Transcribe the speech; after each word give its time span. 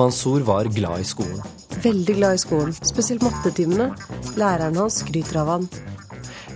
Mansour 0.00 0.40
var 0.40 0.64
glad 0.64 1.00
i 1.00 1.04
skolen. 1.04 1.42
Veldig 1.82 2.14
glad 2.16 2.34
i 2.34 2.38
skolen, 2.40 2.72
spesielt 2.72 3.20
mattetimene. 3.20 3.90
Læreren 4.40 4.78
hans 4.80 5.02
skryter 5.02 5.42
av 5.42 5.50
han. 5.52 5.66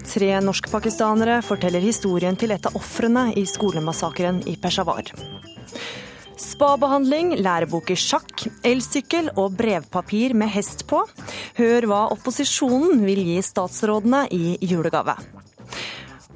Tre 0.09 0.31
norskpakistanere 0.41 1.43
forteller 1.45 1.85
historien 1.85 2.39
til 2.41 2.55
et 2.57 2.65
av 2.65 2.79
ofrene 2.81 3.27
i 3.37 3.45
skolemassakren 3.45 4.41
i 4.49 4.57
Peshawar. 4.57 5.13
Spabehandling, 6.41 7.35
lærebok 7.45 7.93
i 7.93 7.99
sjakk, 8.01 8.47
elsykkel 8.65 9.29
og 9.35 9.59
brevpapir 9.61 10.33
med 10.33 10.49
hest 10.57 10.87
på. 10.89 11.05
Hør 11.61 11.91
hva 11.91 12.03
opposisjonen 12.17 13.05
vil 13.05 13.27
gi 13.29 13.41
statsrådene 13.45 14.25
i 14.33 14.57
julegave. 14.65 15.19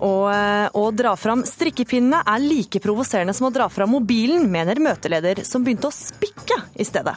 Og 0.04 0.28
eh, 0.30 0.68
å 0.78 0.84
dra 0.94 1.14
fram 1.18 1.42
strikkepinnene 1.46 2.22
er 2.22 2.44
like 2.44 2.82
provoserende 2.82 3.34
som 3.34 3.48
å 3.48 3.54
dra 3.54 3.66
fram 3.72 3.96
mobilen, 3.96 4.46
mener 4.50 4.78
møteleder, 4.82 5.42
som 5.46 5.64
begynte 5.66 5.90
å 5.90 5.94
spikke 5.94 6.60
i 6.78 6.86
stedet. 6.86 7.16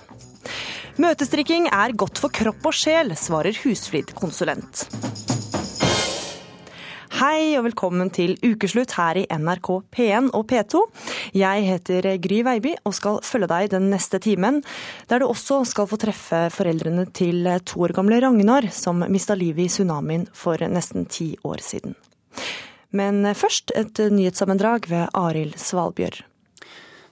Møtestrikking 1.02 1.70
er 1.72 1.94
godt 1.95 2.20
for 2.20 2.34
kropp 2.34 2.66
og 2.67 2.75
sjel, 2.75 3.13
svarer 3.17 3.55
husflidkonsulent. 3.63 4.88
Hei 7.22 7.53
og 7.59 7.67
velkommen 7.67 8.09
til 8.09 8.34
ukeslutt 8.41 8.95
her 8.98 9.20
i 9.20 9.27
NRK 9.30 9.67
P1 9.94 10.31
og 10.34 10.45
P2. 10.50 10.80
Jeg 11.38 11.66
heter 11.67 12.08
Gry 12.23 12.39
Veiby 12.47 12.72
og 12.81 12.95
skal 12.97 13.19
følge 13.25 13.50
deg 13.52 13.69
den 13.75 13.91
neste 13.94 14.17
timen, 14.23 14.61
der 15.11 15.22
du 15.22 15.28
også 15.28 15.59
skal 15.69 15.89
få 15.91 16.00
treffe 16.02 16.47
foreldrene 16.56 17.06
til 17.13 17.45
to 17.67 17.84
år 17.86 17.94
gamle 17.94 18.17
Ragnar, 18.23 18.72
som 18.73 19.06
mista 19.11 19.38
livet 19.38 19.67
i 19.67 19.73
tsunamien 19.75 20.25
for 20.34 20.66
nesten 20.72 21.06
ti 21.06 21.36
år 21.45 21.61
siden. 21.61 21.94
Men 22.92 23.23
først 23.38 23.72
et 23.78 24.00
nyhetssammendrag 24.11 24.89
ved 24.92 25.08
Arild 25.16 25.56
Svalbjørg. 25.61 26.25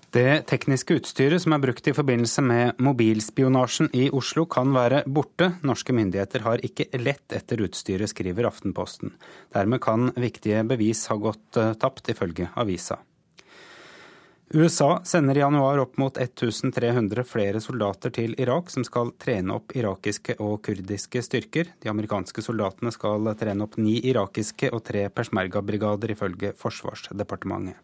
Det 0.09 0.47
tekniske 0.49 0.95
utstyret 0.97 1.44
som 1.44 1.53
er 1.53 1.61
brukt 1.61 1.85
i 1.85 1.94
forbindelse 1.94 2.41
med 2.41 2.80
mobilspionasjen 2.81 3.91
i 3.94 4.07
Oslo 4.09 4.47
kan 4.50 4.72
være 4.73 5.03
borte. 5.05 5.52
Norske 5.61 5.94
myndigheter 5.94 6.41
har 6.47 6.63
ikke 6.66 6.88
lett 6.97 7.35
etter 7.38 7.61
utstyret, 7.61 8.09
skriver 8.09 8.47
Aftenposten. 8.50 9.13
Dermed 9.53 9.83
kan 9.85 10.09
viktige 10.17 10.63
bevis 10.66 11.03
ha 11.11 11.19
gått 11.22 11.59
eh, 11.61 11.75
tapt, 11.77 12.09
ifølge 12.09 12.50
avisa. 12.57 12.97
USA 14.52 15.02
sender 15.03 15.38
i 15.38 15.39
januar 15.39 15.78
opp 15.78 15.97
mot 15.97 16.16
1300 16.17 17.23
flere 17.23 17.59
soldater 17.61 18.09
til 18.09 18.31
Irak, 18.42 18.72
som 18.73 18.81
skal 18.81 19.11
trene 19.22 19.53
opp 19.59 19.75
irakiske 19.78 20.39
og 20.41 20.64
kurdiske 20.66 21.22
styrker. 21.22 21.69
De 21.78 21.91
amerikanske 21.91 22.41
soldatene 22.41 22.89
skal 22.89 23.30
trene 23.38 23.67
opp 23.67 23.78
ni 23.78 24.00
irakiske 24.09 24.72
og 24.73 24.81
tre 24.89 25.06
persmerga-brigader, 25.14 26.16
ifølge 26.16 26.56
Forsvarsdepartementet. 26.58 27.78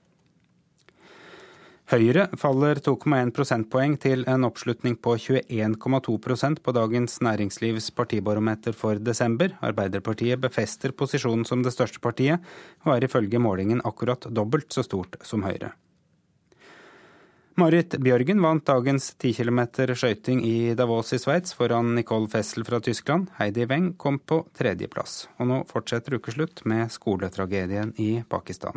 Høyre 1.93 2.25
faller 2.41 2.81
2,1 2.81 3.29
prosentpoeng 3.37 3.93
til 4.01 4.25
en 4.25 4.49
oppslutning 4.49 4.97
på 4.97 5.19
21,2% 5.21 6.63
på 6.65 6.73
dagens 6.73 7.21
Næringslivs 7.21 7.91
partibarometer 7.93 8.73
for 8.73 8.97
desember. 8.97 9.53
Arbeiderpartiet 9.61 10.41
befester 10.41 10.97
posisjonen 10.97 11.45
som 11.45 11.61
det 11.61 11.77
største 11.77 12.01
partiet, 12.01 12.41
og 12.89 12.97
er 12.97 13.05
ifølge 13.05 13.37
målingen 13.37 13.85
akkurat 13.85 14.25
dobbelt 14.33 14.73
så 14.73 14.81
stort 14.81 15.21
som 15.21 15.45
Høyre. 15.45 15.75
Marit 17.55 17.93
Bjørgen 18.03 18.41
vant 18.43 18.65
dagens 18.67 19.13
10 19.15 19.29
km 19.37 19.61
skøyting 19.95 20.41
i 20.43 20.73
Davos 20.75 21.13
i 21.15 21.19
Sveits 21.23 21.53
foran 21.55 21.93
Nicole 21.95 22.27
Fessel 22.27 22.65
fra 22.67 22.81
Tyskland. 22.83 23.29
Heidi 23.37 23.63
Weng 23.71 23.93
kom 23.95 24.17
på 24.19 24.41
tredjeplass. 24.59 25.29
Og 25.39 25.47
nå 25.47 25.61
fortsetter 25.69 26.17
ukeslutt 26.17 26.65
med 26.67 26.91
skoletragedien 26.91 27.93
i 27.95 28.09
Pakistan. 28.27 28.75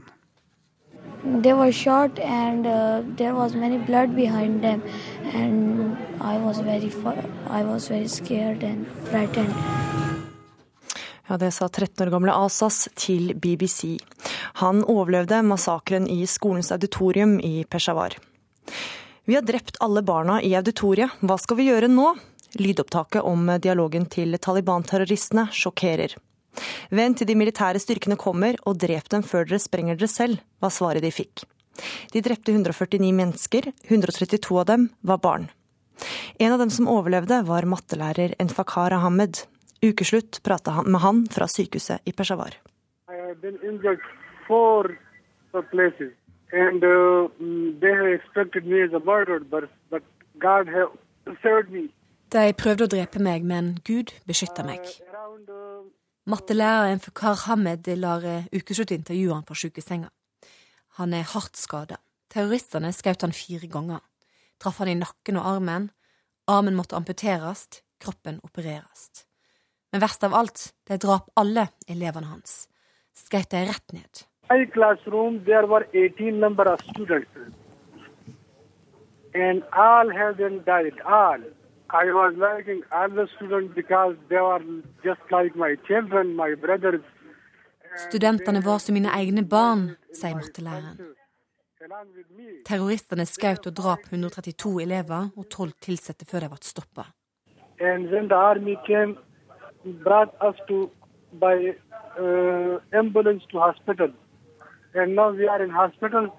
They 1.43 1.57
were 1.59 1.73
shot 1.73 2.21
and 2.23 2.71
uh, 2.71 3.03
there 3.19 3.35
was 3.35 3.59
many 3.59 3.83
blood 3.83 4.15
behind 4.15 4.63
them 4.63 4.87
and 5.35 5.99
I 6.23 6.39
was 6.39 6.63
very 6.63 6.93
I 7.51 7.65
was 7.67 7.91
very 7.91 8.07
scared 8.07 8.63
and 8.63 8.87
frightened. 9.11 9.55
Ja, 11.27 11.37
Det 11.37 11.51
sa 11.51 11.69
13 11.69 12.07
år 12.07 12.11
gamle 12.11 12.33
Asas 12.33 12.89
til 12.95 13.35
BBC. 13.35 13.99
Han 14.63 14.85
overlevde 14.85 15.43
massakren 15.43 16.07
i 16.07 16.27
skolens 16.27 16.73
auditorium 16.73 17.41
i 17.41 17.65
Peshawar. 17.65 18.15
Vi 19.29 19.37
har 19.37 19.45
drept 19.45 19.77
alle 19.85 20.03
barna 20.03 20.39
i 20.43 20.55
auditoriet, 20.57 21.19
hva 21.21 21.37
skal 21.41 21.59
vi 21.59 21.69
gjøre 21.69 21.91
nå? 21.93 22.15
Lydopptaket 22.57 23.27
om 23.29 23.51
dialogen 23.61 24.07
til 24.09 24.39
Taliban-terroristene 24.41 25.51
sjokkerer. 25.53 26.15
Vent 26.91 27.21
til 27.21 27.29
de 27.29 27.37
militære 27.39 27.81
styrkene 27.83 28.17
kommer 28.19 28.57
og 28.67 28.79
drep 28.81 29.11
dem 29.13 29.23
før 29.27 29.45
dere 29.47 29.61
sprenger 29.63 29.99
dere 29.99 30.09
selv, 30.11 30.41
var 30.63 30.73
svaret 30.75 31.05
de 31.05 31.13
fikk. 31.13 31.45
De 32.13 32.23
drepte 32.25 32.55
149 32.55 33.13
mennesker, 33.15 33.71
132 33.87 34.59
av 34.63 34.67
dem 34.73 34.89
var 35.01 35.21
barn. 35.23 35.49
En 36.39 36.53
av 36.55 36.59
dem 36.63 36.71
som 36.71 36.89
overlevde, 36.91 37.43
var 37.47 37.67
mattelærer 37.67 38.35
Enfakar 38.39 38.95
Ahmed. 38.97 39.45
Ukeslutt 39.83 40.41
prata 40.43 40.71
han 40.79 40.91
med 40.91 41.01
han 41.03 41.27
fra 41.31 41.47
sykehuset 41.51 42.03
i 42.05 42.13
Peshawar. 42.13 42.57
And 46.53 46.83
uh, 46.83 47.29
they 47.81 47.93
have 47.93 48.13
expected 48.15 48.65
me 48.67 48.83
as 48.83 48.93
a 48.93 49.01
murderer, 49.01 49.41
but, 49.41 49.69
but 49.91 50.03
God 50.39 50.69
have 50.69 50.93
saved 51.43 51.71
me. 51.71 51.89
De 52.33 52.53
prøvde 52.53 52.85
å 52.85 52.93
drepe 52.93 53.21
meg, 53.25 53.45
men 53.45 53.79
Gud 53.85 54.13
beskytta 54.29 54.65
meg. 54.65 54.85
Mattelæreren 56.29 57.01
Fakar 57.01 57.39
Hamed 57.47 57.89
lar 57.97 58.25
ukeslutt 58.53 58.93
intervjue 58.93 59.33
han 59.33 59.47
på 59.49 59.57
sykesenga. 59.57 60.11
Han 61.01 61.15
er 61.17 61.29
hardt 61.33 61.57
skada. 61.57 62.01
Terroristene 62.29 62.93
skjøt 62.93 63.25
han 63.25 63.33
fire 63.33 63.69
ganger. 63.73 64.03
Traff 64.61 64.81
han 64.83 64.91
i 64.93 64.99
nakken 64.99 65.39
og 65.41 65.49
armen. 65.55 65.89
Armen 66.51 66.77
måtte 66.77 66.99
amputeres, 66.99 67.69
kroppen 68.03 68.43
opereres. 68.45 69.25
Men 69.93 70.03
verst 70.05 70.25
av 70.27 70.37
alt, 70.37 70.73
de 70.85 70.99
drap 71.01 71.31
alle 71.41 71.71
elevene 71.89 72.29
hans. 72.29 72.67
Skjøt 73.17 73.55
de 73.55 73.65
rett 73.71 73.97
ned. 73.97 74.28
My 74.51 74.65
classroom, 74.65 75.45
there 75.45 75.67
were 75.67 75.87
18 75.93 76.41
number 76.41 76.65
of 76.65 76.81
students. 76.91 77.31
And 79.35 79.63
all 79.77 80.11
have 80.11 80.39
been 80.39 80.63
died, 80.65 80.95
all. 81.05 81.41
I 81.91 82.05
was 82.05 82.35
liking 82.37 82.83
all 82.93 83.09
the 83.09 83.29
students 83.37 83.75
because 83.75 84.17
they 84.29 84.41
were 84.41 84.63
just 85.05 85.21
like 85.31 85.55
my 85.57 85.77
children, 85.87 86.35
my 86.37 86.55
brothers. 86.55 87.03
Studentene 87.97 88.61
var 88.65 88.79
som 88.79 88.95
mine 88.95 89.09
egne 89.09 89.43
barn, 89.49 89.97
sier 90.13 90.37
mattelæreren. 90.37 90.99
Terroristene 92.69 93.25
skjøt 93.27 93.67
og 93.71 93.77
drap 93.81 94.05
132 94.11 94.83
elever 94.83 95.31
og 95.37 95.49
12 95.49 95.73
ansatte 95.95 96.29
før 96.29 96.45
de 96.45 96.49
ble 96.53 96.61
stoppa. 96.63 97.05
Uh, 102.19 102.81
ambulance 102.93 103.47
to 103.51 103.61
hospital. 103.61 104.13
And 104.95 105.15
now 105.15 105.31
we 105.31 105.49
are 105.49 105.65
in 105.65 105.71
hospital. 105.71 106.31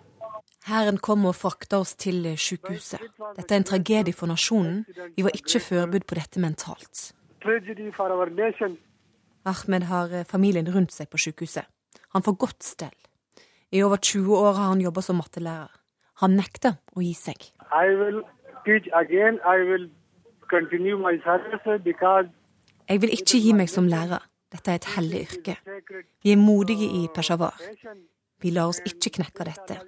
Hæren 0.67 0.97
kom 0.97 1.25
og 1.25 1.35
frakta 1.35 1.79
oss 1.79 1.95
til 1.95 2.37
sykehuset. 2.37 2.99
Dette 3.37 3.55
er 3.55 3.57
en 3.57 3.63
tragedie 3.63 4.13
for 4.13 4.27
nasjonen. 4.27 4.85
Vi 5.17 5.23
var 5.23 5.31
ikke 5.33 5.59
forberedt 5.59 6.05
på 6.07 6.15
dette 6.15 6.39
mentalt. 6.39 7.13
Ahmed 9.45 9.83
har 9.83 10.07
eh, 10.13 10.25
familien 10.25 10.75
rundt 10.75 10.91
seg 10.93 11.09
på 11.09 11.17
sykehuset. 11.17 11.65
Han 12.13 12.23
får 12.23 12.35
godt 12.37 12.63
stell. 12.63 12.97
I 13.71 13.83
over 13.83 13.95
20 13.95 14.37
år 14.37 14.53
har 14.53 14.67
han 14.73 14.81
jobba 14.81 15.01
som 15.01 15.15
mattelærer. 15.15 15.71
Han 16.21 16.35
nekter 16.35 16.73
å 16.95 17.01
gi 17.01 17.13
seg. 17.13 17.37
Jeg 22.89 23.01
vil 23.01 23.13
ikke 23.13 23.37
gi 23.39 23.53
meg 23.53 23.69
som 23.69 23.87
lærer. 23.87 24.25
Dette 24.49 24.71
er 24.71 24.79
et 24.79 24.87
hellig 24.95 25.19
yrke. 25.27 25.55
Vi 26.23 26.31
er 26.33 26.41
modige 26.41 26.87
i 26.89 27.07
Peshawar. 27.13 27.55
Vi 28.39 28.53
lar 28.55 28.71
oss 28.71 28.79
ikke 28.87 29.17
knekke 29.19 29.47
dette. 29.47 29.79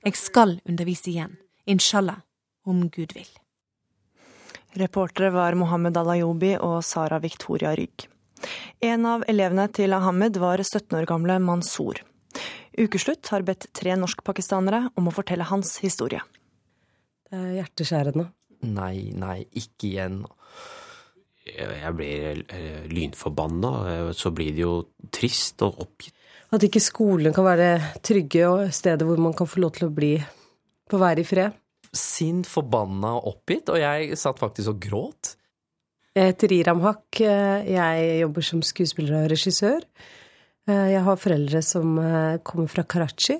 Jeg 0.00 0.16
skal 0.18 0.56
undervise 0.68 1.10
igjen, 1.12 1.36
inshallah, 1.70 2.22
om 2.66 2.88
Gud 2.90 3.14
vil. 3.14 3.28
Reportere 4.80 5.32
var 5.34 5.56
Mohammed 5.58 5.98
Alayobi 5.98 6.54
og 6.62 6.80
Sara 6.86 7.18
Victoria 7.22 7.74
Rygg. 7.76 8.06
En 8.80 9.06
av 9.06 9.24
elevene 9.28 9.66
til 9.74 9.92
Ahmed 9.92 10.38
var 10.40 10.62
17 10.62 10.96
år 10.96 11.08
gamle 11.10 11.38
Mansour. 11.42 12.00
Ukeslutt 12.78 13.28
har 13.34 13.44
bedt 13.44 13.68
tre 13.76 13.96
norskpakistanere 13.98 14.86
om 14.96 15.10
å 15.10 15.14
fortelle 15.14 15.46
hans 15.50 15.76
historie. 15.82 16.22
Det 17.28 17.38
er 17.38 17.56
hjerteskjærende. 17.58 18.30
Nei, 18.70 19.10
nei, 19.16 19.42
ikke 19.56 19.90
igjen. 19.90 20.22
Jeg 21.50 21.92
blir 21.96 22.42
eh, 22.54 22.86
lynforbanna. 22.90 24.12
Så 24.16 24.32
blir 24.34 24.54
det 24.54 24.64
jo 24.64 24.74
trist 25.12 25.62
og 25.66 25.82
oppgitt. 25.82 26.16
At 26.50 26.64
ikke 26.66 26.82
skolen 26.82 27.34
kan 27.34 27.46
være 27.46 27.72
trygge 28.02 28.46
og 28.48 28.70
stedet 28.74 29.06
hvor 29.06 29.20
man 29.22 29.34
kan 29.38 29.46
få 29.46 29.62
lov 29.62 29.74
til 29.76 29.86
å 29.86 29.94
bli 29.94 30.14
få 30.90 30.98
være 30.98 31.22
i 31.22 31.26
fred. 31.28 31.58
Sint, 31.94 32.46
forbanna 32.50 33.16
og 33.18 33.34
oppgitt, 33.34 33.70
og 33.70 33.78
jeg 33.78 34.18
satt 34.18 34.38
faktisk 34.38 34.74
og 34.74 34.80
gråt. 34.82 35.34
Jeg 36.14 36.32
heter 36.32 36.52
Iram 36.54 36.82
Haq. 36.82 37.20
Jeg 37.22 38.06
jobber 38.20 38.46
som 38.46 38.62
skuespiller 38.66 39.20
og 39.20 39.30
regissør. 39.30 39.84
Jeg 40.70 41.02
har 41.06 41.18
foreldre 41.18 41.62
som 41.64 41.96
eh, 41.98 42.40
kommer 42.46 42.70
fra 42.70 42.84
Karachi. 42.86 43.38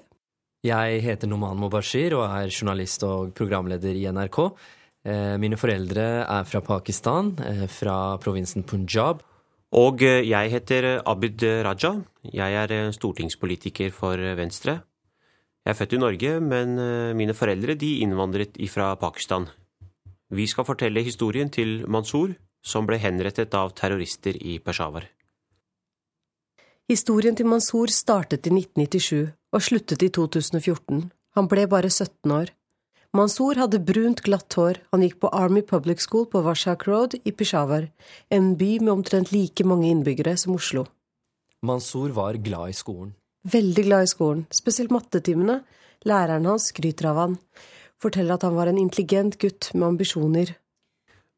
Jeg 0.67 1.01
heter 1.05 1.31
Noman 1.31 1.59
Mubashir 1.61 2.15
og 2.19 2.25
er 2.27 2.51
journalist 2.51 3.05
og 3.07 3.35
programleder 3.37 3.95
i 3.97 4.07
NRK. 4.11 4.39
Eh, 5.09 5.37
mine 5.41 5.59
foreldre 5.61 6.07
er 6.25 6.49
fra 6.49 6.61
Pakistan, 6.65 7.33
eh, 7.47 7.67
fra 7.71 8.17
provinsen 8.23 8.67
Punjab. 8.69 9.23
Og 9.77 10.03
eh, 10.03 10.25
jeg 10.27 10.51
heter 10.51 11.03
Abid 11.07 11.45
Raja. 11.67 11.95
Jeg 12.33 12.59
er 12.65 12.91
stortingspolitiker 12.97 13.93
for 13.95 14.17
Venstre. 14.39 14.81
Jeg 15.65 15.75
er 15.75 15.79
født 15.79 15.93
i 15.95 16.01
Norge, 16.01 16.41
men 16.41 16.75
mine 17.15 17.35
foreldre 17.37 17.75
de 17.77 17.99
innvandret 18.01 18.57
fra 18.73 18.95
Pakistan. 18.97 19.45
Vi 20.31 20.47
skal 20.47 20.65
fortelle 20.65 21.03
historien 21.05 21.51
til 21.51 21.85
Mansour, 21.87 22.33
som 22.63 22.87
ble 22.87 22.97
henrettet 23.03 23.55
av 23.55 23.75
terrorister 23.77 24.37
i 24.41 24.59
Peshawar. 24.59 25.05
Historien 26.91 27.37
til 27.37 27.47
Mansour 27.47 27.93
startet 27.95 28.49
i 28.49 28.53
1997 28.55 29.31
og 29.55 29.63
sluttet 29.63 30.03
i 30.03 30.09
2014. 30.11 31.05
Han 31.39 31.49
ble 31.51 31.67
bare 31.71 31.91
17 31.91 32.33
år. 32.35 32.51
Mansour 33.11 33.59
hadde 33.59 33.81
brunt, 33.83 34.21
glatt 34.23 34.55
hår, 34.55 34.77
han 34.95 35.03
gikk 35.03 35.17
på 35.25 35.29
Army 35.35 35.65
Public 35.67 36.05
School 36.05 36.29
på 36.31 36.45
Washak 36.47 36.85
Road 36.87 37.17
i 37.27 37.33
Peshawar, 37.35 37.89
en 38.31 38.53
by 38.55 38.77
med 38.85 38.93
omtrent 38.93 39.33
like 39.35 39.65
mange 39.67 39.89
innbyggere 39.91 40.37
som 40.39 40.55
Oslo. 40.55 40.85
Mansour 41.67 42.13
var 42.15 42.37
glad 42.39 42.71
i 42.71 42.77
skolen. 42.79 43.17
Veldig 43.51 43.83
glad 43.89 44.07
i 44.07 44.11
skolen, 44.13 44.45
spesielt 44.55 44.95
mattetimene. 44.95 45.57
Læreren 46.07 46.47
hans 46.47 46.69
skryter 46.71 47.09
av 47.11 47.19
han, 47.19 47.35
forteller 47.99 48.37
at 48.37 48.47
han 48.47 48.55
var 48.55 48.71
en 48.71 48.79
intelligent 48.79 49.41
gutt 49.43 49.73
med 49.75 49.89
ambisjoner. 49.89 50.53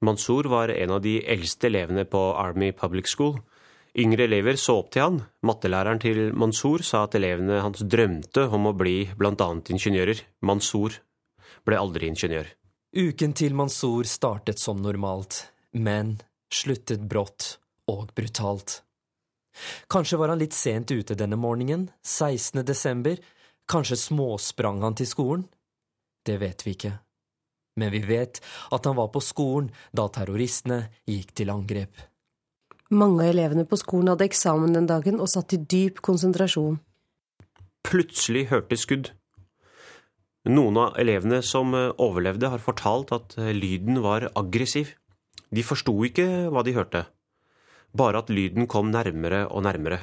Mansour 0.04 0.50
var 0.52 0.74
en 0.74 0.92
av 0.92 1.00
de 1.00 1.14
eldste 1.24 1.70
elevene 1.70 2.04
på 2.04 2.20
Army 2.36 2.74
Public 2.76 3.08
School. 3.08 3.38
Yngre 3.96 4.26
elever 4.28 4.60
så 4.60 4.76
opp 4.82 4.92
til 4.92 5.06
han. 5.06 5.16
Mattelæreren 5.40 6.04
til 6.04 6.20
Mansour 6.36 6.84
sa 6.84 7.06
at 7.06 7.16
elevene 7.16 7.62
hans 7.64 7.80
drømte 7.80 8.44
om 8.52 8.68
å 8.68 8.74
bli 8.76 9.06
annet 9.16 9.72
ingeniører. 9.72 10.20
Mansour 10.44 11.00
ble 11.66 11.78
aldri 11.78 12.10
ingeniør. 12.10 12.48
Uken 12.92 13.32
til 13.32 13.54
Mansour 13.56 14.04
startet 14.08 14.60
som 14.60 14.82
normalt, 14.84 15.46
men 15.72 16.18
sluttet 16.52 17.04
brått 17.08 17.56
og 17.88 18.10
brutalt. 18.16 18.82
Kanskje 19.92 20.18
var 20.20 20.32
han 20.32 20.40
litt 20.40 20.56
sent 20.56 20.92
ute 20.92 21.16
denne 21.16 21.38
morgenen, 21.40 21.88
16. 22.04 22.62
desember, 22.68 23.16
kanskje 23.68 24.00
småsprang 24.00 24.82
han 24.84 24.96
til 24.98 25.08
skolen? 25.08 25.46
Det 26.24 26.38
vet 26.40 26.66
vi 26.66 26.76
ikke. 26.76 26.92
Men 27.80 27.92
vi 27.92 28.02
vet 28.04 28.40
at 28.72 28.84
han 28.84 28.96
var 28.96 29.08
på 29.12 29.20
skolen 29.24 29.70
da 29.96 30.06
terroristene 30.12 30.84
gikk 31.08 31.32
til 31.40 31.52
angrep. 31.52 31.94
Mange 32.92 33.24
av 33.24 33.32
elevene 33.32 33.64
på 33.64 33.78
skolen 33.80 34.12
hadde 34.12 34.28
eksamen 34.28 34.76
den 34.76 34.88
dagen 34.88 35.20
og 35.20 35.30
satt 35.32 35.54
i 35.56 35.60
dyp 35.64 36.02
konsentrasjon. 36.04 36.76
Plutselig 37.88 38.50
hørte 38.52 38.76
skudd. 38.76 39.12
Noen 40.50 40.78
av 40.80 40.96
elevene 40.98 41.38
som 41.46 41.74
eh, 41.78 41.92
overlevde, 42.02 42.48
har 42.50 42.62
fortalt 42.62 43.12
at 43.14 43.36
eh, 43.38 43.52
lyden 43.54 44.00
var 44.02 44.26
aggressiv. 44.38 44.96
De 45.54 45.62
forsto 45.62 45.94
ikke 46.08 46.26
hva 46.50 46.64
de 46.66 46.74
hørte, 46.74 47.04
bare 47.94 48.22
at 48.22 48.32
lyden 48.32 48.66
kom 48.66 48.90
nærmere 48.90 49.44
og 49.52 49.62
nærmere. 49.68 50.00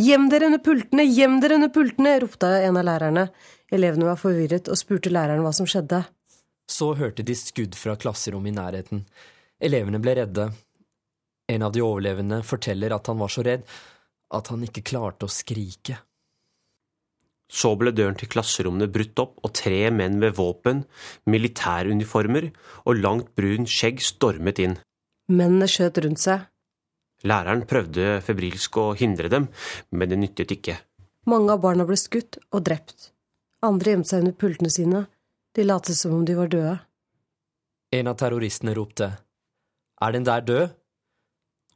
Gjem 0.00 0.28
dere 0.32 0.48
under 0.50 0.60
pultene, 0.64 1.04
gjem 1.06 1.38
dere 1.40 1.56
under 1.60 1.70
pultene, 1.72 2.16
ropte 2.20 2.50
en 2.66 2.80
av 2.80 2.86
lærerne. 2.88 3.28
Elevene 3.72 4.08
var 4.10 4.20
forvirret 4.20 4.68
og 4.68 4.78
spurte 4.80 5.12
læreren 5.12 5.44
hva 5.44 5.52
som 5.56 5.68
skjedde. 5.68 6.02
Så 6.68 6.92
hørte 6.98 7.24
de 7.24 7.36
skudd 7.36 7.76
fra 7.78 7.96
klasserommet 8.00 8.52
i 8.52 8.56
nærheten. 8.56 9.04
Elevene 9.60 10.00
ble 10.02 10.16
redde. 10.20 10.48
En 11.48 11.64
av 11.64 11.72
de 11.72 11.82
overlevende 11.84 12.40
forteller 12.44 12.92
at 12.96 13.08
han 13.08 13.20
var 13.20 13.32
så 13.32 13.44
redd 13.44 13.64
at 14.34 14.50
han 14.50 14.64
ikke 14.66 14.84
klarte 14.84 15.28
å 15.28 15.32
skrike. 15.32 16.00
Så 17.50 17.74
ble 17.78 17.92
døren 17.92 18.16
til 18.18 18.30
klasserommene 18.32 18.88
brutt 18.90 19.20
opp, 19.20 19.36
og 19.44 19.52
tre 19.54 19.90
menn 19.92 20.18
med 20.22 20.34
våpen, 20.38 20.84
militæruniformer 21.28 22.50
og 22.84 22.98
langt 22.98 23.34
brun 23.36 23.68
skjegg 23.68 24.00
stormet 24.02 24.62
inn. 24.64 24.78
Mennene 25.28 25.68
skjøt 25.70 26.00
rundt 26.04 26.22
seg. 26.24 26.48
Læreren 27.24 27.64
prøvde 27.68 28.18
febrilsk 28.24 28.76
å 28.80 28.90
hindre 28.98 29.30
dem, 29.32 29.48
men 29.92 30.10
det 30.10 30.18
nyttet 30.20 30.52
ikke. 30.56 30.76
Mange 31.30 31.54
av 31.54 31.62
barna 31.62 31.86
ble 31.88 31.96
skutt 31.96 32.36
og 32.52 32.64
drept. 32.66 33.10
Andre 33.64 33.94
gjemte 33.94 34.10
seg 34.10 34.24
under 34.24 34.36
pultene 34.36 34.72
sine. 34.72 35.04
De 35.56 35.64
lot 35.64 35.88
som 35.96 36.12
om 36.18 36.24
de 36.28 36.34
var 36.36 36.50
døde. 36.52 36.74
En 37.94 38.10
av 38.10 38.18
terroristene 38.18 38.74
ropte, 38.74 39.12
Er 40.02 40.12
den 40.12 40.24
der 40.24 40.40
død? 40.40 40.74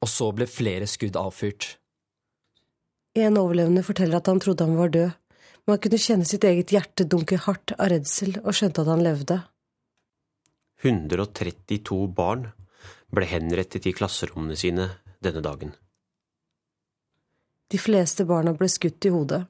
Og 0.03 0.09
så 0.09 0.33
ble 0.35 0.47
flere 0.47 0.87
skudd 0.87 1.17
avfyrt. 1.17 1.79
En 3.15 3.39
overlevende 3.39 3.83
forteller 3.83 4.19
at 4.19 4.27
han 4.27 4.41
trodde 4.41 4.67
han 4.67 4.77
var 4.77 4.91
død, 4.95 5.11
men 5.69 5.77
han 5.77 5.81
kunne 5.85 5.99
kjenne 6.01 6.25
sitt 6.25 6.45
eget 6.49 6.71
hjerte 6.73 7.05
dunke 7.05 7.37
hardt 7.45 7.75
av 7.77 7.91
redsel 7.93 8.39
og 8.41 8.55
skjønte 8.57 8.81
at 8.81 8.89
han 8.89 9.03
levde. 9.05 9.37
132 10.81 11.99
barn 12.17 12.47
ble 13.13 13.29
henrettet 13.29 13.85
i 13.85 13.93
klasserommene 13.93 14.57
sine 14.57 14.87
denne 15.21 15.43
dagen. 15.45 15.75
De 17.69 17.77
fleste 17.77 18.25
barna 18.25 18.57
ble 18.57 18.71
skutt 18.73 19.11
i 19.11 19.13
hodet. 19.13 19.43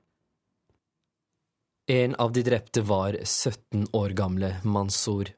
En 1.87 2.19
av 2.19 2.35
de 2.35 2.43
drepte 2.43 2.83
var 2.83 3.15
17 3.23 3.87
år 3.95 4.19
gamle 4.19 4.57
Mansour. 4.67 5.31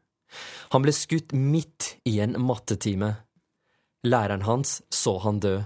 Han 0.72 0.88
ble 0.88 0.96
skutt 0.96 1.36
midt 1.36 1.98
i 2.08 2.22
en 2.24 2.40
mattetime. 2.40 3.18
Læreren 4.08 4.48
hans 4.48 4.78
så 4.88 5.18
han 5.28 5.44
dø. 5.44 5.58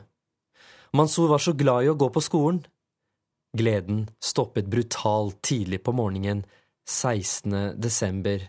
Mansour 0.90 1.30
var 1.30 1.38
så 1.46 1.54
glad 1.54 1.86
i 1.86 1.94
å 1.94 2.00
gå 2.02 2.10
på 2.10 2.26
skolen 2.32 2.64
Gleden 3.54 4.10
stoppet 4.18 4.66
brutalt 4.66 5.42
tidlig 5.42 5.82
på 5.86 5.92
morgenen 5.94 6.44
16. 6.90 7.80
desember 7.80 8.42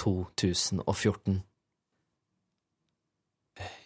2014. 0.00 1.42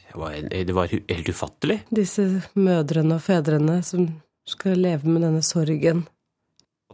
Det 0.07 0.21
var, 0.21 0.37
det 0.65 0.73
var 0.73 0.87
helt 0.87 1.29
ufattelig. 1.29 1.81
Disse 1.91 2.29
mødrene 2.55 3.19
og 3.19 3.25
fedrene 3.27 3.81
som 3.83 4.07
skal 4.47 4.79
leve 4.79 5.11
med 5.11 5.27
denne 5.27 5.43
sorgen. 5.43 6.07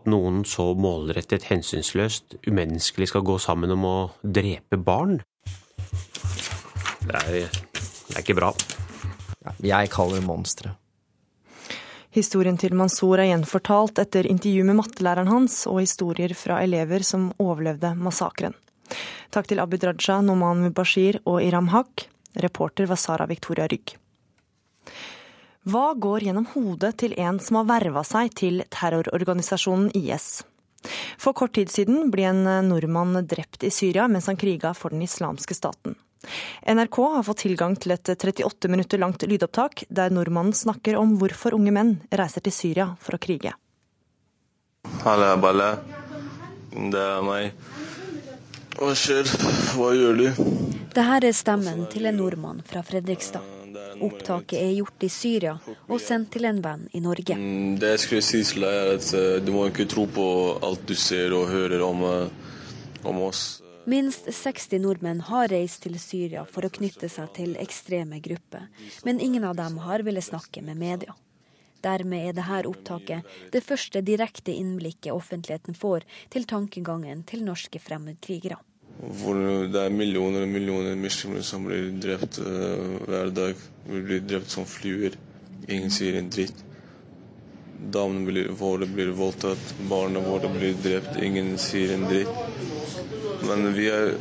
At 0.00 0.08
noen 0.08 0.46
så 0.48 0.72
målrettet, 0.74 1.44
hensynsløst, 1.52 2.40
umenneskelig 2.48 3.12
skal 3.12 3.26
gå 3.26 3.36
sammen 3.38 3.76
om 3.76 3.84
å 3.84 3.96
drepe 4.24 4.80
barn. 4.80 5.20
Det 7.04 7.20
er, 7.20 7.52
det 7.52 8.16
er 8.16 8.24
ikke 8.24 8.40
bra. 8.40 8.54
Jeg 9.60 9.92
kaller 9.92 10.22
det 10.22 10.26
monstre. 10.26 10.72
Historien 12.12 12.58
til 12.60 12.74
Mansour 12.76 13.22
er 13.22 13.30
gjenfortalt 13.30 13.96
etter 14.02 14.26
intervju 14.28 14.66
med 14.68 14.76
mattelæreren 14.82 15.30
hans 15.32 15.62
og 15.70 15.78
historier 15.80 16.34
fra 16.36 16.58
elever 16.60 17.00
som 17.08 17.30
overlevde 17.40 17.94
massakren. 17.96 18.52
Takk 19.32 19.48
til 19.48 19.62
Abid 19.62 19.86
Raja, 19.88 20.18
Noman 20.20 20.60
Mubashir 20.60 21.22
og 21.24 21.40
Iram 21.40 21.70
Haq. 21.72 22.04
Reporter 22.44 22.90
var 22.90 23.00
Sara 23.00 23.24
Victoria 23.30 23.64
Rygg. 23.64 23.94
Hva 25.64 25.86
går 25.96 26.26
gjennom 26.26 26.50
hodet 26.52 26.98
til 27.00 27.16
en 27.16 27.40
som 27.40 27.62
har 27.62 27.70
verva 27.70 28.04
seg 28.04 28.36
til 28.36 28.60
terrororganisasjonen 28.68 29.88
IS? 29.96 30.42
For 31.16 31.32
kort 31.32 31.54
tid 31.56 31.72
siden 31.72 32.10
ble 32.12 32.28
en 32.28 32.44
nordmann 32.68 33.22
drept 33.24 33.64
i 33.64 33.72
Syria 33.72 34.04
mens 34.10 34.28
han 34.28 34.36
kriga 34.36 34.74
for 34.76 34.92
den 34.92 35.06
islamske 35.08 35.56
staten. 35.56 35.96
NRK 36.66 36.98
har 37.16 37.26
fått 37.26 37.42
tilgang 37.44 37.74
til 37.76 37.94
et 37.94 38.12
38 38.14 38.70
minutter 38.70 39.00
langt 39.02 39.24
lydopptak 39.26 39.84
der 39.88 40.14
nordmannen 40.14 40.54
snakker 40.54 40.96
om 41.00 41.16
hvorfor 41.20 41.56
unge 41.58 41.74
menn 41.74 41.96
reiser 42.10 42.44
til 42.46 42.54
Syria 42.54 42.92
for 43.00 43.18
å 43.18 43.22
krige. 43.22 43.54
Halla, 45.02 45.36
Balle. 45.36 45.72
Det 46.72 47.00
er 47.00 47.24
meg. 47.26 47.52
Hva 48.78 48.92
skjer? 48.96 49.28
Hva 49.76 49.90
gjør 49.94 50.20
du? 50.20 50.28
Det 50.92 51.04
her 51.06 51.24
er 51.24 51.34
stemmen 51.36 51.84
til 51.92 52.08
en 52.08 52.16
nordmann 52.18 52.62
fra 52.66 52.82
Fredrikstad. 52.86 53.44
Opptaket 54.02 54.58
er 54.58 54.72
gjort 54.74 55.04
i 55.06 55.10
Syria 55.12 55.52
og 55.64 56.00
sendt 56.02 56.32
til 56.34 56.48
en 56.48 56.58
venn 56.64 56.86
i 56.96 57.00
Norge. 57.04 57.36
Mm, 57.38 57.78
det 57.80 57.94
jeg 57.94 58.02
skulle 58.04 58.24
si 58.26 58.42
til 58.48 58.64
deg 58.66 58.78
er 58.78 58.90
at 58.96 59.10
eh, 59.16 59.36
Du 59.44 59.52
må 59.54 59.68
ikke 59.70 59.86
tro 59.90 60.08
på 60.10 60.26
alt 60.64 60.86
du 60.88 60.94
ser 60.98 61.34
og 61.36 61.50
hører 61.52 61.84
om, 61.86 62.02
eh, 62.08 63.04
om 63.08 63.22
oss. 63.28 63.61
Minst 63.84 64.28
60 64.32 64.78
nordmenn 64.78 65.20
har 65.26 65.48
reist 65.50 65.82
til 65.82 65.96
Syria 65.98 66.44
for 66.46 66.62
å 66.62 66.70
knytte 66.70 67.08
seg 67.10 67.32
til 67.34 67.56
ekstreme 67.58 68.20
grupper, 68.22 68.68
men 69.02 69.18
ingen 69.18 69.42
av 69.42 69.56
dem 69.58 69.80
har 69.82 70.04
villet 70.06 70.22
snakke 70.22 70.62
med 70.62 70.78
media. 70.78 71.16
Dermed 71.82 72.28
er 72.28 72.36
dette 72.36 72.68
opptaket 72.70 73.26
det 73.50 73.64
første 73.66 74.04
direkte 74.06 74.54
innblikket 74.54 75.10
offentligheten 75.10 75.74
får 75.74 76.06
til 76.30 76.46
tankegangen 76.46 77.24
til 77.26 77.42
norske 77.42 77.80
fremmedkrigere. 77.82 78.60
Hvor 79.18 79.40
det 79.72 79.80
er 79.82 79.90
millioner 79.90 80.44
og 80.46 80.52
millioner 80.52 80.94
muslimer 80.94 81.42
som 81.42 81.66
blir 81.66 81.90
drept 82.04 82.38
uh, 82.38 83.00
hver 83.08 83.32
dag. 83.34 83.64
Vi 83.88 84.02
blir 84.04 84.22
drept 84.22 84.52
som 84.52 84.68
fluer. 84.68 85.16
Ingen 85.66 85.90
sier 85.90 86.20
en 86.20 86.30
dritt. 86.30 86.60
Damene 87.90 88.46
våre 88.54 88.86
blir 88.86 89.10
voldtatt, 89.18 89.74
barna 89.90 90.22
våre 90.22 90.52
blir 90.54 90.78
drept. 90.84 91.18
Ingen 91.18 91.56
sier 91.58 91.96
en 91.96 92.06
dritt. 92.06 92.70
Men 93.48 93.72
vi 93.74 93.88
er 93.90 94.14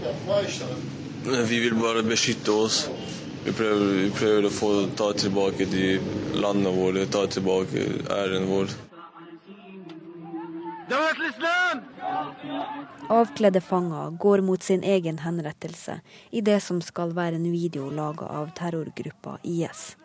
Vi 1.48 1.60
vil 1.60 1.76
bare 1.78 2.04
beskytte 2.04 2.52
oss. 2.52 2.90
Vi 3.46 3.52
prøver, 3.58 3.86
vi 4.04 4.10
prøver 4.14 4.46
å 4.46 4.54
få 4.54 4.70
ta 4.98 5.12
tilbake 5.18 5.66
de 5.66 6.00
landene 6.38 6.74
våre, 6.76 7.06
ta 7.10 7.26
tilbake 7.26 7.86
æren 8.10 8.46
vår. 8.50 8.74
Avkledde 13.10 13.62
fanger 13.62 14.12
går 14.12 14.42
mot 14.42 14.64
sin 14.64 14.84
egen 14.84 15.18
henrettelse 15.24 16.00
i 16.30 16.42
det 16.42 16.60
som 16.62 16.82
skal 16.82 17.16
være 17.18 17.40
en 17.40 17.50
video 17.52 17.90
laga 17.90 18.28
av 18.30 18.52
terrorgruppa 18.58 19.38
IS. 19.44 19.96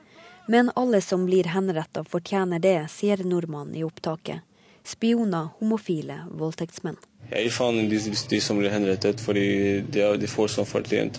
Men 0.48 0.70
alle 0.74 1.00
som 1.00 1.26
blir 1.26 1.50
henretta 1.50 2.04
fortjener 2.04 2.62
det, 2.62 2.78
sier 2.90 3.24
nordmannen 3.26 3.74
i 3.74 3.84
opptaket. 3.84 4.46
Spioner, 4.86 5.48
homofile, 5.58 6.20
voldtektsmenn. 6.30 6.98
Jeg 7.26 7.48
gir 7.48 7.54
faen 7.54 7.80
i 7.80 7.86
de, 7.90 7.98
de, 8.30 8.38
som 8.42 8.58
blir 8.60 8.70
henrettet, 8.70 9.22
fordi 9.22 9.46
de, 9.90 10.04
de 10.20 10.28
får 10.30 10.52
sånn 10.54 10.68
fortjent. 10.68 11.18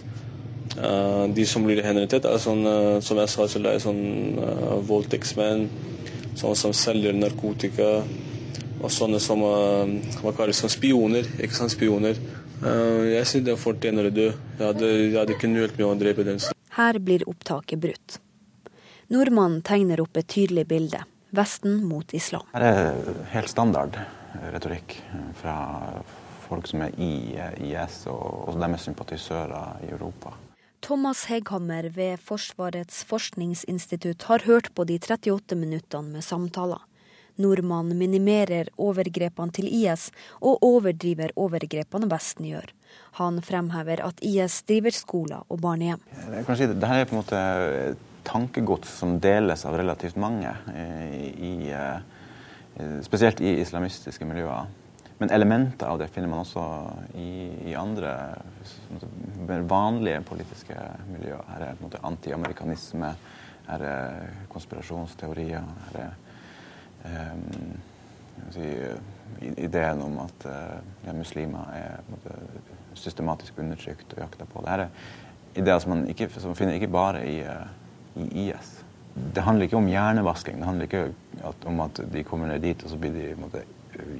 Uh, 0.78 1.26
de 1.34 1.44
som 1.48 1.66
blir 1.66 1.82
henrettet, 1.84 2.26
er 2.28 2.40
sånn, 2.40 2.64
uh, 2.64 3.00
som 3.04 3.20
jeg 3.20 3.32
sa, 3.34 3.48
så 3.50 3.60
det 3.64 3.74
er 3.74 3.84
sånn 3.84 4.38
uh, 4.40 4.78
voldtektsmenn, 4.88 5.66
sånne 6.38 6.60
som 6.60 6.76
selger 6.76 7.18
narkotika, 7.18 7.90
og 8.78 8.94
sånne 8.94 9.18
som 9.20 9.42
hva 9.42 10.32
kalles 10.38 10.60
som 10.62 10.70
spioner. 10.70 11.26
Ikke 11.42 11.58
sant, 11.58 11.74
spioner. 11.74 12.20
jeg 12.62 13.26
syns 13.26 13.48
de 13.48 13.56
fortjener 13.58 14.06
å 14.06 14.12
dø. 14.14 14.28
Jeg 14.60 14.62
hadde, 14.62 14.92
jeg 14.92 15.16
hadde 15.18 15.34
ikke 15.34 15.50
nølt 15.50 15.80
med 15.80 15.86
å 15.88 15.96
drepe 15.98 16.26
dem. 16.28 16.38
Her 16.78 17.00
blir 17.02 17.26
opptaket 17.26 17.82
brutt. 17.82 18.20
Nordmannen 19.10 19.64
tegner 19.66 20.06
opp 20.06 20.22
et 20.22 20.30
tydelig 20.30 20.68
bilde. 20.70 21.02
Vesten 21.34 21.82
mot 21.90 22.14
islam. 22.14 22.46
Det 22.54 22.70
er 22.70 23.26
helt 23.34 23.50
standard 23.50 23.98
retorikk 24.54 24.98
fra 25.40 25.56
folk 26.48 26.68
som 26.68 26.84
er 26.86 26.96
i 27.02 27.12
IS 27.70 28.04
og, 28.12 28.50
og 28.50 28.60
deres 28.62 28.88
sympatisører 28.88 29.84
i 29.88 29.92
Europa. 29.92 30.34
Thomas 30.82 31.26
Hegghammer 31.28 31.90
ved 31.96 32.22
Forsvarets 32.24 33.02
forskningsinstitutt 33.10 34.28
har 34.30 34.46
hørt 34.46 34.70
på 34.76 34.86
de 34.88 35.00
38 35.02 35.58
minuttene 35.60 36.14
med 36.16 36.24
samtaler. 36.24 36.84
Nordmannen 37.38 37.98
minimerer 37.98 38.70
overgrepene 38.82 39.54
til 39.54 39.68
IS, 39.70 40.08
og 40.42 40.64
overdriver 40.66 41.34
overgrepene 41.38 42.10
Vesten 42.10 42.48
gjør. 42.50 42.72
Han 43.20 43.42
fremhever 43.46 44.02
at 44.06 44.22
IS 44.26 44.62
driver 44.70 44.96
skoler 44.96 45.44
og 45.46 45.62
barnehjem. 45.62 46.02
Si 46.48 46.66
det, 46.66 46.78
Dette 46.80 46.94
er 46.94 47.10
på 47.10 47.18
en 47.18 47.22
måte 47.22 47.42
tankegods 48.28 48.90
som 49.00 49.18
deles 49.24 49.66
av 49.68 49.78
relativt 49.78 50.18
mange, 50.20 50.54
i, 50.74 51.30
i, 51.52 51.54
spesielt 53.06 53.42
i 53.42 53.56
islamistiske 53.62 54.26
miljøer. 54.26 54.68
Men 55.18 55.32
elementer 55.34 55.90
av 55.90 55.98
det 55.98 56.12
finner 56.14 56.30
man 56.30 56.44
også 56.44 56.64
i, 57.18 57.50
i 57.72 57.74
andre 57.78 58.12
vanlige 59.66 60.22
politiske 60.28 60.78
miljøer. 61.10 61.42
Her 61.56 61.66
er 61.72 61.80
på 61.80 61.90
en 61.90 62.06
antiamerikanisme, 62.12 63.10
her 63.68 63.86
er 63.90 64.28
konspirasjonsteorier. 64.52 65.66
her 65.88 66.00
er 66.04 67.32
um, 67.34 67.80
si, 68.54 68.70
ideen 69.58 70.06
om 70.06 70.20
at 70.22 70.46
uh, 70.46 71.14
muslimer 71.18 71.74
er 71.74 72.06
måte, 72.12 72.38
systematisk 72.94 73.58
undertrykt 73.58 74.14
og 74.14 74.22
jakta 74.22 74.46
på. 74.46 74.66
her 74.68 74.86
er 74.86 74.90
ideer 75.58 75.80
som 75.82 75.96
man 75.96 76.08
ikke, 76.14 76.30
som 76.38 76.56
finner 76.56 76.78
ikke 76.78 76.94
bare 76.94 77.26
i, 77.26 77.42
uh, 77.42 78.22
i 78.22 78.50
IS. 78.52 78.77
Det 79.34 79.44
handler 79.46 79.68
ikke 79.68 79.80
om 79.80 79.90
hjernevasking. 79.90 80.60
Det 80.60 80.68
handler 80.68 80.90
ikke 80.90 81.04
at, 81.48 81.66
om 81.70 81.82
at 81.86 82.02
de 82.14 82.24
kommer 82.28 82.52
ned 82.52 82.64
dit 82.66 82.84
og 82.84 82.92
så 82.92 83.00
blir 83.02 83.16
de 83.16 83.32
måte, 83.40 83.64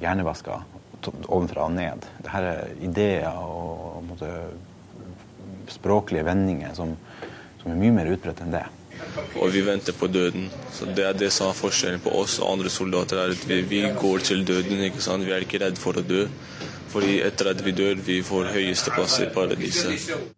hjernevaska 0.00 0.60
ovenfra 1.28 1.68
og 1.68 1.76
ned. 1.76 2.08
Dette 2.24 2.42
er 2.42 2.72
ideer 2.84 3.38
og 3.38 4.02
måte, 4.08 4.32
språklige 5.68 6.24
vendinger 6.26 6.74
som, 6.74 6.94
som, 7.60 7.70
er 7.70 7.78
mye 7.78 7.94
mer 8.00 8.10
utbredt 8.14 8.42
enn 8.44 8.54
det. 8.54 8.64
Og 9.38 9.52
vi 9.54 9.62
venter 9.62 9.94
på 9.94 10.08
døden. 10.10 10.48
Så 10.74 10.88
Det 10.96 11.04
er 11.06 11.18
det 11.18 11.30
som 11.32 11.50
er 11.50 11.58
forskjellen 11.58 12.02
på 12.02 12.14
oss 12.18 12.38
og 12.40 12.54
andre 12.56 12.72
soldater. 12.72 13.18
er 13.18 13.36
at 13.36 13.48
Vi, 13.48 13.60
vi 13.62 13.82
går 14.00 14.18
til 14.18 14.46
døden. 14.46 14.80
ikke 14.80 15.00
sant? 15.04 15.26
Vi 15.26 15.32
er 15.32 15.44
ikke 15.44 15.62
redd 15.64 15.78
for 15.78 15.92
å 15.92 16.02
dø. 16.02 16.26
Fordi 16.88 17.20
etter 17.20 17.52
at 17.52 17.64
vi 17.64 17.72
dør, 17.72 17.94
vi 17.94 18.22
får 18.22 18.52
høyeste 18.56 18.90
plass 18.90 19.20
i 19.20 19.28
paradiset. 19.34 20.34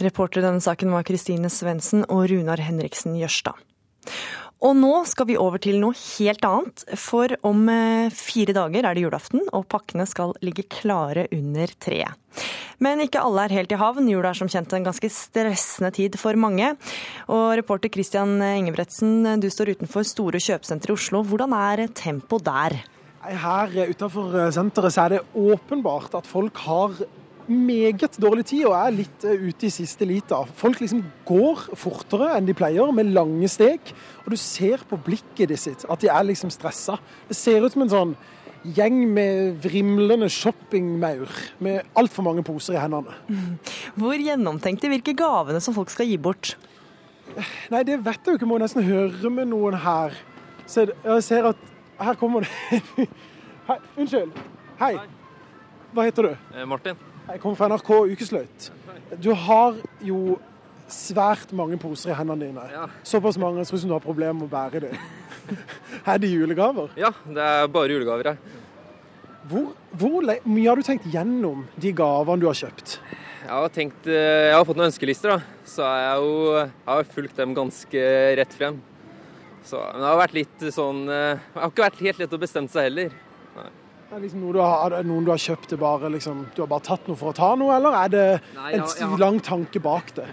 Reporter 0.00 0.40
i 0.40 0.46
denne 0.46 0.64
saken 0.64 0.92
var 0.94 1.04
Kristine 1.08 1.50
Svendsen 1.52 2.06
og 2.08 2.28
Runar 2.30 2.62
Henriksen 2.64 3.18
Jørstad. 3.20 3.58
Og 4.60 4.74
nå 4.76 4.92
skal 5.08 5.24
vi 5.30 5.38
over 5.40 5.60
til 5.62 5.78
noe 5.80 5.96
helt 5.96 6.44
annet. 6.44 6.82
For 7.00 7.32
om 7.48 7.62
eh, 7.72 8.12
fire 8.12 8.52
dager 8.56 8.84
er 8.84 8.96
det 8.96 9.04
julaften, 9.06 9.46
og 9.56 9.64
pakkene 9.72 10.04
skal 10.08 10.34
ligge 10.44 10.66
klare 10.68 11.24
under 11.32 11.72
treet. 11.80 12.16
Men 12.80 13.00
ikke 13.04 13.22
alle 13.24 13.46
er 13.46 13.54
helt 13.56 13.72
i 13.72 13.78
havn. 13.80 14.08
Jula 14.08 14.32
er 14.32 14.36
som 14.36 14.48
kjent 14.52 14.72
en 14.76 14.84
ganske 14.84 15.08
stressende 15.12 15.90
tid 15.96 16.16
for 16.20 16.36
mange. 16.40 16.74
Og 17.32 17.56
reporter 17.60 17.92
Christian 17.92 18.36
Ingebretsen, 18.40 19.40
du 19.40 19.48
står 19.52 19.74
utenfor 19.76 20.04
store 20.08 20.40
kjøpesentre 20.40 20.92
i 20.92 20.96
Oslo. 20.96 21.24
Hvordan 21.24 21.56
er 21.56 21.86
tempoet 21.96 22.44
der? 22.48 22.76
Her 23.20 23.74
utenfor 23.92 24.36
senteret 24.56 24.96
er 25.00 25.16
det 25.16 25.24
åpenbart 25.36 26.16
at 26.20 26.28
folk 26.28 26.60
har 26.64 27.00
meget 27.50 28.16
dårlig 28.22 28.46
tid 28.50 28.64
og 28.68 28.76
er 28.78 28.94
litt 28.94 29.24
eh, 29.26 29.42
ute 29.50 29.68
i 29.68 29.72
siste 29.74 30.06
lita. 30.08 30.40
Folk 30.56 30.80
liksom 30.82 31.02
går 31.28 31.66
fortere 31.78 32.32
enn 32.36 32.48
de 32.48 32.56
pleier, 32.56 32.92
med 32.94 33.12
lange 33.14 33.48
steg. 33.50 33.92
Og 34.24 34.32
du 34.34 34.38
ser 34.40 34.82
på 34.88 34.98
blikket 35.04 35.52
sitt 35.60 35.86
at 35.90 36.02
de 36.02 36.10
er 36.12 36.26
liksom 36.28 36.52
stressa. 36.54 36.98
Det 37.28 37.38
ser 37.38 37.64
ut 37.64 37.74
som 37.74 37.84
en 37.86 37.92
sånn 37.92 38.14
gjeng 38.76 39.02
med 39.08 39.60
vrimlende 39.64 40.28
shoppingmaur 40.28 41.30
med 41.64 41.86
altfor 41.96 42.26
mange 42.26 42.44
poser 42.44 42.76
i 42.76 42.82
hendene. 42.82 43.14
Hvor 44.00 44.16
gjennomtenkte 44.20 44.90
virker 44.92 45.16
gavene 45.16 45.62
som 45.64 45.76
folk 45.76 45.92
skal 45.92 46.10
gi 46.10 46.18
bort? 46.20 46.54
Nei, 47.70 47.84
det 47.86 48.00
vet 48.02 48.20
jeg 48.24 48.34
jo 48.34 48.40
ikke. 48.40 48.48
Må 48.50 48.58
nesten 48.60 48.84
høre 48.84 49.30
med 49.32 49.50
noen 49.52 49.78
her. 49.80 50.16
Så 50.70 50.86
jeg 50.90 51.26
ser 51.26 51.52
at 51.52 51.68
her 52.00 52.16
kommer 52.18 52.46
det 52.46 53.06
Hei, 53.70 53.76
Unnskyld. 54.00 54.34
Hei. 54.80 54.94
Hva 55.94 56.06
heter 56.06 56.30
du? 56.30 56.34
Eh, 56.54 56.66
Martin. 56.66 56.98
Jeg 57.30 57.38
kommer 57.42 57.58
fra 57.58 57.68
NRK 57.70 57.90
Ukesløyt. 58.10 58.70
Du 59.22 59.30
har 59.38 59.76
jo 60.02 60.38
svært 60.90 61.52
mange 61.54 61.76
poser 61.78 62.10
i 62.10 62.16
hendene 62.18 62.48
dine. 62.48 62.64
Ja. 62.72 62.88
Såpass 63.06 63.38
mange 63.38 63.62
at 63.62 63.70
du 63.70 63.92
har 63.92 64.02
problemer 64.02 64.34
med 64.34 64.48
å 64.48 64.50
bære 64.50 64.82
dem. 64.88 64.96
er 66.10 66.18
det 66.18 66.30
julegaver? 66.32 66.90
Ja, 66.98 67.12
det 67.26 67.44
er 67.44 67.70
bare 67.70 67.94
julegaver 67.94 68.32
her. 68.32 68.42
Hvor, 69.50 69.70
hvor, 69.98 70.26
mye 70.26 70.66
har 70.68 70.78
du 70.78 70.86
tenkt 70.86 71.06
gjennom 71.10 71.64
de 71.80 71.94
gavene 71.96 72.42
du 72.42 72.48
har 72.50 72.58
kjøpt? 72.58 72.98
Jeg 73.40 73.54
har, 73.54 73.70
tenkt, 73.74 74.10
eh, 74.10 74.50
jeg 74.50 74.58
har 74.58 74.66
fått 74.66 74.78
noen 74.78 74.90
ønskelister, 74.90 75.32
da. 75.32 75.64
så 75.66 75.86
jeg, 75.86 76.20
jo, 76.26 76.34
jeg 76.58 76.90
har 76.90 77.08
fulgt 77.14 77.40
dem 77.40 77.56
ganske 77.56 78.04
rett 78.42 78.58
frem. 78.58 78.82
Så, 79.66 79.78
men 79.78 80.02
det 80.02 80.10
har 80.10 80.20
vært 80.20 80.38
litt 80.38 80.62
sånn 80.72 81.02
eh, 81.12 81.38
Det 81.38 81.62
har 81.62 81.70
ikke 81.70 81.84
vært 81.84 82.06
helt 82.06 82.22
lett 82.22 82.36
å 82.36 82.42
bestemme 82.42 82.72
seg 82.72 82.90
heller. 82.90 83.18
Er 84.10 84.18
det 84.18 84.24
liksom 84.24 84.40
noe 84.42 84.54
du 84.56 84.58
har, 84.58 84.94
noen 85.06 85.22
du 85.22 85.30
har 85.30 85.38
kjøpt 85.38 85.70
det 85.70 85.76
bare 85.78 86.08
liksom, 86.10 86.40
Du 86.56 86.64
har 86.64 86.68
bare 86.72 86.82
tatt 86.82 87.04
noe 87.06 87.18
for 87.18 87.30
å 87.30 87.36
ta 87.36 87.52
noe, 87.54 87.76
eller 87.76 87.94
er 87.94 88.10
det 88.10 88.24
Nei, 88.56 88.72
en 88.74 88.82
ja, 88.82 88.88
ja. 89.04 89.10
lang 89.22 89.38
tanke 89.38 89.78
bak 89.84 90.10
det? 90.16 90.26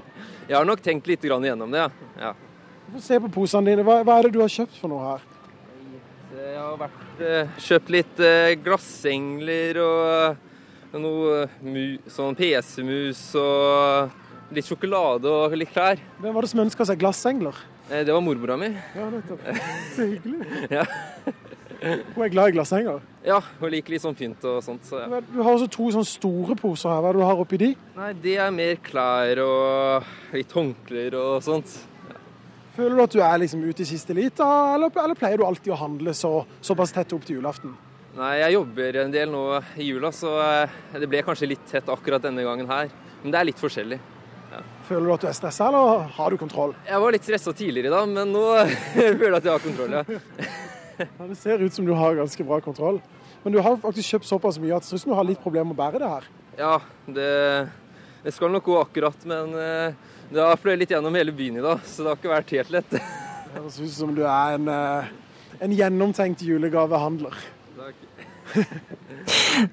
Jeg 0.48 0.55
har 0.57 0.65
nok 0.65 0.81
tenkt 0.81 1.05
litt 1.12 1.27
igjennom 1.27 1.69
det, 1.69 1.84
ja. 2.17 2.31
Få 2.88 3.01
se 3.03 3.19
på 3.22 3.29
posene 3.36 3.69
dine. 3.69 3.84
Hva, 3.86 4.00
hva, 4.07 4.15
er 4.17 4.25
det 4.25 4.34
du 4.34 4.41
har 4.41 4.50
kjøpt 4.50 4.79
for 4.79 4.89
noe 4.89 5.12
her? 5.12 5.25
Jeg 6.38 6.57
har 6.57 6.77
vært, 6.79 7.22
eh, 7.22 7.55
kjøpt 7.67 7.91
litt 7.93 8.22
eh, 8.24 8.55
glassengler 8.63 9.81
og 9.84 10.98
noe 10.98 11.41
mu, 11.62 11.81
sånn 12.10 12.38
PC-mus 12.39 13.22
og 13.38 14.55
litt 14.57 14.65
sjokolade 14.65 15.29
og 15.29 15.53
litt 15.60 15.74
klær. 15.75 16.01
Hvem 16.24 16.34
var 16.34 16.48
det 16.48 16.53
som 16.55 16.63
ønska 16.63 16.88
seg 16.88 17.03
glassengler? 17.03 17.62
Eh, 17.91 18.01
det 18.07 18.15
var 18.15 18.25
mormora 18.25 18.57
mi. 18.57 18.72
Ja, 18.98 19.12
nettopp. 19.13 19.46
Så 19.93 20.07
hyggelig. 20.15 20.41
ja. 20.79 20.88
Hun 22.15 22.24
er 22.25 22.32
glad 22.34 22.51
i 22.51 22.56
glasshenger? 22.56 23.01
Ja, 23.27 23.41
hun 23.60 23.72
liker 23.74 23.94
litt 23.94 24.03
sånn 24.03 24.15
pynt 24.17 24.44
og 24.48 24.62
sånt. 24.63 24.86
Så 24.88 25.01
ja. 25.01 25.20
Du 25.27 25.39
har 25.41 25.51
også 25.51 25.67
to 25.72 25.89
sånne 25.94 26.08
store 26.08 26.56
poser 26.60 26.94
her. 26.94 27.01
Hva 27.03 27.12
er 27.12 27.17
det 27.17 27.24
du 27.24 27.27
har 27.27 27.41
oppi 27.44 27.60
de? 27.62 27.70
Nei, 27.98 28.12
Det 28.24 28.36
er 28.44 28.53
mer 28.56 28.79
klær 28.84 29.41
og 29.44 30.36
litt 30.38 30.53
håndklær 30.56 31.17
og 31.20 31.34
sånt. 31.46 31.74
Ja. 32.08 32.20
Føler 32.77 32.96
du 32.96 33.03
at 33.03 33.17
du 33.17 33.24
er 33.25 33.41
liksom 33.44 33.65
ute 33.65 33.84
i 33.84 33.89
siste 33.89 34.15
lita, 34.15 34.48
eller, 34.75 34.94
eller, 34.94 35.20
pleier 35.20 35.41
du 35.41 35.46
alltid 35.48 35.75
å 35.75 35.82
handle 35.82 36.13
så, 36.15 36.34
såpass 36.62 36.96
tett 36.96 37.15
opp 37.17 37.25
til 37.27 37.41
julaften? 37.41 37.75
Nei, 38.17 38.38
jeg 38.41 38.56
jobber 38.56 39.01
en 39.03 39.12
del 39.13 39.29
nå 39.29 39.44
i 39.77 39.91
jula, 39.91 40.10
så 40.15 40.32
eh, 40.41 40.77
det 40.98 41.10
ble 41.12 41.22
kanskje 41.25 41.51
litt 41.51 41.67
tett 41.70 41.89
akkurat 41.94 42.24
denne 42.24 42.46
gangen 42.48 42.70
her. 42.72 42.89
Men 43.22 43.34
det 43.34 43.41
er 43.41 43.50
litt 43.51 43.62
forskjellig. 43.62 44.00
Ja. 44.48 44.63
Føler 44.88 45.06
du 45.06 45.13
at 45.17 45.25
du 45.25 45.27
er 45.29 45.36
stressa, 45.38 45.67
eller 45.67 46.08
har 46.15 46.32
du 46.32 46.39
kontroll? 46.39 46.74
Jeg 46.88 47.03
var 47.03 47.13
litt 47.13 47.27
stressa 47.27 47.53
tidligere 47.53 47.91
da, 47.94 48.06
men 48.10 48.32
nå 48.34 48.46
føler 48.96 49.27
jeg 49.27 49.38
at 49.41 49.51
jeg 49.51 49.53
har 49.53 49.67
kontroll, 49.67 50.00
ja. 50.00 50.48
Ja, 50.98 51.27
Det 51.30 51.38
ser 51.38 51.62
ut 51.62 51.74
som 51.74 51.86
du 51.86 51.94
har 51.94 52.16
ganske 52.18 52.44
bra 52.44 52.60
kontroll. 52.62 53.01
Men 53.44 53.54
du 53.54 53.60
har 53.62 53.77
faktisk 53.82 54.16
kjøpt 54.16 54.27
såpass 54.30 54.58
mye 54.60 54.75
at 54.75 54.84
det 54.84 54.89
ser 54.89 54.98
ut 54.98 55.04
som 55.06 55.13
du 55.13 55.18
har 55.18 55.27
litt 55.27 55.42
problemer 55.44 55.70
med 55.70 55.77
å 55.77 55.82
bære 55.84 56.01
det 56.01 56.10
her. 56.10 56.30
Ja, 56.58 56.74
det, 57.06 57.30
det 58.24 58.34
skal 58.34 58.51
nok 58.51 58.66
gå 58.66 58.80
akkurat, 58.82 59.27
men 59.30 59.54
eh, 59.62 60.16
det 60.34 60.42
har 60.42 60.58
fløyet 60.60 60.82
litt 60.82 60.96
gjennom 60.96 61.16
hele 61.16 61.36
byen 61.36 61.60
i 61.62 61.63
dag, 61.63 61.84
så 61.86 62.04
det 62.04 62.12
har 62.12 62.20
ikke 62.20 62.34
vært 62.34 62.56
helt 62.58 62.74
lett. 62.74 62.89
Det 62.98 63.04
høres 63.54 63.77
ut 63.80 63.94
som 63.94 64.16
du 64.18 64.24
er 64.25 64.58
en, 64.58 64.68
eh, 64.74 65.13
en 65.63 65.77
gjennomtenkt 65.77 66.42
julegavehandler. 66.44 67.38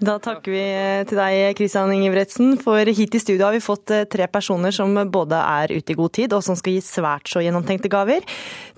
Da 0.04 0.16
takker 0.22 0.50
vi 0.50 0.62
til 1.08 1.18
deg, 1.18 1.54
Kristian 1.58 1.92
Ingebretsen, 1.94 2.56
for 2.60 2.88
hit 2.98 3.14
i 3.14 3.20
studio 3.22 3.46
har 3.46 3.54
vi 3.54 3.62
fått 3.62 3.92
eh, 3.94 4.06
tre 4.10 4.26
personer 4.32 4.74
som 4.74 4.96
både 5.12 5.38
er 5.38 5.74
ute 5.76 5.94
i 5.94 5.98
god 5.98 6.14
tid, 6.18 6.34
og 6.34 6.42
som 6.46 6.58
skal 6.58 6.76
gi 6.76 6.82
svært 6.84 7.30
så 7.30 7.42
gjennomtenkte 7.44 7.90
gaver. 7.92 8.26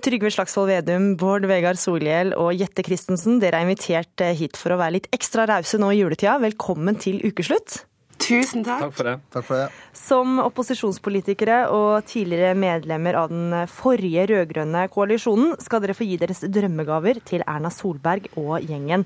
Trygve 0.05 0.31
Slagsvold 0.33 0.69
Vedum, 0.71 1.09
Bård 1.19 1.47
Vegar 1.49 1.79
Solhjell 1.79 2.35
og 2.37 2.53
Jette 2.57 2.85
Christensen, 2.85 3.41
dere 3.43 3.61
er 3.61 3.67
invitert 3.67 4.25
eh, 4.25 4.35
hit 4.37 4.59
for 4.59 4.75
å 4.75 4.81
være 4.81 4.99
litt 4.99 5.11
ekstra 5.15 5.47
rause 5.49 5.81
nå 5.81 5.93
i 5.95 6.01
juletida. 6.03 6.37
Velkommen 6.43 6.99
til 7.01 7.23
ukeslutt. 7.25 7.81
Tusen 8.19 8.63
takk. 8.65 8.81
Takk 8.87 8.93
for 8.97 9.07
det. 9.07 9.15
Takk 9.31 9.45
for 9.47 9.61
det. 9.61 9.67
Som 9.97 10.37
opposisjonspolitikere 10.43 11.59
og 11.73 12.05
tidligere 12.09 12.55
medlemmer 12.57 13.15
av 13.19 13.29
den 13.31 13.53
forrige 13.71 14.25
rød-grønne 14.31 14.87
koalisjonen, 14.93 15.55
skal 15.63 15.83
dere 15.83 15.95
få 15.97 16.07
gi 16.07 16.17
deres 16.21 16.41
drømmegaver 16.43 17.21
til 17.27 17.43
Erna 17.47 17.69
Solberg 17.73 18.29
og 18.35 18.57
gjengen. 18.65 19.05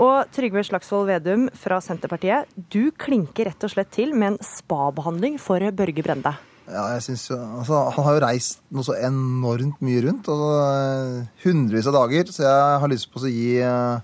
Og 0.00 0.30
Trygve 0.32 0.62
Slagsvold 0.64 1.10
Vedum 1.10 1.48
fra 1.60 1.80
Senterpartiet, 1.84 2.48
du 2.72 2.90
klinker 2.96 3.50
rett 3.50 3.66
og 3.66 3.72
slett 3.74 3.90
til 3.92 4.14
med 4.16 4.32
en 4.34 4.38
spabehandling 4.46 5.36
for 5.42 5.60
Børge 5.76 6.02
Brende. 6.06 6.32
Ja, 6.70 6.84
jeg 6.94 7.02
synes, 7.02 7.26
jo- 7.28 7.36
altså, 7.58 7.90
Han 7.96 8.04
har 8.04 8.14
jo 8.14 8.26
reist 8.26 8.60
noe 8.70 8.84
så 8.86 8.94
enormt 9.02 9.80
mye 9.82 10.04
rundt. 10.06 10.28
Altså, 10.30 11.26
hundrevis 11.44 11.86
av 11.90 11.92
dager. 11.98 12.24
Så 12.30 12.42
jeg 12.46 12.80
har 12.80 12.88
lyst 12.88 13.10
på 13.12 13.18
å 13.18 13.28
gi 13.28 13.58
eh, 13.58 14.00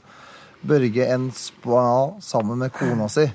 Børge 0.67 1.07
en 1.15 1.31
spa 1.31 2.13
sammen 2.21 2.59
med 2.59 2.73
kona 2.75 3.07
si. 3.09 3.29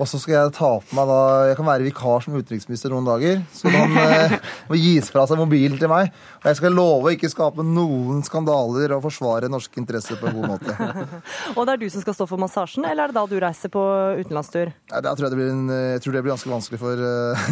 Og 0.00 0.08
så 0.08 0.20
skal 0.20 0.36
jeg 0.36 0.54
ta 0.56 0.70
på 0.82 0.96
meg 0.96 1.10
da 1.10 1.20
Jeg 1.50 1.58
kan 1.58 1.68
være 1.68 1.86
vikar 1.86 2.24
som 2.24 2.36
utenriksminister 2.36 2.92
noen 2.92 3.08
dager. 3.08 3.42
Så 3.54 3.70
han 3.72 3.96
eh, 4.02 4.36
må 4.70 4.78
gis 4.80 5.10
fra 5.12 5.26
seg 5.28 5.40
mobilen 5.40 5.78
til 5.80 5.90
meg. 5.92 6.12
Og 6.42 6.48
jeg 6.50 6.58
skal 6.58 6.74
love 6.76 7.10
å 7.10 7.14
ikke 7.14 7.30
skape 7.32 7.64
noen 7.66 8.22
skandaler 8.26 8.96
og 8.96 9.04
forsvare 9.06 9.50
norske 9.52 9.78
interesser 9.80 10.18
på 10.20 10.30
en 10.30 10.38
god 10.40 10.54
måte. 10.56 10.76
Og 11.56 11.66
det 11.66 11.76
er 11.76 11.82
du 11.82 11.88
som 11.92 12.02
skal 12.04 12.16
stå 12.16 12.26
for 12.30 12.40
massasjen, 12.42 12.86
eller 12.88 13.06
er 13.06 13.12
det 13.12 13.18
da 13.18 13.24
du 13.28 13.36
reiser 13.42 13.70
på 13.72 13.82
utenlandstur? 14.18 14.72
Ja, 14.90 15.02
da 15.04 15.14
tror 15.14 15.28
jeg, 15.28 15.34
det 15.34 15.40
blir 15.40 15.52
en, 15.52 15.66
jeg 15.70 16.02
tror 16.04 16.16
det 16.16 16.24
blir 16.24 16.34
ganske 16.34 16.52
vanskelig 16.52 16.80
for 16.82 17.02
eh, 17.06 17.44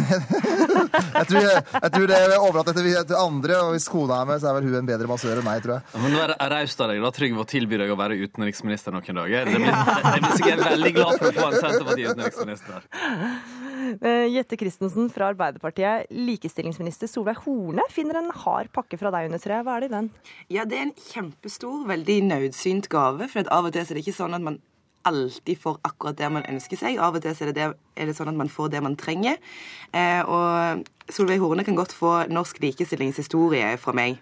jeg, 1.19 1.25
tror, 1.29 1.39
jeg, 1.39 1.63
jeg 1.77 1.93
tror 1.95 2.07
det 2.11 2.19
er 2.19 2.35
overlatt 2.37 2.71
til, 2.75 2.89
til 2.91 3.17
andre, 3.17 3.59
og 3.65 3.75
hvis 3.75 3.87
kona 3.91 4.21
er 4.21 4.29
med, 4.31 4.41
så 4.41 4.51
er 4.51 4.57
vel 4.57 4.69
hun 4.69 4.79
en 4.81 4.89
bedre 4.91 5.09
massør 5.11 5.39
enn 5.39 5.47
meg, 5.47 5.63
tror 5.63 5.77
jeg. 5.77 5.87
Ja, 5.93 6.03
men 6.03 6.15
nå 6.15 6.21
er 6.23 6.33
det 6.33 6.49
raust 6.55 6.83
av 6.83 6.91
deg, 6.91 7.01
da, 7.05 7.13
Trygve, 7.15 7.45
å 7.45 7.49
tilby 7.49 7.79
deg 7.81 7.93
å 7.93 7.97
være 7.99 8.19
utenriksminister 8.21 8.95
noen 8.95 9.21
dager. 9.21 9.47
Det 9.47 9.61
blir, 9.61 9.71
jeg 9.71 10.25
blir 10.25 10.37
sikkert 10.39 10.65
veldig 10.67 10.93
glad 10.97 11.13
for 11.15 11.29
å 11.29 11.33
få 11.37 11.47
en 11.47 11.57
Senterparti-utenriksminister. 11.57 12.10
Eh, 13.81 14.27
Jette 14.29 14.55
Christensen 14.61 15.07
fra 15.11 15.31
Arbeiderpartiet, 15.31 16.11
likestillingsminister 16.13 17.09
Solveig 17.09 17.41
Horne 17.43 17.83
finner 17.91 18.19
en 18.19 18.29
hard 18.43 18.69
pakke 18.75 18.99
fra 19.01 19.09
deg 19.11 19.27
under 19.27 19.41
treet. 19.41 19.65
Hva 19.65 19.73
er 19.75 19.83
det 19.83 19.89
i 19.89 19.93
den? 19.95 20.09
Ja, 20.53 20.65
det 20.69 20.77
er 20.77 20.85
en 20.85 20.93
kjempestor, 21.09 21.81
veldig 21.89 22.19
nødsynt 22.29 22.91
gave. 22.93 23.27
For 23.31 23.41
at 23.41 23.49
av 23.51 23.67
og 23.67 23.73
til 23.73 23.81
er 23.81 23.97
det 23.97 24.05
ikke 24.05 24.15
sånn 24.15 24.37
at 24.37 24.45
man 24.45 24.61
alltid 25.07 25.59
får 25.61 25.79
akkurat 25.87 26.17
det 26.17 26.31
man 26.31 26.47
ønsker 26.49 26.79
seg. 26.79 26.99
Av 27.01 27.15
og 27.15 27.23
til 27.23 27.31
er 27.33 27.51
det, 27.51 27.55
det, 27.57 27.69
er 27.97 28.09
det 28.09 28.17
sånn 28.17 28.31
at 28.31 28.39
man 28.39 28.51
får 28.51 28.73
det 28.73 28.83
man 28.83 28.97
trenger. 28.99 29.39
Eh, 29.91 30.21
og 30.25 30.83
Solveig 31.11 31.41
Horne 31.41 31.63
kan 31.67 31.75
godt 31.75 31.93
få 31.95 32.11
norsk 32.31 32.61
likestillingshistorie 32.63 33.73
fra 33.81 33.93
meg. 33.95 34.19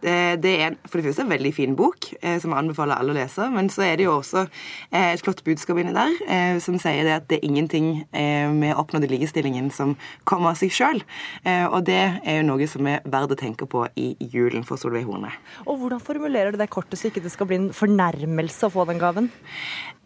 Det, 0.00 0.14
det 0.40 0.52
er 0.56 0.66
en, 0.70 0.78
for 0.86 0.98
det 0.98 1.08
første 1.08 1.24
en 1.26 1.32
veldig 1.32 1.52
fin 1.54 1.74
bok, 1.76 2.10
eh, 2.22 2.38
som 2.40 2.54
jeg 2.54 2.62
anbefaler 2.62 2.96
alle 2.96 3.12
å 3.12 3.18
lese. 3.18 3.48
Men 3.52 3.68
så 3.72 3.84
er 3.84 3.98
det 4.00 4.06
jo 4.06 4.16
også 4.16 4.46
eh, 4.46 5.10
et 5.12 5.24
flott 5.24 5.42
budskap 5.46 5.80
inni 5.82 5.94
der, 5.96 6.14
eh, 6.30 6.60
som 6.64 6.78
sier 6.80 7.04
det 7.06 7.16
at 7.18 7.28
det 7.30 7.40
er 7.40 7.48
ingenting 7.50 7.90
eh, 8.16 8.48
med 8.54 8.76
oppnådd 8.80 9.08
likestillingen 9.10 9.70
som 9.74 9.96
kommer 10.28 10.54
av 10.54 10.60
seg 10.60 10.72
sjøl. 10.74 11.02
Eh, 11.44 11.66
og 11.66 11.84
det 11.88 12.00
er 12.00 12.40
jo 12.40 12.48
noe 12.48 12.70
som 12.70 12.88
er 12.88 13.04
verdt 13.04 13.36
å 13.36 13.40
tenke 13.40 13.68
på 13.70 13.84
i 14.00 14.12
julen 14.32 14.64
for 14.68 14.80
Solveig 14.80 15.08
Horne. 15.08 15.34
Og 15.66 15.82
hvordan 15.82 16.02
formulerer 16.04 16.54
du 16.54 16.60
det 16.60 16.70
kortet 16.72 17.00
så 17.00 17.10
ikke 17.10 17.24
det 17.24 17.34
skal 17.34 17.50
bli 17.50 17.60
en 17.60 17.72
fornærmelse 17.76 18.68
å 18.68 18.72
få 18.72 18.88
den 18.88 19.02
gaven? 19.02 19.30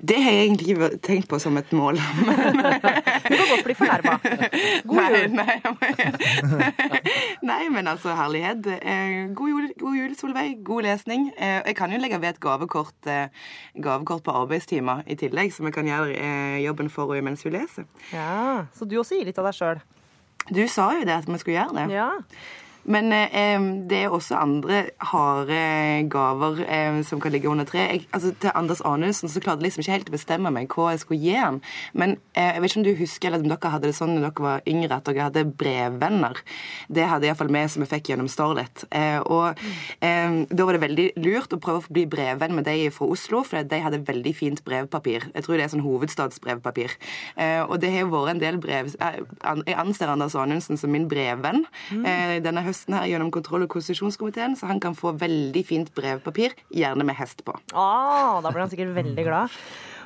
Det 0.04 0.13
har 0.23 0.33
jeg 0.35 0.47
egentlig 0.47 0.68
ikke 0.75 0.88
tenkt 1.06 1.28
på 1.30 1.38
som 1.42 1.56
et 1.56 1.73
mål. 1.73 1.98
Du 3.24 3.37
kan 3.37 3.48
godt 3.50 3.64
bli 3.64 3.74
fornærma. 3.74 4.18
God 4.85 4.98
jul. 5.14 5.31
Nei, 5.33 5.55
nei, 5.64 6.74
nei, 7.50 7.68
men 7.72 7.87
altså, 7.88 8.12
herlighet. 8.18 8.66
Eh, 8.83 9.31
God 9.37 9.48
jul, 9.48 9.68
god 9.81 9.96
jul, 9.96 10.14
Solveig. 10.18 10.59
God 10.66 10.83
lesning. 10.85 11.31
Eh, 11.38 11.62
Jeg 11.66 11.77
kan 11.79 11.92
jo 11.94 11.98
legge 12.03 12.20
ved 12.20 12.29
et 12.35 12.40
gavekort, 12.40 12.94
eh, 13.09 13.29
gavekort 13.83 14.22
på 14.27 14.35
arbeidstimer 14.42 15.03
i 15.07 15.16
tillegg, 15.20 15.53
som 15.57 15.66
jeg 15.70 15.74
kan 15.79 15.88
gjøre 15.88 16.61
jobben 16.64 16.90
for 16.92 17.14
henne 17.14 17.31
mens 17.31 17.42
hun 17.46 17.53
leser. 17.57 17.88
Ja, 18.12 18.64
Så 18.77 18.85
du 18.88 18.98
også 19.00 19.16
gir 19.18 19.24
litt 19.31 19.38
av 19.40 19.48
deg 19.48 19.55
sjøl? 19.57 19.81
Du 20.53 20.61
sa 20.68 20.90
jo 20.98 21.05
det, 21.09 21.14
at 21.22 21.27
vi 21.29 21.38
skulle 21.40 21.57
gjøre 21.62 21.79
det. 21.87 21.94
Ja. 21.96 22.11
Men 22.85 23.12
eh, 23.12 23.61
det 23.88 24.03
er 24.05 24.12
også 24.12 24.37
andre 24.38 24.85
harde 25.11 25.61
gaver 26.12 26.61
eh, 26.66 27.01
som 27.07 27.20
kan 27.23 27.33
ligge 27.33 27.49
under 27.49 27.64
tre. 27.68 27.87
Jeg, 27.88 28.07
altså, 28.12 28.35
til 28.40 28.53
Anders 28.55 28.83
Anundsen 28.85 29.33
så 29.33 29.40
klarte 29.40 29.62
jeg 29.62 29.70
liksom 29.70 29.85
ikke 29.85 29.97
helt 29.97 30.11
å 30.12 30.16
bestemme 30.16 30.53
meg 30.55 30.75
hva 30.75 30.90
jeg 30.92 31.03
skulle 31.05 31.20
gi 31.23 31.37
han. 31.38 31.61
Men 31.92 32.16
eh, 32.35 32.53
jeg 32.55 32.62
vet 32.62 32.70
ikke 32.70 32.81
om 32.83 32.87
du 32.87 32.92
husker 33.01 33.31
eller 33.31 33.44
om 33.44 33.53
dere 33.53 33.73
hadde 33.75 33.90
det 33.90 33.97
sånn 33.97 34.14
når 34.16 34.27
dere 34.29 34.47
var 34.47 34.68
yngre, 34.70 34.99
at 34.99 35.09
dere 35.09 35.29
hadde 35.29 35.44
brevvenner. 35.64 36.42
Det 36.92 37.09
hadde 37.09 37.31
iallfall 37.31 37.53
vi 37.55 37.64
som 37.73 37.85
vi 37.85 37.90
fikk 37.94 38.12
gjennom 38.12 38.31
Starlet. 38.31 38.85
Eh, 38.90 39.18
og 39.23 39.64
eh, 40.05 40.38
da 40.51 40.68
var 40.68 40.77
det 40.77 40.85
veldig 40.85 41.09
lurt 41.25 41.57
å 41.57 41.61
prøve 41.62 41.83
å 41.83 41.94
bli 41.94 42.07
brevvenn 42.11 42.57
med 42.59 42.68
de 42.68 42.90
fra 42.94 43.09
Oslo, 43.16 43.42
for 43.47 43.64
de 43.64 43.83
hadde 43.87 44.03
veldig 44.05 44.35
fint 44.37 44.64
brevpapir. 44.66 45.31
Jeg 45.33 45.47
tror 45.47 45.57
det 45.57 45.66
er 45.66 45.73
sånn 45.73 45.87
hovedstadsbrevpapir. 45.87 46.99
Eh, 47.40 47.62
og 47.64 47.79
det 47.83 47.94
har 47.94 48.05
jo 48.05 48.12
vært 48.12 48.35
en 48.35 48.44
del 48.44 48.61
brev 48.61 48.92
Jeg 48.94 49.25
jeg 49.64 49.77
anser 49.79 50.11
Anders 50.11 50.35
Anundsen 50.38 50.79
som 50.81 50.92
min 50.92 51.07
brevvenn 51.09 51.64
eh, 51.94 52.37
denne 52.44 52.62
høsten 52.64 52.73
her 52.88 53.06
gjennom 53.10 53.30
kontroll- 53.34 53.64
og 53.66 53.72
konstitusjonskomiteen, 53.74 54.56
så 54.58 54.66
han 54.70 54.80
kan 54.82 54.94
få 54.98 55.12
veldig 55.20 55.62
fint 55.66 55.90
brevpapir, 55.96 56.54
gjerne 56.74 57.04
med 57.06 57.16
hest 57.16 57.44
på. 57.46 57.54
Ah, 57.72 58.40
da 58.44 58.50
blir 58.50 58.64
han 58.66 58.70
sikkert 58.72 58.94
veldig 58.96 59.24
glad. 59.26 59.54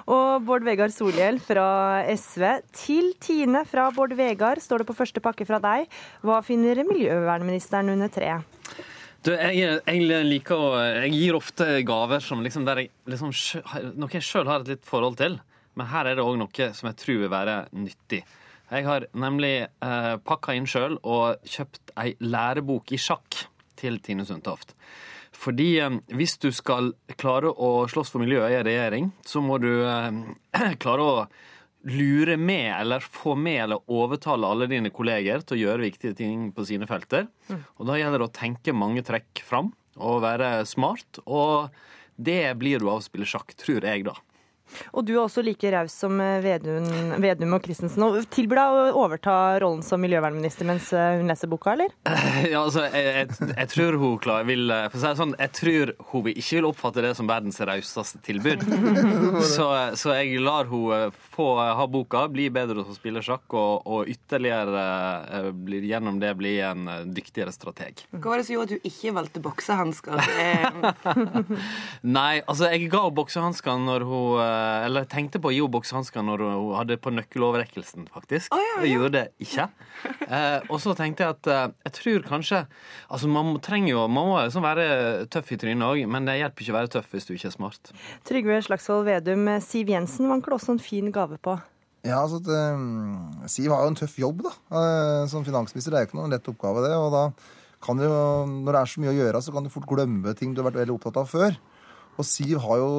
Og 0.09 0.41
Bård 0.49 0.65
Vegar 0.65 0.89
Solhjell 0.89 1.37
fra 1.45 1.67
SV. 2.09 2.45
Til 2.73 3.11
Tine 3.21 3.65
fra 3.69 3.91
Bård 3.93 4.15
Vegar 4.17 4.57
står 4.65 4.81
det 4.81 4.87
på 4.89 4.97
første 4.97 5.21
pakke 5.21 5.45
fra 5.45 5.59
deg. 5.61 5.85
Hva 6.25 6.39
finner 6.47 6.81
miljøvernministeren 6.89 7.91
under 7.93 8.09
treet? 8.09 8.47
Du, 9.27 9.33
jeg, 9.35 9.81
jeg 9.83 10.25
liker 10.25 10.55
å 10.57 10.69
Jeg 11.03 11.11
gir 11.13 11.37
ofte 11.37 11.67
gaver 11.85 12.23
som 12.25 12.41
liksom 12.41 12.65
der 12.65 12.85
jeg 12.85 12.91
liksom 13.11 13.33
har- 13.67 13.89
Noe 13.99 14.09
jeg 14.15 14.23
sjøl 14.25 14.47
har 14.49 14.61
et 14.63 14.69
litt 14.69 14.85
forhold 14.89 15.19
til. 15.21 15.41
Men 15.77 15.87
her 15.93 16.07
er 16.07 16.15
det 16.17 16.25
òg 16.25 16.39
noe 16.41 16.73
som 16.73 16.89
jeg 16.89 16.97
tror 17.03 17.19
vil 17.27 17.29
være 17.35 17.57
nyttig. 17.77 18.23
Jeg 18.69 18.85
har 18.85 19.07
nemlig 19.17 19.55
eh, 19.65 20.15
pakka 20.29 20.55
inn 20.57 20.69
sjøl 20.69 20.99
og 21.01 21.45
kjøpt 21.49 21.95
ei 22.01 22.13
lærebok 22.21 22.93
i 22.93 23.01
sjakk 23.01 23.47
til 23.81 23.97
Tine 24.05 24.27
Sundtoft. 24.29 24.75
Fordi 25.33 25.69
eh, 25.81 25.97
hvis 26.19 26.37
du 26.43 26.51
skal 26.53 26.93
klare 27.17 27.49
å 27.53 27.87
slåss 27.89 28.13
for 28.13 28.25
miljøet 28.25 28.59
i 28.59 28.65
regjering, 28.69 29.13
så 29.25 29.41
må 29.45 29.57
du 29.63 29.71
eh, 29.81 30.75
klare 30.83 31.07
å 31.07 31.15
lure 31.89 32.37
med, 32.37 32.69
eller 32.75 33.01
få 33.01 33.33
med 33.39 33.63
eller 33.63 33.93
overtale 33.95 34.49
alle 34.51 34.69
dine 34.69 34.93
kolleger 34.93 35.47
til 35.47 35.57
å 35.57 35.61
gjøre 35.63 35.87
viktige 35.87 36.19
ting 36.19 36.49
på 36.53 36.67
sine 36.69 36.89
felter. 36.91 37.29
Og 37.79 37.89
da 37.89 37.97
gjelder 37.97 38.21
det 38.21 38.29
å 38.29 38.37
tenke 38.37 38.75
mange 38.77 39.05
trekk 39.07 39.41
fram 39.47 39.71
og 39.97 40.25
være 40.27 40.67
smart. 40.69 41.23
Og 41.25 41.71
det 42.19 42.43
blir 42.61 42.83
du 42.83 42.91
av 42.91 42.99
å 42.99 43.07
spille 43.07 43.29
sjakk, 43.31 43.55
tror 43.57 43.87
jeg, 43.87 44.05
da. 44.11 44.19
Og 44.93 45.05
du 45.07 45.15
er 45.17 45.23
også 45.25 45.45
like 45.45 45.71
raus 45.73 45.95
som 46.03 46.19
eh, 46.23 46.39
Vedum, 46.45 46.87
Vedum 47.23 47.57
og 47.57 47.65
Christensen. 47.65 48.05
Og 48.07 48.21
tilbyr 48.35 48.61
deg 48.61 48.79
å 48.79 49.05
overta 49.05 49.35
rollen 49.63 49.85
som 49.87 50.03
miljøvernminister 50.03 50.69
mens 50.69 50.91
eh, 50.97 51.19
hun 51.21 51.31
leser 51.31 51.51
boka, 51.51 51.75
eller? 51.77 51.95
Ja, 52.49 52.63
altså, 52.63 52.85
jeg, 52.93 53.29
jeg, 53.33 53.51
jeg 53.51 53.71
tror 53.73 53.99
hun 54.01 54.19
klar, 54.23 54.45
vil 54.49 54.71
eh, 54.73 54.87
For 54.93 54.99
å 54.99 55.03
si 55.03 55.09
det 55.09 55.21
sånn, 55.21 55.35
jeg 55.39 55.55
tror 55.59 55.93
hun 56.13 56.25
vil 56.29 56.39
ikke 56.39 56.59
vil 56.59 56.69
oppfatte 56.71 57.05
det 57.05 57.13
som 57.19 57.29
verdens 57.29 57.61
rauseste 57.61 58.23
tilbud. 58.27 58.65
Så, 59.49 59.65
så 59.99 60.13
jeg 60.19 60.41
lar 60.43 60.69
hun 60.69 61.13
få 61.35 61.47
ha 61.59 61.85
boka, 61.91 62.25
bli 62.31 62.49
bedre 62.53 62.83
til 62.83 62.93
å 62.93 62.97
spille 62.97 63.23
sjakk, 63.25 63.47
og, 63.57 63.87
og 63.89 64.11
ytterligere 64.11 65.53
blir, 65.57 65.85
gjennom 65.89 66.19
det 66.21 66.33
bli 66.39 66.55
en 66.65 66.89
dyktigere 67.15 67.53
strateg. 67.55 68.05
Hva 68.13 68.33
var 68.33 68.43
det 68.43 68.49
som 68.49 68.57
gjorde 68.57 68.79
at 68.79 68.83
du 68.83 68.89
ikke 68.91 69.15
valgte 69.17 69.45
boksehansker? 69.45 70.19
Eh, 70.39 71.49
Nei, 72.07 72.41
altså 72.47 72.69
jeg 72.73 72.89
ga 72.93 73.03
henne 73.05 73.17
boksehanskene 73.17 73.87
når 73.89 74.05
hun 74.07 74.43
Eller 74.85 75.05
jeg 75.05 75.11
tenkte 75.13 75.41
på 75.43 75.51
å 75.51 75.55
gi 75.55 75.61
henne 75.61 75.75
boksehansker 75.75 76.25
når 76.27 76.45
hun 76.45 76.75
hadde 76.77 76.99
på 77.03 77.13
nøkkeloverrekkelsen, 77.15 78.09
faktisk. 78.15 78.53
Oh, 78.55 78.61
ja, 78.63 78.75
ja. 78.77 78.83
Jeg 78.85 78.97
gjorde 78.97 79.13
det 79.17 79.25
ikke. 79.45 79.69
Eh, 80.29 80.69
og 80.69 80.79
så 80.83 80.95
tenkte 80.99 81.25
jeg 81.25 81.37
at 81.37 81.51
eh, 81.51 81.65
jeg 81.89 81.95
tror 81.97 82.27
kanskje 82.29 82.59
Altså 83.09 83.31
man 83.33 83.49
trenger 83.65 83.91
jo 83.95 84.03
Man 84.13 84.29
må 84.29 84.37
liksom 84.37 84.63
være 84.63 85.25
tøff 85.33 85.51
i 85.55 85.59
trynet 85.59 85.87
òg, 85.87 86.05
men 86.11 86.29
det 86.29 86.37
hjelper 86.39 86.65
ikke 86.65 86.75
å 86.75 86.79
være 86.79 86.93
tøff 86.93 87.11
hvis 87.15 87.27
du 87.27 87.33
ikke 87.35 87.51
er 87.51 87.57
smart. 87.57 87.93
Trygve 88.29 88.61
Slagsvold 88.67 89.09
Vedum, 89.09 89.49
eh, 89.51 89.65
Siv 89.65 89.91
Jensen 89.91 90.31
vanker 90.31 90.55
også 90.55 90.77
en 90.77 90.83
fin 90.83 91.11
gave 91.15 91.41
på. 91.43 91.57
Ja, 92.07 92.23
altså, 92.23 92.39
at, 92.43 92.49
eh, 92.53 93.49
Siv 93.51 93.73
har 93.75 93.85
jo 93.85 93.93
en 93.93 93.99
tøff 93.99 94.19
jobb 94.21 94.45
da, 94.47 94.53
eh, 94.71 95.25
som 95.31 95.47
finansminister. 95.47 95.91
Det 95.91 95.99
er 95.99 96.07
jo 96.07 96.11
ikke 96.13 96.21
noen 96.21 96.35
lett 96.35 96.53
oppgave, 96.53 96.85
det. 96.87 96.95
og 96.95 97.11
da 97.13 97.25
kan 97.85 97.99
du, 97.99 98.05
jo, 98.05 98.47
Når 98.47 98.73
det 98.73 98.81
er 98.81 98.91
så 98.93 99.01
mye 99.03 99.13
å 99.15 99.19
gjøre, 99.19 99.43
så 99.43 99.53
kan 99.55 99.65
du 99.65 99.71
fort 99.71 99.87
glemme 99.87 100.35
ting 100.37 100.55
du 100.55 100.63
har 100.63 100.71
vært 100.71 100.83
veldig 100.83 100.97
opptatt 100.99 101.19
av 101.21 101.29
før. 101.31 101.57
Og 102.19 102.27
Siv 102.27 102.59
har 102.65 102.81
jo 102.81 102.91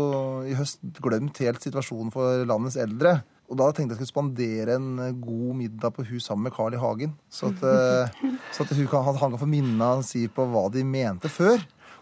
i 0.48 0.56
høst 0.56 0.80
glemt 1.04 1.42
helt 1.44 1.66
situasjonen 1.66 2.14
for 2.14 2.46
landets 2.48 2.80
eldre. 2.80 3.20
Og 3.50 3.58
da 3.58 3.72
tenkte 3.74 3.96
jeg 3.96 4.04
skulle 4.04 4.14
spandere 4.14 4.78
en 4.78 4.90
eh, 5.02 5.16
god 5.18 5.58
middag 5.58 5.96
på 5.96 6.06
hus 6.12 6.28
sammen 6.30 6.46
med 6.48 6.54
Carl 6.56 6.76
I. 6.78 6.80
Hagen. 6.80 7.16
Så 7.34 7.50
at, 7.50 7.64
eh, 7.66 8.22
så 8.56 8.64
at 8.64 8.76
hun 8.78 8.88
kan, 8.92 9.10
han 9.10 9.34
kan 9.34 9.42
få 9.42 9.50
minna 9.50 9.92
Siv 10.06 10.30
på 10.38 10.46
hva 10.52 10.68
de 10.74 10.86
mente 10.86 11.32
før. 11.34 11.58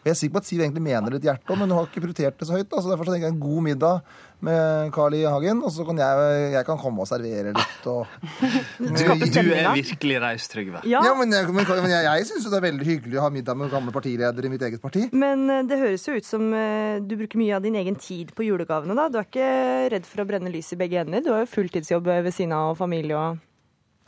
Jeg 0.08 0.15
er 0.15 0.20
sikker 0.22 0.38
på 0.38 0.41
at 0.43 0.48
Siv 0.48 0.62
egentlig 0.63 0.84
mener 0.86 1.13
det 1.13 1.20
i 1.26 1.30
hjertet 1.30 1.52
òg, 1.52 1.60
men 1.60 1.70
hun 1.70 1.78
har 1.82 1.89
ikke 1.89 2.04
prioritert 2.06 2.39
det 2.39 2.48
så 2.48 2.56
høyt. 2.56 2.70
Da. 2.72 2.82
Så 2.82 2.91
derfor 2.91 3.08
så 3.10 3.13
tenker 3.13 3.28
jeg 3.28 3.36
en 3.36 3.41
god 3.43 3.65
middag 3.65 4.02
med 4.48 4.91
Carl 4.93 5.15
I. 5.17 5.24
Hagen, 5.28 5.63
og 5.65 5.72
så 5.74 5.84
kan 5.88 5.98
jeg, 5.98 6.28
jeg 6.54 6.65
kan 6.67 6.78
komme 6.78 7.02
og 7.02 7.10
servere 7.10 7.54
litt 7.56 7.88
og 7.89 8.06
Du, 8.78 8.91
du 8.93 9.39
er 9.58 9.72
virkelig 9.74 10.20
raus, 10.22 10.46
Trygve. 10.52 10.84
Ja, 10.88 11.02
men, 11.17 11.34
jeg, 11.34 11.50
men, 11.50 11.65
men 11.65 11.89
jeg, 11.91 12.06
jeg 12.06 12.28
syns 12.30 12.46
det 12.46 12.60
er 12.60 12.65
veldig 12.67 12.88
hyggelig 12.88 13.17
å 13.17 13.26
ha 13.26 13.32
middag 13.34 13.58
med 13.58 13.72
gamle 13.74 13.93
partiledere 13.96 14.46
i 14.46 14.52
mitt 14.54 14.63
eget 14.67 14.84
parti. 14.84 15.08
Men 15.17 15.48
eh, 15.50 15.63
det 15.67 15.80
høres 15.82 16.06
jo 16.08 16.17
ut 16.17 16.28
som 16.28 16.46
eh, 16.54 17.00
du 17.02 17.17
bruker 17.17 17.41
mye 17.41 17.58
av 17.58 17.65
din 17.65 17.78
egen 17.82 17.98
tid 18.02 18.34
på 18.38 18.46
julegavene, 18.46 18.96
da. 18.98 19.08
Du 19.10 19.17
er 19.20 19.28
ikke 19.28 19.50
redd 19.96 20.08
for 20.08 20.24
å 20.24 20.28
brenne 20.30 20.54
lys 20.54 20.70
i 20.76 20.80
begge 20.80 21.02
ender? 21.02 21.26
Du 21.26 21.34
har 21.34 21.43
jo 21.43 21.50
fulltidsjobb 21.58 22.08
ved 22.08 22.34
siden 22.36 22.54
av 22.58 22.76
og 22.76 22.80
familie 22.80 23.17
og 23.17 23.41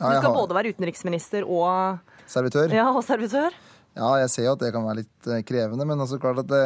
Du 0.00 0.06
skal 0.06 0.32
både 0.32 0.56
være 0.56 0.72
utenriksminister 0.76 1.44
og, 1.44 1.98
Servitør. 2.30 2.70
ja, 2.72 2.86
og 2.94 3.02
servitør? 3.04 3.52
Ja, 3.98 4.10
jeg 4.22 4.30
ser 4.30 4.44
jo 4.46 4.52
at 4.54 4.60
det 4.62 4.70
kan 4.74 4.84
være 4.86 5.00
litt 5.00 5.28
eh, 5.28 5.40
krevende, 5.46 5.84
men 5.88 5.98
altså 5.98 6.18
klart 6.22 6.38
at 6.44 6.48
det, 6.48 6.60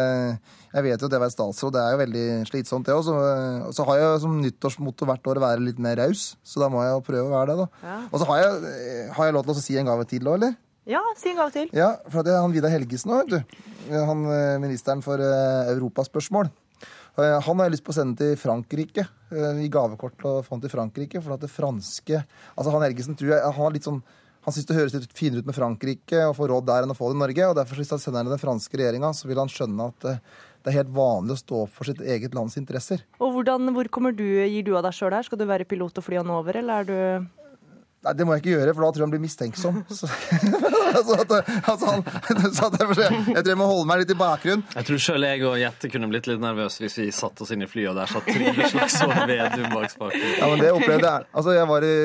jeg 0.75 0.85
vet 0.85 1.01
jo 1.01 1.09
at 1.09 1.13
det 1.15 1.19
å 1.19 1.23
være 1.23 1.35
statsråd 1.35 1.73
det 1.75 1.81
er 1.83 1.95
jo 1.95 2.01
veldig 2.03 2.25
slitsomt, 2.51 2.85
det 2.87 2.95
òg. 2.95 3.05
Så, 3.07 3.15
eh, 3.17 3.71
så 3.75 3.87
har 3.89 4.01
jeg 4.03 4.21
som 4.27 4.35
nyttårsmotto 4.43 5.09
hvert 5.09 5.31
år 5.33 5.41
å 5.41 5.45
være 5.47 5.65
litt 5.65 5.81
mer 5.83 5.97
raus, 6.03 6.35
så 6.45 6.61
da 6.63 6.69
må 6.73 6.83
jeg 6.85 6.93
jo 6.93 7.05
prøve 7.07 7.31
å 7.31 7.33
være 7.33 7.55
det, 7.55 7.57
da. 7.65 7.87
Ja. 7.89 7.97
Og 8.11 8.21
så 8.21 8.29
har 8.29 8.43
jeg, 8.43 8.75
eh, 8.75 9.15
har 9.17 9.31
jeg 9.31 9.37
lov 9.39 9.47
til 9.49 9.57
å 9.57 9.65
si 9.65 9.79
en 9.81 9.89
gave 9.89 10.09
til 10.11 10.29
òg, 10.29 10.37
eller? 10.41 10.59
Ja, 10.85 11.01
si 11.17 11.31
en 11.33 11.41
gave 11.41 11.55
til. 11.55 11.71
Ja, 11.73 11.95
for 12.13 12.27
det 12.27 12.35
er 12.35 12.43
han 12.45 12.53
Vidar 12.53 12.75
Helgesen 12.75 13.15
òg, 13.17 13.25
vet 13.25 13.41
du. 13.41 13.63
Han 13.95 14.27
eh, 14.29 14.59
ministeren 14.61 15.01
for 15.05 15.17
eh, 15.17 15.73
europaspørsmål. 15.73 16.53
Eh, 17.17 17.41
Han 17.47 17.61
har 17.61 17.69
jeg 17.69 17.77
lyst 17.77 17.85
på 17.87 17.95
å 17.95 17.97
sende 17.97 18.19
til 18.19 18.37
Frankrike, 18.37 19.07
eh, 19.33 19.63
i 19.65 19.71
gavekort 19.73 20.17
til 20.19 20.43
få 20.45 20.57
han 20.57 20.61
til 20.65 20.73
Frankrike. 20.73 21.23
For 21.23 21.37
at 21.37 21.45
det 21.45 21.53
franske 21.53 22.21
Altså, 22.21 22.71
han 22.75 22.83
Helgesen 22.83 23.17
tror 23.17 23.33
jeg 23.33 23.43
han 23.45 23.55
har 23.55 23.75
litt 23.75 23.87
sånn 23.87 24.03
han 24.45 24.53
syns 24.53 24.67
det 24.69 24.77
høres 24.77 24.95
litt 24.97 25.15
finere 25.17 25.41
ut 25.41 25.49
med 25.49 25.57
Frankrike 25.57 26.25
og 26.29 26.35
få 26.37 26.49
råd 26.51 26.67
der 26.69 26.85
enn 26.85 26.93
å 26.93 26.97
få 26.97 27.09
det 27.11 27.17
i 27.17 27.23
Norge. 27.23 27.47
og 27.49 27.57
Derfor 27.57 27.81
hvis 27.81 27.95
han 27.95 28.03
sender 28.03 28.29
den 28.29 28.43
franske 28.43 28.77
regjeringa, 28.81 29.13
så 29.17 29.31
vil 29.31 29.41
han 29.41 29.53
skjønne 29.53 29.87
at 29.89 30.09
eh, 30.11 30.19
det 30.65 30.73
er 30.73 30.79
helt 30.81 30.93
vanlig 30.97 31.37
å 31.37 31.41
stå 31.41 31.63
opp 31.65 31.73
for 31.77 31.89
sitt 31.89 32.01
eget 32.01 32.37
lands 32.37 32.59
interesser. 32.61 33.05
Og 33.21 33.33
hvordan, 33.37 33.73
hvor 33.77 33.89
kommer 33.93 34.13
du, 34.17 34.25
gir 34.25 34.65
du 34.67 34.75
av 34.77 34.85
deg 34.87 34.97
sjøl 34.97 35.17
her? 35.17 35.25
Skal 35.25 35.41
du 35.41 35.47
være 35.49 35.69
pilot 35.69 36.01
og 36.01 36.07
fly 36.07 36.21
han 36.21 36.33
over, 36.33 36.61
eller 36.61 36.85
er 36.85 36.89
du 36.89 37.44
Nei, 38.05 38.13
det 38.19 38.25
må 38.29 38.35
jeg 38.37 38.43
ikke 38.43 38.53
gjøre, 38.59 38.73
for 38.77 38.85
da 38.85 38.89
tror 38.93 39.01
jeg 39.03 39.07
han 39.07 39.13
blir 39.15 39.23
mistenksom. 39.23 39.79
Så, 39.99 40.09
altså, 40.99 41.17
at, 41.23 41.33
altså, 41.71 41.89
han, 41.89 42.03
så 42.57 42.69
at 42.69 42.77
jeg, 42.81 43.21
jeg 43.33 43.39
tror 43.41 43.51
jeg 43.55 43.59
må 43.61 43.69
holde 43.71 43.87
meg 43.89 44.03
litt 44.03 44.13
i 44.13 44.19
bakgrunnen. 44.21 44.65
Jeg 44.75 44.89
tror 44.91 45.01
sjøl 45.07 45.25
jeg 45.27 45.43
og 45.49 45.57
Jette 45.63 45.91
kunne 45.93 46.11
blitt 46.13 46.29
litt 46.29 46.43
nervøse 46.43 46.85
hvis 46.85 46.99
vi 47.01 47.09
satte 47.15 47.47
oss 47.47 47.55
inn 47.55 47.65
i 47.65 47.71
flyet, 47.71 47.91
og 47.95 47.99
der 47.99 48.13
satt 48.13 48.29
Trine 48.29 48.69
Slagsvold 48.71 49.25
Vedum 49.31 49.73
bak 49.73 49.91
spaken. 49.95 50.29
Ja, 50.37 50.51
men 50.53 50.63
det 50.63 50.71
opplevde, 50.77 51.15
altså, 51.33 51.57
jeg 51.57 51.71
var 51.73 51.89
i, 51.89 51.97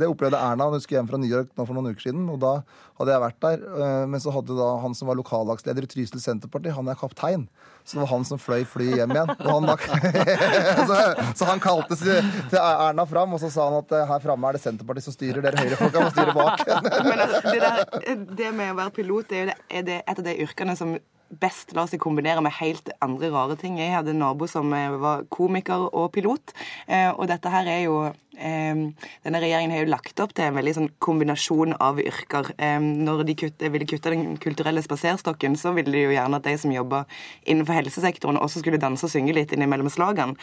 det 0.00 0.10
opplevde 0.10 0.40
Erna 0.40 0.70
hun 0.70 0.82
skulle 0.84 1.00
hjem 1.02 1.10
fra 1.10 1.20
New 1.20 1.30
York 1.30 1.52
nå 1.58 1.66
for 1.66 1.76
noen 1.76 1.92
uker 1.92 2.08
siden. 2.08 2.24
og 2.32 2.40
Da 2.44 2.54
hadde 3.00 3.14
jeg 3.16 3.24
vært 3.26 3.40
der. 3.42 3.62
øh, 3.74 4.04
Men 4.10 4.22
så 4.22 4.32
hadde 4.34 4.56
da 4.58 4.70
han 4.84 4.94
som 4.94 5.10
var 5.10 5.18
lokallagsleder 5.18 5.86
i 5.86 5.90
Trysil 5.90 6.22
Senterparti, 6.22 6.72
han 6.74 6.88
er 6.92 6.98
kaptein. 7.00 7.48
Så 7.84 7.96
det 7.96 8.00
var 8.00 8.10
han 8.14 8.24
som 8.24 8.40
fløy 8.40 8.62
flyet 8.64 8.96
hjem 8.96 9.12
igjen. 9.12 9.32
Han 9.44 9.66
så, 10.88 10.98
så 11.36 11.48
han 11.50 11.60
kalte 11.60 11.98
til 12.00 12.30
til 12.50 12.60
Erna 12.60 13.04
fram, 13.08 13.34
og 13.36 13.42
så 13.42 13.50
sa 13.52 13.68
han 13.68 13.82
at 13.82 13.92
eh, 13.92 14.06
her 14.08 14.22
framme 14.24 14.48
er 14.48 14.56
det 14.56 14.62
Senterpartiet 14.64 15.08
som 15.08 15.16
styrer, 15.16 15.42
dere 15.44 15.60
høyrefolka 15.60 16.04
må 16.06 16.12
styre 16.14 16.36
bak. 16.36 16.62
Men 17.10 17.24
altså, 17.26 17.42
det, 17.50 17.58
der, 17.60 18.22
det 18.40 18.52
med 18.56 18.72
å 18.72 18.78
være 18.78 18.94
pilot 18.96 19.28
det 19.32 19.42
er, 19.42 19.50
det, 19.50 19.58
er 19.68 19.84
det 19.90 19.98
et 20.00 20.22
av 20.22 20.24
de 20.24 20.38
yrkene 20.46 20.76
som 20.80 20.96
best 21.40 21.72
lar 21.74 21.88
seg 21.90 22.00
kombinere 22.02 22.42
med 22.44 22.54
helt 22.60 22.90
andre 23.04 23.30
rare 23.32 23.56
ting. 23.60 23.78
Jeg 23.80 23.94
hadde 23.94 24.12
en 24.14 24.22
nabo 24.22 24.48
som 24.50 24.72
eh, 24.76 24.96
var 25.00 25.24
komiker 25.32 25.88
og 25.90 26.10
pilot, 26.14 26.54
eh, 26.86 27.10
og 27.12 27.28
dette 27.30 27.52
her 27.52 27.68
er 27.70 27.82
jo 27.86 27.98
Denne 28.36 29.40
regjeringen 29.42 29.72
har 29.74 29.84
jo 29.84 29.90
lagt 29.92 30.20
opp 30.22 30.32
til 30.36 30.44
en 30.48 30.56
veldig 30.58 30.74
sånn 30.76 30.88
kombinasjon 31.02 31.74
av 31.82 32.00
yrker. 32.02 32.50
Eh, 32.58 32.78
Når 32.80 33.24
de 33.28 33.34
kutte, 33.38 33.70
ville 33.72 33.86
kutte 33.88 34.10
den 34.12 34.36
kulturelle 34.42 34.82
spaserstokken, 34.84 35.56
så 35.60 35.72
ville 35.76 35.92
de 35.94 36.02
jo 36.06 36.14
gjerne 36.14 36.36
at 36.40 36.46
de 36.48 36.56
som 36.58 36.72
jobber 36.74 37.04
innenfor 37.46 37.78
helsesektoren, 37.78 38.38
også 38.40 38.62
skulle 38.62 38.80
danse 38.82 39.04
og 39.06 39.12
synge 39.12 39.34
litt 39.36 39.52
innimellom 39.54 39.90
slagene. 39.92 40.36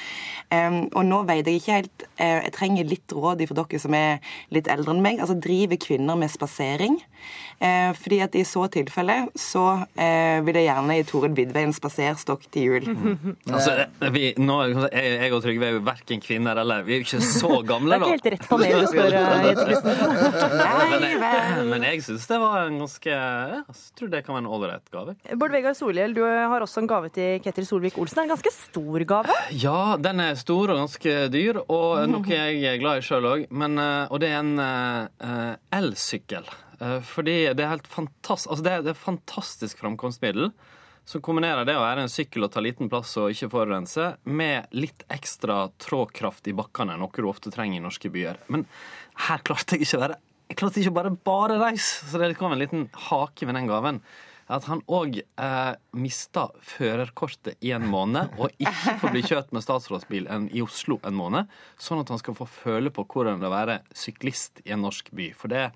Eh, 0.52 0.70
Og 0.96 1.04
nå 1.06 1.24
vet 1.28 1.46
jeg 1.48 1.62
ikke 1.62 1.78
helt 1.80 2.08
eh, 2.18 2.42
Jeg 2.46 2.54
trenger 2.54 2.86
litt 2.90 3.12
råd 3.12 3.46
fra 3.48 3.56
dere 3.64 3.80
som 3.80 3.94
er 3.98 4.20
litt 4.52 4.68
eldre 4.72 4.96
enn 4.96 5.02
meg. 5.04 5.20
Altså, 5.20 5.36
driver 5.40 5.78
kvinner 5.82 6.18
med 6.18 6.32
spasering? 6.32 7.00
Fordi 7.62 8.18
at 8.24 8.34
i 8.34 8.42
så 8.48 8.64
tilfelle 8.74 9.28
så 9.38 9.86
eh, 9.94 10.40
vil 10.42 10.56
jeg 10.58 10.66
gjerne 10.66 10.96
gi 10.98 11.04
Torunn 11.12 11.36
Vidvei 11.38 11.62
en 11.68 11.74
spaserstokk 11.76 12.48
til 12.54 12.64
jul. 12.72 12.88
Altså, 13.52 13.74
vi, 14.14 14.32
nå, 14.40 14.56
jeg 14.94 15.32
og 15.36 15.42
Trygve 15.44 15.68
er 15.68 15.76
jo 15.76 15.82
verken 15.86 16.22
kvinner 16.24 16.58
eller 16.62 16.86
Vi 16.88 16.94
er 16.96 17.02
jo 17.02 17.06
ikke 17.06 17.20
så 17.26 17.60
gamle, 17.68 17.81
Det 17.82 17.98
er 17.98 18.04
ikke 18.04 18.12
helt 18.15 18.30
rett 18.34 18.48
panel 18.52 18.74
du 18.78 18.88
spør, 18.91 19.15
eh, 19.17 19.46
Jette 19.48 19.65
Christensen. 19.67 20.15
Men 20.91 21.06
jeg, 21.08 21.65
men 21.72 21.86
jeg 21.88 22.04
syns 22.06 22.28
det 22.32 22.39
var 22.44 22.67
en 22.67 22.80
ganske 22.82 23.12
Jeg 23.12 23.78
tror 24.00 24.12
det 24.13 24.24
kan 24.26 24.38
være 24.38 24.44
en 24.46 24.50
ålreit 24.58 24.91
gave. 24.94 25.15
Bård 25.41 25.56
Vegar 25.56 25.78
Solhjell, 25.78 26.15
du 26.17 26.24
har 26.26 26.65
også 26.65 26.84
en 26.84 26.89
gave 26.91 27.12
til 27.13 27.44
Ketil 27.44 27.67
Solvik-Olsen. 27.67 28.24
En 28.26 28.34
ganske 28.34 28.54
stor 28.56 29.08
gave. 29.13 29.38
Ja, 29.52 29.96
den 30.02 30.24
er 30.24 30.39
stor 30.39 30.74
og 30.74 30.84
ganske 30.84 31.15
dyr, 31.34 31.62
og 31.67 32.04
noe 32.12 32.28
jeg 32.32 32.63
er 32.72 32.82
glad 32.82 33.02
i 33.02 33.06
sjøl 33.06 33.30
òg. 33.36 33.48
Og 33.52 34.20
det 34.22 34.32
er 34.32 34.41
en 34.41 34.54
eh, 34.62 35.56
elsykkel. 35.82 36.48
Eh, 36.82 37.00
fordi 37.06 37.38
det 37.54 37.63
er 37.63 37.76
helt 37.76 37.89
fantastisk 37.89 38.52
Altså, 38.52 38.63
det 38.65 38.72
er, 38.72 38.86
det 38.86 38.94
er 38.94 38.98
et 38.98 39.06
fantastisk 39.06 39.82
framkomstmiddel. 39.84 40.52
Som 41.06 41.24
kombinerer 41.26 41.66
det 41.66 41.76
å 41.76 41.84
være 41.84 42.06
en 42.06 42.12
sykkel 42.12 42.46
og 42.46 42.52
ta 42.54 42.62
liten 42.64 42.90
plass 42.92 43.16
og 43.20 43.34
ikke 43.34 43.50
forurense, 43.52 44.12
med 44.24 44.70
litt 44.76 45.06
ekstra 45.12 45.64
trådkraft 45.82 46.50
i 46.52 46.56
bakkene, 46.58 46.98
noe 47.00 47.12
du 47.16 47.30
ofte 47.30 47.54
trenger 47.54 47.80
i 47.80 47.84
norske 47.84 48.12
byer. 48.14 48.42
Men 48.54 48.68
her 49.28 49.42
klarte 49.46 49.76
jeg 49.76 49.88
ikke 49.88 50.02
å 50.02 50.06
være 50.08 50.20
Jeg 50.52 50.58
klarte 50.60 50.82
ikke 50.82 50.92
bare 50.92 51.14
bare 51.16 51.56
reise, 51.62 52.04
så 52.12 52.20
det 52.20 52.36
kom 52.36 52.52
en 52.52 52.60
liten 52.60 52.90
hake 53.08 53.48
ved 53.48 53.56
den 53.56 53.70
gaven. 53.70 54.02
At 54.52 54.66
han 54.68 54.82
òg 54.92 55.22
eh, 55.22 55.74
mista 55.96 56.50
førerkortet 56.60 57.64
i 57.64 57.72
en 57.72 57.86
måned, 57.88 58.34
og 58.36 58.52
ikke 58.60 58.98
får 59.00 59.14
bli 59.14 59.22
kjørt 59.24 59.54
med 59.56 59.64
statsrådsbil 59.64 60.28
i 60.52 60.64
Oslo 60.66 61.00
en 61.08 61.16
måned, 61.16 61.48
sånn 61.80 62.04
at 62.04 62.12
han 62.12 62.20
skal 62.20 62.36
få 62.36 62.50
føle 62.52 62.92
på 62.92 63.08
hvordan 63.08 63.40
det 63.40 63.48
er 63.48 63.54
å 63.54 63.56
være 63.56 63.80
syklist 63.96 64.60
i 64.66 64.76
en 64.76 64.84
norsk 64.84 65.14
by. 65.16 65.30
For 65.40 65.56
det 65.56 65.70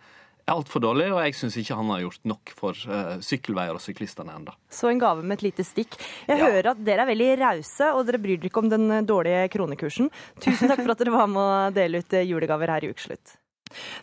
altfor 0.52 0.84
dårlig, 0.84 1.08
og 1.14 1.22
jeg 1.26 1.36
syns 1.40 1.56
ikke 1.58 1.78
han 1.78 1.90
har 1.90 2.04
gjort 2.04 2.28
nok 2.30 2.52
for 2.58 2.82
uh, 2.90 3.16
sykkelveier 3.24 3.78
og 3.78 3.82
syklistene 3.82 4.36
enda. 4.36 4.54
Så 4.70 4.92
en 4.92 5.02
gave 5.02 5.24
med 5.26 5.40
et 5.40 5.48
lite 5.48 5.66
stikk. 5.66 5.98
Jeg 6.30 6.42
hører 6.42 6.72
at 6.74 6.84
dere 6.86 7.06
er 7.06 7.10
veldig 7.10 7.30
rause, 7.42 7.90
og 7.94 8.06
dere 8.06 8.22
bryr 8.22 8.38
dere 8.38 8.52
ikke 8.52 8.62
om 8.62 8.70
den 8.70 8.86
eh, 8.92 9.06
dårlige 9.06 9.48
kronekursen. 9.56 10.12
Tusen 10.44 10.70
takk 10.70 10.84
for 10.84 10.94
at 10.94 11.02
dere 11.02 11.16
var 11.16 11.32
med 11.32 11.42
å 11.42 11.74
dele 11.74 12.04
ut 12.04 12.14
eh, 12.14 12.28
julegaver 12.30 12.74
her 12.76 12.86
i 12.86 12.92
Ukeslutt. 12.94 13.36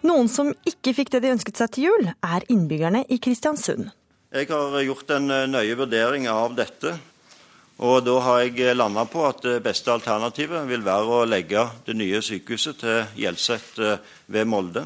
Noen 0.09 0.29
som 0.29 0.51
ikke 0.69 0.95
fikk 0.97 1.13
det 1.15 1.23
de 1.23 1.33
ønsket 1.37 1.61
seg 1.61 1.71
til 1.75 1.87
jul, 1.91 2.11
er 2.11 2.47
innbyggerne 2.51 3.05
i 3.07 3.21
Kristiansund. 3.23 3.93
Jeg 4.33 4.49
har 4.49 4.79
gjort 4.83 5.13
en 5.15 5.29
nøye 5.53 5.77
vurdering 5.79 6.27
av 6.33 6.57
dette. 6.59 6.97
Og 7.83 8.03
da 8.05 8.17
har 8.25 8.43
jeg 8.45 8.75
landa 8.77 9.05
på 9.11 9.23
at 9.27 9.41
det 9.45 9.61
beste 9.65 9.93
alternativet 9.93 10.67
vil 10.69 10.85
være 10.87 11.21
å 11.21 11.29
legge 11.29 11.65
det 11.87 11.97
nye 11.99 12.21
sykehuset 12.25 12.83
til 12.83 13.01
Hjelset 13.19 13.81
ved 14.31 14.51
Molde. 14.51 14.85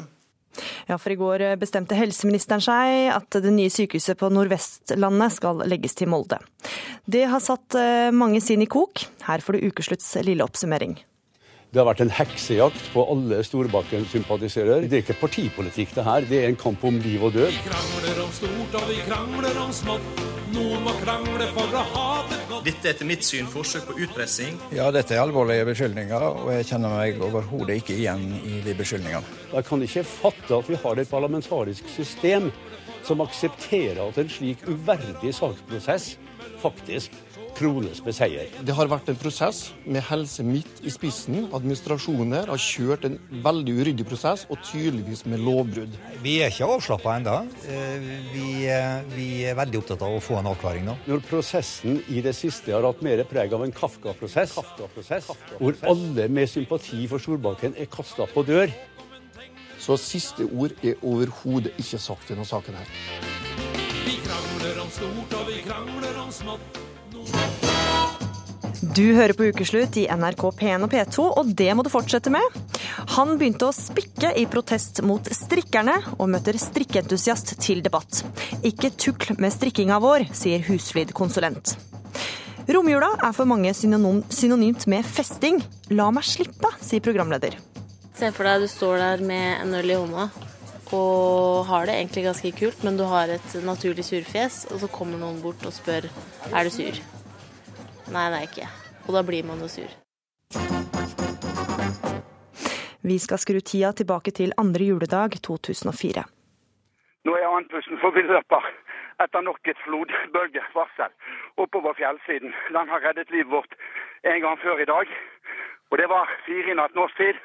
Ja, 0.89 0.97
for 0.97 1.13
i 1.13 1.19
går 1.19 1.43
eh, 1.45 1.57
bestemte 1.59 1.97
helseministeren 1.97 2.63
seg 2.63 3.11
at 3.15 3.39
det 3.43 3.53
nye 3.53 3.73
sykehuset 3.73 4.19
på 4.19 4.31
Nordvestlandet 4.33 5.35
skal 5.37 5.65
legges 5.69 5.97
til 5.97 6.11
Molde. 6.11 6.39
Det 7.05 7.25
har 7.31 7.43
satt 7.43 7.77
eh, 7.79 8.09
mange 8.15 8.41
sinn 8.43 8.63
i 8.65 8.69
kok. 8.71 9.05
Her 9.27 9.43
får 9.43 9.57
du 9.57 9.69
ukeslutts 9.69 10.15
lille 10.27 10.45
oppsummering. 10.45 10.97
Det 11.67 11.81
har 11.81 11.87
vært 11.89 11.99
en 12.05 12.11
heksejakt 12.15 12.85
på 12.93 13.03
alle 13.11 13.41
Storbakken-sympatisører. 13.43 14.85
Det 14.87 15.01
er 15.01 15.03
ikke 15.03 15.17
partipolitikk, 15.19 15.91
det 15.97 16.05
her. 16.07 16.27
Det 16.29 16.39
er 16.39 16.47
en 16.53 16.59
kamp 16.59 16.85
om 16.87 16.95
liv 17.03 17.25
og 17.27 17.33
død. 17.35 17.51
krangler 17.65 18.21
om 18.23 18.31
stort, 18.31 18.77
og 18.79 18.85
vi 18.87 19.01
krangler 19.03 19.59
om 19.65 19.73
smått. 19.75 20.21
Noen 20.55 20.85
må 20.85 20.93
krangle 21.01 21.49
for 21.51 21.75
å 21.75 21.81
ha 21.91 22.05
det 22.29 22.39
godt. 22.47 22.63
Dette 22.69 22.87
er 22.87 22.95
etter 22.95 23.09
mitt 23.09 23.27
syn 23.27 23.49
forsøk 23.51 23.89
på 23.89 23.97
utpressing. 24.05 24.55
Ja, 24.71 24.87
dette 24.95 25.17
er 25.17 25.25
alvorlige 25.25 25.67
beskyldninger, 25.67 26.27
og 26.29 26.53
jeg 26.55 26.69
kjenner 26.71 26.95
meg 26.95 27.19
overhodet 27.27 27.81
ikke 27.81 27.97
igjen 27.99 28.23
i 28.39 28.61
de 28.63 28.75
beskyldningene. 28.79 29.37
Jeg 29.51 29.67
kan 29.67 29.83
ikke 29.83 30.07
fatte 30.07 30.61
at 30.61 30.71
vi 30.71 30.79
har 30.85 31.03
et 31.03 31.11
parlamentarisk 31.11 31.91
system 31.91 32.47
som 33.03 33.19
aksepterer 33.27 34.05
at 34.07 34.23
en 34.23 34.31
slik 34.31 34.63
uverdig 34.71 35.35
saksprosess 35.35 36.13
faktisk 36.63 37.11
krones 37.57 38.01
med 38.05 38.15
seier. 38.15 38.49
Det 38.65 38.75
har 38.77 38.89
vært 38.91 39.09
en 39.11 39.17
prosess 39.19 39.71
med 39.85 40.03
Helse 40.07 40.43
Midt 40.45 40.81
i 40.85 40.91
spissen. 40.93 41.47
Administrasjoner 41.55 42.49
har 42.51 42.61
kjørt 42.61 43.07
en 43.07 43.17
veldig 43.43 43.75
uryddig 43.79 44.05
prosess, 44.07 44.45
og 44.51 44.61
tydeligvis 44.67 45.25
med 45.29 45.41
lovbrudd. 45.45 45.95
Vi 46.23 46.37
er 46.43 46.53
ikke 46.53 46.69
avslappa 46.77 47.17
ennå. 47.17 47.37
Vi, 48.33 48.67
eh, 48.69 49.01
vi 49.15 49.29
er 49.49 49.57
veldig 49.57 49.81
opptatt 49.81 50.05
av 50.05 50.17
å 50.17 50.23
få 50.23 50.39
en 50.39 50.51
avklaring 50.53 50.85
nå. 50.85 50.97
Når 51.07 51.23
prosessen 51.27 52.01
i 52.09 52.21
det 52.21 52.35
siste 52.37 52.73
har 52.75 52.85
hatt 52.85 53.01
mer 53.01 53.23
preg 53.29 53.53
av 53.53 53.63
en 53.65 53.71
Kafka-prosess, 53.71 54.57
hvor 55.57 55.77
alle 55.83 56.27
med 56.29 56.49
sympati 56.49 57.07
for 57.09 57.19
Storbanken 57.19 57.75
er 57.77 57.85
kasta 57.85 58.27
på 58.27 58.45
dør 58.45 58.71
Så 59.79 59.95
siste 60.01 60.43
ord 60.43 60.73
er 60.83 60.97
overhodet 61.05 61.71
ikke 61.79 61.99
sagt 62.01 62.27
i 62.27 62.33
denne 62.33 62.45
saken 62.45 62.75
her. 62.75 62.89
Vi 64.03 64.17
krangler 64.25 64.81
om 64.81 64.89
stort, 64.91 65.39
og 65.39 65.47
vi 65.47 65.61
krangler 65.63 66.19
om 66.25 66.31
smått. 66.31 66.86
Du 68.97 69.03
hører 69.13 69.33
på 69.37 69.45
Ukeslutt 69.51 69.97
i 70.01 70.07
NRK 70.09 70.43
P1 70.57 70.85
og 70.85 70.89
P2, 70.89 71.25
og 71.37 71.49
det 71.57 71.67
må 71.77 71.83
du 71.85 71.89
fortsette 71.93 72.31
med. 72.33 72.41
Han 73.13 73.35
begynte 73.37 73.67
å 73.67 73.75
spikke 73.75 74.31
i 74.37 74.47
protest 74.49 75.03
mot 75.05 75.29
strikkerne, 75.33 75.95
og 76.17 76.31
møter 76.33 76.57
strikkeentusiast 76.61 77.55
til 77.61 77.83
debatt. 77.85 78.23
Ikke 78.65 78.89
tukl 78.93 79.37
med 79.41 79.53
strikkinga 79.53 79.99
vår, 80.01 80.27
sier 80.33 80.65
Husflid-konsulent. 80.65 81.75
Romjula 82.73 83.13
er 83.21 83.37
for 83.37 83.49
mange 83.49 83.71
synonym, 83.77 84.23
synonymt 84.33 84.89
med 84.91 85.05
festing. 85.05 85.61
La 85.93 86.09
meg 86.09 86.25
slippe, 86.25 86.73
sier 86.81 87.05
programleder. 87.05 87.53
Se 88.17 88.33
for 88.33 88.49
deg 88.49 88.65
du 88.65 88.71
står 88.71 88.97
der 89.03 89.25
med 89.29 89.61
en 89.61 89.77
øl 89.77 89.93
i 89.93 89.97
hånda 90.01 90.46
og 90.95 91.65
har 91.67 91.87
det 91.87 91.97
egentlig 91.97 92.23
ganske 92.27 92.51
kult, 92.55 92.83
men 92.87 92.97
du 92.99 93.03
har 93.09 93.31
et 93.33 93.55
naturlig 93.65 94.05
surfjes, 94.07 94.65
og 94.71 94.79
så 94.83 94.89
kommer 94.91 95.19
noen 95.19 95.41
bort 95.43 95.65
og 95.67 95.75
spør 95.75 96.07
er 96.07 96.67
du 96.67 96.71
sur. 96.71 96.99
Nei, 98.07 98.27
det 98.31 98.37
er 98.37 98.43
jeg 98.45 98.51
ikke. 98.51 98.69
Og 99.07 99.15
da 99.17 99.23
blir 99.27 99.47
man 99.47 99.59
jo 99.63 99.67
sur. 99.71 99.91
Vi 103.07 103.17
skal 103.23 103.39
skru 103.39 103.59
tida 103.59 103.93
tilbake 103.95 104.31
til 104.35 104.51
andre 104.57 104.83
juledag 104.83 105.37
2004. 105.43 106.23
Nå 107.27 107.35
er 107.35 107.47
andpusten 107.47 107.99
forbi-løper 108.03 108.67
etter 109.23 109.41
nok 109.41 109.69
et 109.71 109.79
flodbølgevarsel 109.85 111.13
oppover 111.63 111.95
fjellsiden. 111.99 112.53
Den 112.75 112.91
har 112.91 113.03
reddet 113.07 113.31
livet 113.31 113.51
vårt 113.51 113.73
en 114.23 114.41
gang 114.41 114.59
før 114.63 114.79
i 114.83 114.89
dag. 114.93 115.07
Og 115.91 115.97
det 115.97 116.09
var 116.09 116.31
fire 116.45 116.71
i 116.71 116.77
natt 116.79 116.95
norsk 116.99 117.17
tid. 117.17 117.39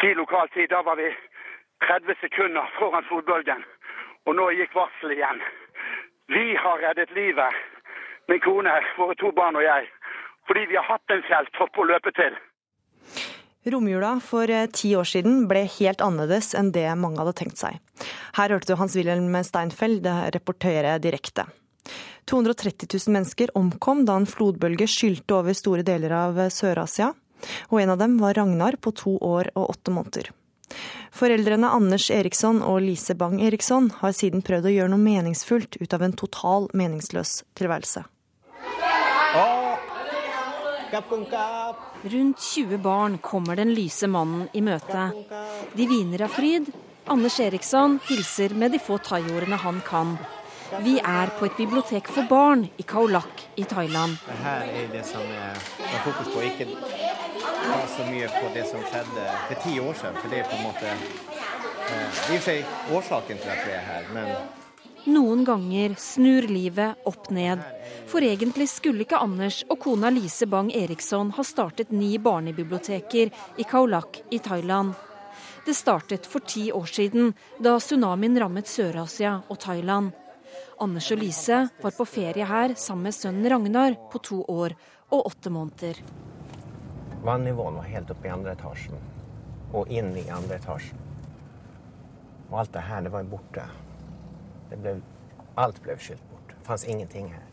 Ti 0.00 0.12
lokal 0.14 0.48
tid. 0.54 0.68
Da 0.70 0.82
var 0.86 0.96
vi 1.00 1.10
30 1.86 2.20
sekunder 2.20 2.70
foran 2.78 3.06
flodbølgen. 3.08 3.64
Og 4.26 4.36
nå 4.36 4.50
gikk 4.58 4.74
varselet 4.76 5.18
igjen. 5.18 5.42
Vi 6.28 6.46
har 6.62 6.82
reddet 6.84 7.14
livet, 7.16 7.60
min 8.28 8.40
kone, 8.44 8.74
våre 8.98 9.16
to 9.16 9.30
barn 9.32 9.56
og 9.56 9.64
jeg, 9.64 9.86
fordi 10.48 10.66
vi 10.68 10.76
har 10.76 10.84
hatt 10.84 11.14
en 11.14 11.24
fjelltopp 11.24 11.78
å 11.80 11.86
løpe 11.88 12.12
til. 12.18 12.36
Romjula 13.68 14.14
for 14.24 14.50
eh, 14.52 14.68
ti 14.72 14.94
år 14.96 15.08
siden 15.08 15.46
ble 15.48 15.64
helt 15.78 16.02
annerledes 16.04 16.54
enn 16.56 16.70
det 16.72 16.86
mange 17.00 17.20
hadde 17.20 17.36
tenkt 17.40 17.60
seg. 17.60 17.80
Her 18.36 18.52
hørte 18.54 18.70
du 18.70 18.78
Hans-Wilhelm 18.80 19.32
Steinfeld 19.44 20.06
reportere 20.36 20.98
direkte. 21.04 21.46
230 22.28 22.88
000 22.92 23.14
mennesker 23.16 23.52
omkom 23.56 24.04
da 24.08 24.18
en 24.20 24.28
flodbølge 24.28 24.88
skylte 24.90 25.38
over 25.40 25.56
store 25.56 25.84
deler 25.86 26.12
av 26.12 26.40
Sør-Asia, 26.52 27.14
og 27.72 27.80
en 27.80 27.94
av 27.94 28.00
dem 28.02 28.18
var 28.20 28.36
Ragnar 28.36 28.76
på 28.76 28.92
to 28.96 29.16
år 29.24 29.52
og 29.54 29.72
åtte 29.72 29.94
måneder. 29.94 30.28
Foreldrene 31.18 31.66
Anders 31.74 32.12
Eriksson 32.14 32.60
og 32.62 32.76
Lise 32.84 33.16
Bang 33.18 33.40
Eriksson 33.42 33.88
har 33.98 34.12
siden 34.14 34.42
prøvd 34.46 34.68
å 34.68 34.74
gjøre 34.74 34.92
noe 34.92 35.02
meningsfullt 35.02 35.80
ut 35.80 35.94
av 35.96 36.04
en 36.06 36.14
total 36.14 36.68
meningsløs 36.78 37.40
tilværelse. 37.58 38.04
Rundt 42.14 42.44
20 42.44 42.78
barn 42.84 43.18
kommer 43.18 43.58
den 43.58 43.74
lyse 43.74 44.06
mannen 44.06 44.46
i 44.54 44.62
møte. 44.62 45.08
De 45.74 45.88
hviner 45.90 46.22
av 46.28 46.36
fryd. 46.38 46.70
Anders 47.10 47.40
Eriksson 47.42 47.98
hilser 48.06 48.54
med 48.54 48.76
de 48.76 48.78
få 48.78 49.00
thaiordene 49.02 49.58
han 49.58 49.82
kan. 49.88 50.14
Vi 50.84 50.98
er 51.00 51.32
på 51.38 51.48
et 51.48 51.58
bibliotek 51.58 52.12
for 52.12 52.30
barn 52.30 52.68
i 52.78 52.86
Kaulak 52.86 53.48
i 53.58 53.66
Thailand. 53.66 54.20
Her 54.44 54.68
er 54.70 54.90
det 54.92 55.02
som 55.08 55.24
er 55.24 55.58
fokus 56.04 56.30
på, 56.30 56.44
ikke 56.46 56.68
ta 57.68 57.80
så 57.96 58.06
mye 58.08 58.28
på 58.34 58.54
det 58.54 58.64
som 58.68 58.86
skjedde 58.90 59.26
for 59.48 59.66
ti 59.66 59.74
år 59.80 59.98
siden. 60.00 60.22
For 60.22 60.32
det 60.32 60.40
er 60.42 60.48
på 60.48 60.56
en 60.58 60.66
måte 60.68 60.94
eh, 60.94 62.22
i 62.32 62.38
og 62.38 62.40
for 62.40 62.46
seg 62.48 62.94
årsaken 63.00 63.44
til 63.44 63.52
at 63.56 63.66
vi 63.66 63.76
er 63.76 63.84
her. 63.92 64.08
men 64.16 64.32
noen 65.08 65.44
ganger 65.44 65.94
snur 65.96 66.44
livet 66.50 67.06
opp 67.08 67.30
ned. 67.32 67.62
For 68.10 68.20
egentlig 68.20 68.66
skulle 68.68 69.06
ikke 69.06 69.20
Anders 69.24 69.62
og 69.70 69.78
kona 69.80 70.10
Lise 70.12 70.48
Bang 70.50 70.68
Eriksson 70.74 71.30
ha 71.36 71.44
startet 71.46 71.94
ni 71.94 72.18
barnebiblioteker 72.18 73.30
i 73.56 73.64
Kaulak 73.64 74.20
i 74.30 74.38
Thailand. 74.38 74.92
Det 75.64 75.74
startet 75.74 76.26
for 76.26 76.44
ti 76.44 76.68
år 76.72 76.86
siden, 76.92 77.32
da 77.60 77.78
tsunamien 77.80 78.36
rammet 78.40 78.68
Sør-Asia 78.68 79.38
og 79.48 79.60
Thailand. 79.64 80.12
Anders 80.80 81.10
og 81.12 81.22
Lise 81.24 81.64
var 81.82 81.96
på 81.96 82.04
ferie 82.08 82.44
her 82.44 82.76
sammen 82.76 83.08
med 83.08 83.16
sønnen 83.16 83.48
Ragnar 83.48 83.96
på 84.12 84.20
to 84.20 84.42
år 84.44 84.76
og 85.08 85.30
åtte 85.32 85.50
måneder. 85.50 86.27
Vannivåen 87.24 87.74
var 87.74 87.82
helt 87.82 88.10
oppe 88.10 88.28
i 88.28 88.30
andre 88.30 88.54
etasjen 88.54 88.98
og 89.76 89.90
inn 89.92 90.14
i 90.16 90.28
andre 90.32 90.56
etasjen. 90.56 90.98
Og 92.48 92.60
alt 92.62 92.72
det 92.72 92.84
her, 92.88 93.02
det 93.04 93.12
var 93.12 93.26
borte. 93.28 93.64
Ble, 94.70 94.94
alt 95.60 95.80
ble 95.84 95.96
skylt 96.00 96.24
bort. 96.30 96.54
Det 96.54 96.64
fantes 96.64 96.86
ingenting 96.88 97.28
her. 97.34 97.44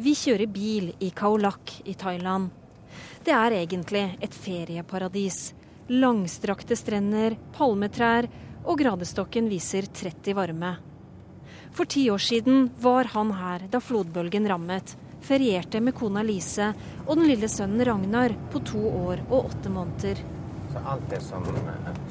Vi 0.00 0.14
kjører 0.16 0.48
bil 0.48 0.92
i 1.04 1.10
Kaolak 1.12 1.74
i 1.84 1.94
Thailand. 2.00 2.48
Det 3.24 3.34
er 3.36 3.58
egentlig 3.58 4.06
et 4.24 4.32
ferieparadis. 4.34 5.52
Langstrakte 5.92 6.76
strender, 6.78 7.36
palmetrær, 7.56 8.28
og 8.64 8.78
gradestokken 8.80 9.50
viser 9.50 9.88
30 9.90 10.38
varme. 10.38 10.76
For 11.72 11.88
ti 11.88 12.06
år 12.12 12.20
siden 12.22 12.70
var 12.80 13.10
han 13.12 13.32
her 13.36 13.66
da 13.72 13.80
flodbølgen 13.82 14.48
rammet. 14.48 14.94
Ferierte 15.22 15.80
med 15.80 15.94
kona 15.94 16.22
Lise 16.26 16.72
og 17.06 17.16
den 17.16 17.28
lille 17.30 17.48
sønnen 17.50 17.84
Ragnar 17.86 18.34
på 18.52 18.62
to 18.66 18.82
år 18.82 19.22
og 19.28 19.52
åtte 19.52 19.70
måneder. 19.70 20.22
Så 20.72 20.82
alt 20.88 21.04
det 21.10 21.20
som 21.22 21.46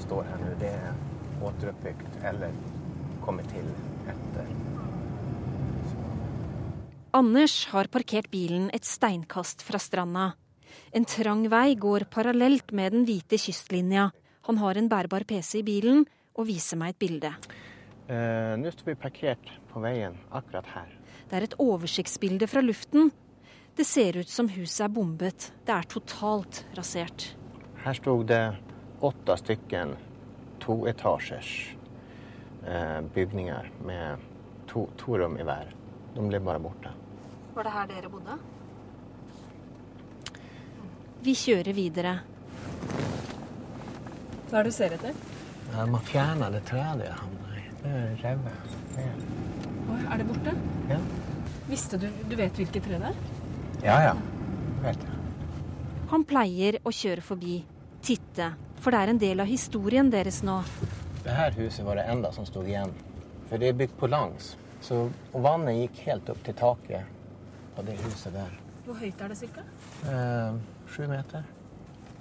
står 0.03 0.27
her 0.29 0.43
nå, 0.43 0.51
det 0.61 0.71
er 0.71 0.93
återuppbygd 1.41 2.21
eller 2.31 2.53
kommet 3.25 3.49
til 3.51 3.67
etter. 4.11 4.51
Anders 7.11 7.65
har 7.73 7.89
parkert 7.91 8.29
bilen 8.31 8.69
et 8.71 8.87
steinkast 8.87 9.65
fra 9.67 9.81
stranda. 9.81 10.31
En 10.95 11.03
trang 11.03 11.43
vei 11.51 11.75
går 11.75 12.05
parallelt 12.13 12.71
med 12.71 12.95
den 12.95 13.03
hvite 13.07 13.39
kystlinja. 13.41 14.11
Han 14.47 14.61
har 14.61 14.79
en 14.79 14.87
bærbar 14.91 15.25
PC 15.27 15.59
i 15.59 15.67
bilen 15.67 16.05
og 16.37 16.47
viser 16.47 16.79
meg 16.79 16.95
et 16.95 17.01
bilde. 17.03 17.33
Eh, 18.07 18.55
Nå 18.59 18.71
står 18.71 18.93
vi 18.93 18.97
parkert 18.99 19.51
på 19.73 19.83
veien 19.83 20.15
akkurat 20.31 20.71
her. 20.71 21.00
Det 21.31 21.37
er 21.39 21.45
et 21.45 21.53
oversiktsbilde 21.63 22.47
fra 22.51 22.59
luften. 22.59 23.07
Det 23.75 23.85
ser 23.87 24.17
ut 24.19 24.29
som 24.29 24.49
huset 24.51 24.83
er 24.83 24.89
bombet. 24.91 25.45
Det 25.63 25.71
er 25.71 25.87
totalt 25.87 26.65
rasert. 26.75 27.29
Her 27.85 27.95
sto 27.95 28.17
det 28.27 28.41
åtte 28.99 29.37
stykken 29.39 29.93
toetasjers 30.59 31.53
eh, 32.67 32.99
bygninger 33.15 33.71
med 33.87 34.27
to, 34.67 34.89
to 34.99 35.17
rom 35.23 35.39
i 35.39 35.47
hver. 35.47 35.71
De 36.17 36.27
ble 36.27 36.43
bare 36.43 36.59
borte. 36.59 36.91
Var 37.55 37.63
det 37.63 37.75
her 37.77 37.89
dere 37.95 38.11
bodde? 38.11 38.37
Vi 41.23 41.39
kjører 41.45 41.71
videre. 41.79 42.15
Hva 44.49 44.59
er 44.59 44.67
det 44.67 44.67
du 44.67 44.75
ser 44.75 44.99
etter? 44.99 45.27
Ja, 45.71 45.87
man 45.87 46.03
fjerner 46.03 46.51
det 46.51 46.65
treet 46.67 47.07
jeg 47.07 47.19
havna 47.23 47.55
i. 47.55 47.67
Det 47.85 47.99
er 48.03 48.25
revet. 48.27 49.70
Oi, 49.91 49.99
er 50.07 50.21
det 50.21 50.27
borte? 50.29 50.53
Ja. 50.89 50.99
Visste 51.69 51.99
du 51.99 52.07
Du 52.29 52.35
vet 52.39 52.57
hvilket 52.59 52.83
tre 52.85 52.99
det 53.01 53.11
er? 53.11 53.19
Ja, 53.83 53.97
ja. 54.09 54.13
Vet 54.83 55.03
jeg. 55.03 55.17
Han 56.11 56.25
pleier 56.27 56.77
å 56.83 56.91
kjøre 56.91 57.23
forbi, 57.23 57.61
titte, 58.03 58.51
for 58.83 58.91
det 58.91 58.99
er 59.01 59.11
en 59.13 59.21
del 59.21 59.39
av 59.39 59.47
historien 59.47 60.09
deres 60.11 60.41
nå. 60.43 60.57
Det 61.23 61.35
her 61.37 61.55
huset 61.55 61.85
var 61.85 61.99
det 61.99 62.07
enda 62.11 62.31
som 62.35 62.45
sto 62.49 62.63
igjen. 62.67 62.91
For 63.49 63.61
det 63.61 63.71
er 63.71 63.77
bygd 63.79 63.95
på 63.99 64.09
langs. 64.11 64.55
Så 64.83 65.03
vannet 65.31 65.77
gikk 65.77 66.01
helt 66.07 66.29
opp 66.33 66.41
til 66.45 66.57
taket 66.57 67.05
på 67.75 67.85
det 67.87 67.95
huset 68.01 68.33
der. 68.35 68.57
Hvor 68.85 68.97
høyt 68.97 69.21
er 69.21 69.31
det 69.31 69.37
ca.? 69.55 69.65
Eh, 70.09 70.57
sju 70.89 71.05
meter. 71.07 71.45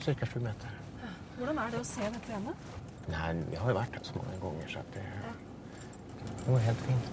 Ca. 0.05 0.29
sju 0.29 0.39
meter. 0.45 0.77
Hvordan 1.39 1.59
er 1.63 1.73
det 1.73 1.81
å 1.81 1.87
se 1.89 2.05
dette 2.05 2.31
igjen? 2.31 2.51
Nei, 3.11 3.33
Vi 3.49 3.57
har 3.57 3.73
jo 3.73 3.79
vært 3.79 3.97
her 3.97 4.05
så 4.05 4.21
mange 4.21 4.37
ganger, 4.43 4.69
så 4.69 4.85
det, 4.95 5.05
det 6.45 6.53
var 6.53 6.65
helt 6.69 6.85
fint. 6.87 7.11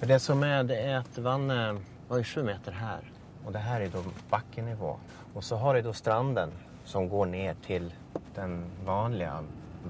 Men 0.00 0.08
det 0.08 0.18
som 0.18 0.42
er, 0.42 0.62
det 0.64 0.78
er 0.80 0.94
at 1.02 1.18
vannet 1.20 1.80
var 2.08 2.20
jo 2.22 2.24
sju 2.24 2.40
meter 2.46 2.72
her, 2.72 3.04
og 3.44 3.52
det 3.52 3.60
her 3.60 3.82
er 3.84 3.90
da 3.92 4.00
bakkenivå. 4.30 4.94
Og 5.34 5.44
så 5.44 5.58
har 5.60 5.76
jeg 5.76 5.84
da 5.84 5.92
stranden 5.92 6.54
som 6.88 7.08
går 7.08 7.26
ned 7.28 7.60
til 7.66 7.90
den 8.34 8.62
vanlige 8.86 9.34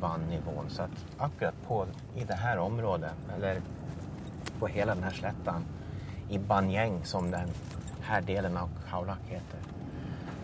vannivåen. 0.03 0.67
Så 0.71 0.89
at 0.89 1.05
akkurat 1.29 1.61
på, 1.67 1.85
i 2.19 2.27
det 2.27 2.41
her 2.43 2.59
området, 2.59 3.13
eller 3.37 3.63
på 4.59 4.67
hele 4.67 4.97
denne 4.97 5.13
sletta, 5.15 5.61
i 6.29 6.39
Banyeng, 6.39 7.05
som 7.07 7.31
den 7.31 7.55
her 8.09 8.27
delen 8.27 8.59
av 8.59 8.75
Kaulak 8.91 9.23
heter, 9.31 9.63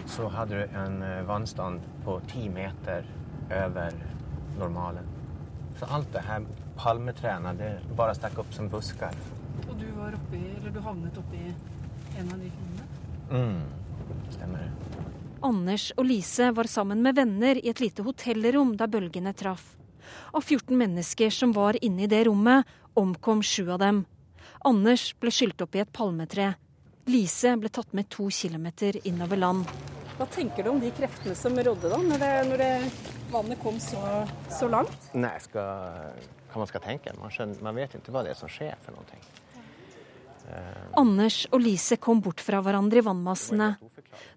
så 0.07 0.29
hadde 0.31 0.63
du 0.63 0.77
en 0.79 1.01
vannstand 1.27 1.83
på 2.05 2.21
ti 2.31 2.47
meter 2.49 3.03
over 3.51 3.99
normalen. 4.59 5.11
Så 5.79 5.91
alt 5.91 6.13
det 6.15 6.23
her 6.29 6.47
palmetrærne 6.79 7.59
det 7.59 7.73
bare 7.99 8.15
stakk 8.15 8.39
opp 8.39 8.55
som 8.55 8.71
busker. 8.71 9.19
Og 9.65 9.75
du 9.81 9.87
var 9.97 10.17
oppi, 10.19 10.43
eller 10.57 10.75
du 10.75 10.81
havnet 10.85 11.19
oppi 11.21 11.43
en 11.47 12.33
av 12.33 12.41
de 12.41 12.51
kronene? 12.53 12.87
Mm, 13.31 14.29
stemmer 14.35 14.67
det. 14.67 15.03
Anders 15.47 15.91
og 15.97 16.07
Lise 16.09 16.51
var 16.57 16.69
sammen 16.71 17.03
med 17.05 17.17
venner 17.17 17.59
i 17.61 17.71
et 17.71 17.81
lite 17.81 18.05
hotellrom 18.07 18.75
da 18.77 18.89
bølgene 18.91 19.35
traff. 19.37 19.75
Av 20.33 20.43
14 20.43 20.77
mennesker 20.79 21.31
som 21.31 21.53
var 21.57 21.79
inne 21.85 22.07
i 22.07 22.11
det 22.11 22.25
rommet, 22.29 22.65
omkom 22.97 23.43
sju 23.43 23.69
av 23.71 23.83
dem. 23.83 24.05
Anders 24.65 25.11
ble 25.21 25.33
skylt 25.35 25.61
opp 25.63 25.77
i 25.77 25.83
et 25.85 25.93
palmetre. 25.93 26.55
Lise 27.07 27.53
ble 27.61 27.71
tatt 27.71 27.93
med 27.95 28.09
to 28.11 28.31
kilometer 28.35 28.99
innover 29.07 29.39
land. 29.39 29.69
Hva 30.17 30.27
tenker 30.33 30.65
du 30.65 30.73
om 30.73 30.81
de 30.81 30.91
kreftene 30.97 31.37
som 31.37 31.55
rådde 31.55 31.91
da, 31.93 31.99
når, 32.01 32.23
det, 32.23 32.33
når 32.49 32.63
det, 32.63 32.71
vannet 33.31 33.61
kom 33.63 33.77
så, 33.83 34.01
så 34.51 34.69
langt? 34.73 35.11
Nei, 35.15 35.35
skal, 35.45 36.17
hva 36.51 36.63
man 36.63 36.71
skal 36.71 36.83
tenke. 36.87 37.13
Man, 37.21 37.31
skjønner, 37.35 37.61
man 37.63 37.77
vet 37.77 37.99
ikke 37.99 38.15
hva 38.15 38.25
det 38.25 38.33
er 38.33 38.39
som 38.41 38.51
skjer 38.51 38.79
for 38.83 38.97
noe. 38.97 39.21
Anders 40.97 41.45
og 41.53 41.61
Lise 41.65 41.99
kom 42.01 42.23
bort 42.25 42.41
fra 42.45 42.63
hverandre 42.65 43.03
i 43.03 43.07
vannmassene. 43.07 43.71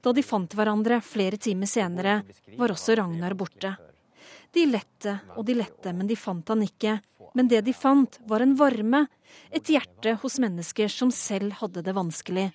Da 0.04 0.13
de 0.15 0.24
fant 0.26 0.54
hverandre 0.56 1.00
flere 1.06 1.39
timer 1.39 1.69
senere, 1.69 2.22
var 2.60 2.74
også 2.76 2.98
Ragnar 3.00 3.36
borte. 3.39 3.76
De 4.54 4.65
lette 4.65 5.19
og 5.38 5.45
de 5.48 5.56
lette, 5.60 5.93
men 5.93 6.10
de 6.10 6.17
fant 6.19 6.48
han 6.50 6.65
ikke. 6.65 7.00
Men 7.38 7.48
det 7.48 7.62
de 7.67 7.76
fant, 7.78 8.17
var 8.28 8.43
en 8.43 8.58
varme, 8.60 9.06
et 9.54 9.69
hjerte 9.69 10.17
hos 10.24 10.39
mennesker 10.41 10.89
som 10.91 11.13
selv 11.13 11.60
hadde 11.62 11.86
det 11.86 11.93
vanskelig 11.95 12.50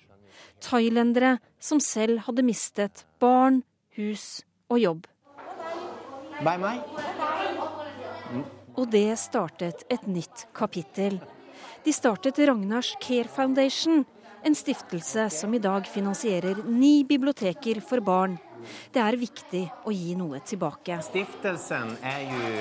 thailendere 0.61 1.37
som 1.59 1.79
selv 1.79 2.19
hadde 2.27 2.45
mistet 2.45 3.05
barn, 3.19 3.63
hus 3.97 4.43
og 4.69 4.79
jobb. 4.79 5.07
Bye, 6.43 6.59
bye. 6.59 6.81
Og 8.75 8.89
det 8.91 9.07
startet 9.19 9.85
et 9.89 10.07
nytt 10.07 10.47
kapittel. 10.55 11.21
De 11.83 11.93
startet 11.93 12.39
Ragnars 12.47 12.95
Care 13.01 13.29
Foundation, 13.29 14.03
en 14.45 14.55
stiftelse 14.55 15.29
som 15.29 15.53
i 15.53 15.59
dag 15.59 15.87
finansierer 15.87 16.63
ni 16.69 17.03
biblioteker 17.03 17.81
for 17.81 18.03
barn. 18.05 18.37
Det 18.93 19.01
er 19.01 19.17
viktig 19.19 19.63
å 19.85 19.93
gi 19.93 20.15
noe 20.17 20.41
tilbake. 20.45 20.99
Stiftelsen 21.05 21.95
er 22.05 22.21
jo 22.29 22.51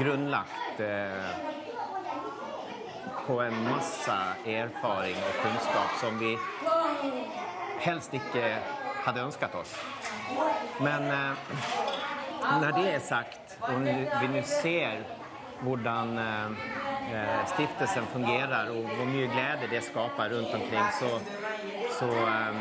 grunnlagt 0.00 0.80
eh, 0.84 1.30
på 3.26 3.40
en 3.42 3.56
masse 3.66 4.16
erfaring 4.46 5.16
og 5.18 5.38
kunnskap 5.42 5.96
som 6.00 6.18
vi 6.20 6.36
helst 7.84 8.14
ikke 8.16 8.56
hadde 9.06 9.26
ønsket 9.26 9.54
oss. 9.58 9.74
Men 10.82 11.10
eh, 11.10 11.60
når 12.60 12.76
det 12.78 12.88
er 12.94 13.04
sagt, 13.04 13.56
og 13.66 13.84
vi 13.84 14.30
nå 14.32 14.42
ser 14.48 15.04
hvordan 15.64 16.18
eh, 16.20 16.64
stiftelsen 17.52 18.06
fungerer, 18.12 18.70
og 18.74 18.88
hvor 18.96 19.08
mye 19.08 19.28
glede 19.30 19.70
det 19.70 19.82
skaper 19.86 20.32
rundt 20.34 20.54
omkring, 20.54 20.86
så, 20.98 21.10
så 21.98 22.08
eh, 22.10 22.54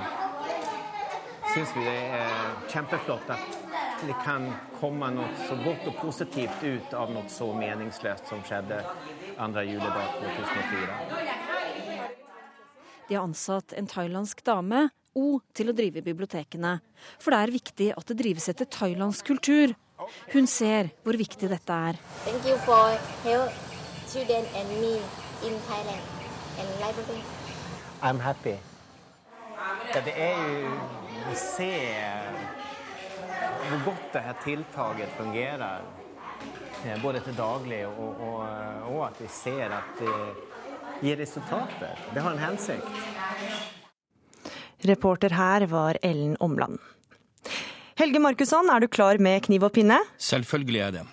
syns 1.53 1.75
vi 1.75 1.85
det 1.85 1.99
er 2.19 2.57
kjempeflott 2.71 3.31
at 3.35 3.61
det 4.05 4.15
kan 4.25 4.49
komme 4.79 5.09
noe 5.15 5.31
så 5.47 5.55
godt 5.63 5.87
og 5.89 5.97
positivt 6.01 6.65
ut 6.65 6.93
av 6.97 7.13
noe 7.15 7.29
så 7.31 7.47
meningsløst 7.55 8.29
som 8.29 8.43
skjedde 8.45 8.81
2. 9.37 9.65
juledag 9.65 10.19
2004. 10.19 10.99
De 13.07 13.15
har 13.15 13.23
ansatt 13.23 13.73
en 13.77 13.87
thailandsk 13.89 14.43
dame, 14.45 14.89
O, 15.15 15.39
til 15.55 15.71
å 15.71 15.75
drive 15.75 16.01
bibliotekene. 16.03 16.73
For 17.23 17.31
det 17.31 17.37
er 17.39 17.53
viktig 17.53 17.85
at 17.95 18.09
det 18.09 18.17
drives 18.19 18.49
etter 18.51 18.67
thailandsk 18.67 19.29
kultur. 19.29 19.71
Hun 20.33 20.49
ser 20.51 20.91
hvor 21.07 21.15
viktig 21.15 21.47
dette 21.47 21.77
er. 21.91 22.01
Thank 22.25 22.43
you 22.49 22.59
for 22.67 22.99
help 23.23 23.74
children 24.15 24.45
and 24.55 24.69
me 24.81 24.93
in 25.47 25.53
Thailand 25.67 26.05
and 26.59 26.67
library. 26.79 27.21
I'm 28.01 28.19
happy. 28.19 28.55
Ja, 29.93 30.01
det 30.05 30.13
er 30.15 30.37
jo 30.61 30.71
å 31.31 31.35
se 31.39 31.71
hvor 33.65 33.81
godt 33.89 34.05
dette 34.13 34.35
tiltaket 34.45 35.11
fungerer. 35.17 35.83
Både 37.01 37.19
til 37.25 37.35
daglig 37.35 37.81
og, 37.89 38.21
og, 38.21 38.41
og 38.93 38.99
at 39.09 39.19
vi 39.19 39.29
ser 39.31 39.73
at 39.73 39.99
det 39.99 40.15
gir 41.03 41.19
resultater. 41.19 41.99
Det 42.13 42.23
har 42.23 42.35
en 42.35 42.43
hensikt. 42.43 42.87
Reporter 44.85 45.33
her 45.35 45.65
var 45.71 45.99
Ellen 46.05 46.37
Omland. 46.39 46.79
Helge 47.99 48.21
Markusson, 48.21 48.69
er 48.69 48.83
du 48.83 48.87
klar 48.91 49.19
med 49.19 49.43
kniv 49.47 49.65
og 49.67 49.75
pinne? 49.75 49.99
Selvfølgelig 50.21 50.83
er 50.87 50.97
det. 50.99 51.05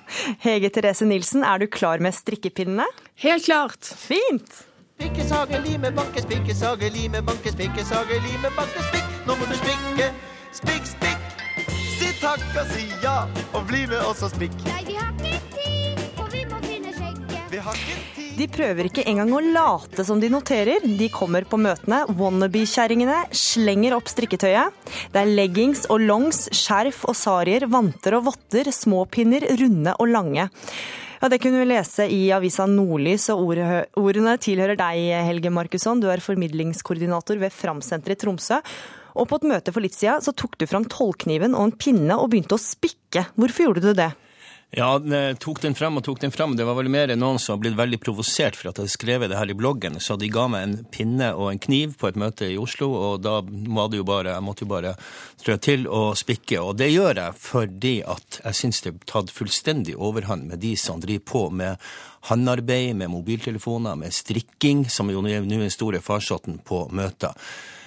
Hege 0.42 0.70
Therese 0.72 1.06
Nilsen, 1.08 1.44
er 1.44 1.62
du 1.62 1.66
klar 1.70 2.02
med 2.02 2.14
strikkepinnene? 2.16 2.86
Helt 3.22 3.46
klart. 3.46 3.92
Fint! 3.98 4.64
Spikkesage, 5.00 5.58
lime, 5.66 5.90
banke, 5.96 6.22
spikkesage, 6.22 6.90
lime, 6.94 7.22
banke, 7.26 7.52
spikkesage, 7.52 8.20
lime, 8.26 8.52
banke, 8.56 8.84
spikk. 8.90 9.08
Nå 9.26 9.38
må 9.38 9.48
du 9.50 9.56
spikke, 9.58 10.10
spikk, 10.54 10.86
spikk. 10.86 11.40
Si 11.98 12.12
takk 12.20 12.44
og 12.60 12.70
si 12.74 12.86
ja, 13.02 13.22
og 13.52 13.66
bli 13.70 13.86
med 13.90 13.98
oss 14.04 14.22
og 14.22 14.30
spikk. 14.34 14.54
Nei, 14.68 14.84
vi 14.86 15.00
har 15.00 15.10
ikke 15.18 15.51
De 17.52 18.46
prøver 18.48 18.88
ikke 18.88 19.02
engang 19.10 19.32
å 19.36 19.42
late 19.44 20.06
som 20.08 20.20
de 20.22 20.30
noterer. 20.32 20.80
De 20.96 21.08
kommer 21.12 21.44
på 21.44 21.58
møtene. 21.60 21.98
Wannabe-kjerringene 22.16 23.26
slenger 23.36 23.96
opp 23.98 24.08
strikketøyet. 24.08 24.72
Det 25.12 25.20
er 25.20 25.34
leggings 25.36 25.84
og 25.92 26.00
longs, 26.00 26.46
skjerf 26.56 27.02
og 27.10 27.18
sarier, 27.18 27.68
vanter 27.68 28.16
og 28.16 28.30
votter, 28.30 28.72
småpinner, 28.72 29.44
runde 29.60 29.92
og 29.98 30.08
lange. 30.14 30.48
Ja, 31.20 31.28
Det 31.28 31.42
kunne 31.44 31.60
vi 31.60 31.68
lese 31.74 32.08
i 32.08 32.22
avisa 32.34 32.64
Nordlys, 32.66 33.28
og 33.30 33.52
ordene 34.00 34.38
tilhører 34.40 34.80
deg, 34.80 35.12
Helge 35.28 35.52
Markusson. 35.52 36.00
Du 36.00 36.08
er 36.10 36.24
formidlingskoordinator 36.24 37.38
ved 37.38 37.52
Framsenteret 37.52 38.16
i 38.16 38.24
Tromsø. 38.24 38.62
Og 39.12 39.28
på 39.28 39.36
et 39.36 39.48
møte 39.52 39.76
for 39.76 39.84
litt 39.84 39.94
siden 39.94 40.24
så 40.24 40.32
tok 40.32 40.56
du 40.56 40.64
fram 40.66 40.88
tollkniven 40.88 41.52
og 41.52 41.68
en 41.68 41.76
pinne 41.76 42.16
og 42.16 42.32
begynte 42.32 42.56
å 42.56 42.64
spikke. 42.64 43.28
Hvorfor 43.36 43.68
gjorde 43.68 43.84
du 43.84 43.92
det? 43.92 44.08
Ja, 44.72 44.94
tok 45.36 45.58
den 45.60 45.74
frem 45.76 45.98
og 46.00 46.04
tok 46.06 46.22
den 46.22 46.32
frem. 46.32 46.54
Det 46.56 46.64
var 46.64 46.78
vel 46.78 46.88
mer 46.88 47.10
noen 47.12 47.36
som 47.36 47.58
har 47.58 47.58
blitt 47.60 47.74
veldig 47.76 47.98
provosert 48.00 48.56
for 48.56 48.70
at 48.70 48.78
jeg 48.78 48.86
hadde 48.86 48.94
skrevet 48.94 49.28
det 49.28 49.36
her 49.36 49.50
i 49.52 49.56
bloggen. 49.58 49.98
Så 50.00 50.16
de 50.16 50.30
ga 50.32 50.46
meg 50.48 50.64
en 50.64 50.78
pinne 50.88 51.28
og 51.36 51.50
en 51.50 51.60
kniv 51.60 51.92
på 52.00 52.08
et 52.08 52.16
møte 52.16 52.48
i 52.48 52.56
Oslo, 52.56 52.88
og 52.96 53.18
da 53.20 53.42
det 53.44 54.00
jo 54.00 54.06
bare, 54.08 54.32
jeg 54.32 54.46
måtte 54.46 54.64
jo 54.64 54.70
bare 54.70 54.94
trå 55.44 55.58
til 55.60 55.84
og 55.92 56.16
spikke. 56.16 56.62
Og 56.64 56.80
det 56.80 56.88
gjør 56.88 57.20
jeg 57.20 57.36
fordi 57.44 57.92
at 58.14 58.40
jeg 58.46 58.60
syns 58.62 58.80
det 58.86 58.94
er 58.94 59.04
tatt 59.12 59.34
fullstendig 59.36 59.98
overhånd 59.98 60.48
med 60.48 60.64
de 60.64 60.72
som 60.80 61.04
driver 61.04 61.28
på 61.34 61.44
med 61.52 61.92
håndarbeid, 62.30 62.96
med 62.96 63.12
mobiltelefoner, 63.12 64.00
med 64.00 64.16
strikking, 64.16 64.86
som 64.88 65.12
jo 65.12 65.20
nå 65.20 65.36
er 65.36 65.44
den 65.44 65.68
store 65.74 66.00
farsotten 66.00 66.62
på 66.64 66.86
møter 66.96 67.36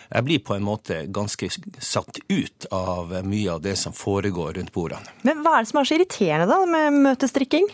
jeg 0.09 0.27
blir 0.27 0.43
på 0.45 0.55
en 0.55 0.65
måte 0.65 1.03
ganske 1.07 1.49
satt 1.79 2.19
ut 2.27 2.67
av 2.71 3.13
mye 3.25 3.55
av 3.55 3.63
det 3.65 3.75
som 3.79 3.93
foregår 3.93 4.59
rundt 4.59 4.73
bordene. 4.75 5.15
Men 5.27 5.41
hva 5.43 5.57
er 5.57 5.65
det 5.65 5.71
som 5.71 5.81
er 5.81 5.89
så 5.89 5.97
irriterende 5.97 6.47
da 6.49 6.61
med 6.69 7.01
møtestrikking? 7.05 7.69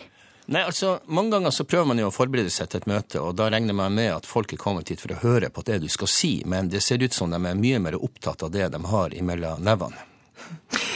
Nei, 0.52 0.64
altså, 0.66 0.98
Mange 1.06 1.30
ganger 1.30 1.50
så 1.54 1.64
prøver 1.64 1.86
man 1.92 2.00
jo 2.02 2.08
å 2.10 2.14
forberede 2.14 2.50
seg 2.50 2.70
til 2.70 2.82
et 2.82 2.88
møte, 2.90 3.20
og 3.22 3.36
da 3.38 3.46
regner 3.52 3.76
man 3.78 3.94
med 3.94 4.10
at 4.16 4.26
folk 4.26 4.52
er 4.52 4.60
kommet 4.60 4.90
hit 4.90 5.00
for 5.00 5.14
å 5.14 5.20
høre 5.22 5.52
på 5.54 5.62
det 5.66 5.78
du 5.84 5.88
skal 5.92 6.10
si, 6.10 6.32
men 6.46 6.70
det 6.72 6.82
ser 6.82 7.02
ut 7.02 7.14
som 7.14 7.30
de 7.30 7.38
er 7.38 7.58
mye 7.58 7.78
mer 7.82 7.98
opptatt 8.00 8.42
av 8.42 8.50
det 8.50 8.72
de 8.74 8.82
har 8.90 9.14
imellom 9.14 9.62
nevene. 9.62 10.08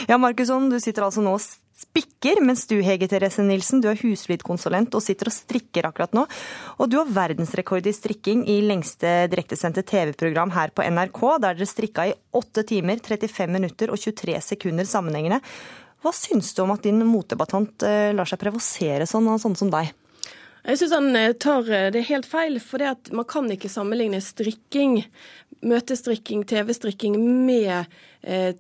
Ja, 0.07 0.19
Markusson, 0.21 0.69
du 0.71 0.79
sitter 0.83 1.07
altså 1.07 1.25
nå 1.25 1.33
og 1.37 1.43
spikker, 1.77 2.41
mens 2.45 2.65
du, 2.71 2.79
Hege 2.85 3.09
Therese 3.11 3.45
Nilsen, 3.45 3.83
du 3.85 3.89
er 3.91 3.99
husflidkonsulent 4.01 4.95
og 4.97 5.05
sitter 5.05 5.29
og 5.29 5.35
strikker 5.35 5.89
akkurat 5.89 6.15
nå. 6.17 6.25
Og 6.81 6.91
du 6.93 6.97
har 7.01 7.11
verdensrekord 7.19 7.87
i 7.89 7.95
strikking 7.95 8.47
i 8.49 8.61
lengste 8.65 9.27
direktesendte 9.33 9.85
TV-program 9.87 10.55
her 10.57 10.73
på 10.73 10.87
NRK, 10.87 11.21
der 11.45 11.59
dere 11.59 11.69
strikka 11.69 12.09
i 12.09 12.15
8 12.37 12.65
timer, 12.71 13.03
35 13.05 13.53
minutter 13.53 13.93
og 13.93 14.01
23 14.01 14.39
sekunder 14.53 14.89
sammenhengende. 14.89 15.43
Hva 16.05 16.13
syns 16.17 16.53
du 16.55 16.63
om 16.65 16.73
at 16.75 16.85
din 16.87 17.03
motebatant 17.09 17.85
lar 18.15 18.29
seg 18.29 18.41
provosere 18.41 19.09
sånn 19.09 19.29
av 19.33 19.41
sånne 19.43 19.61
som 19.61 19.73
deg? 19.73 19.93
Jeg 20.67 20.81
syns 20.81 20.95
han 20.97 21.17
tar 21.39 21.69
det 21.95 22.09
helt 22.09 22.27
feil, 22.27 22.57
for 22.59 22.83
man 23.15 23.27
kan 23.29 23.47
ikke 23.55 23.71
sammenligne 23.71 24.19
strikking, 24.25 25.05
møtestrikking, 25.67 26.43
TV-strikking 26.49 27.15
med 27.47 27.71
eh, 27.71 27.87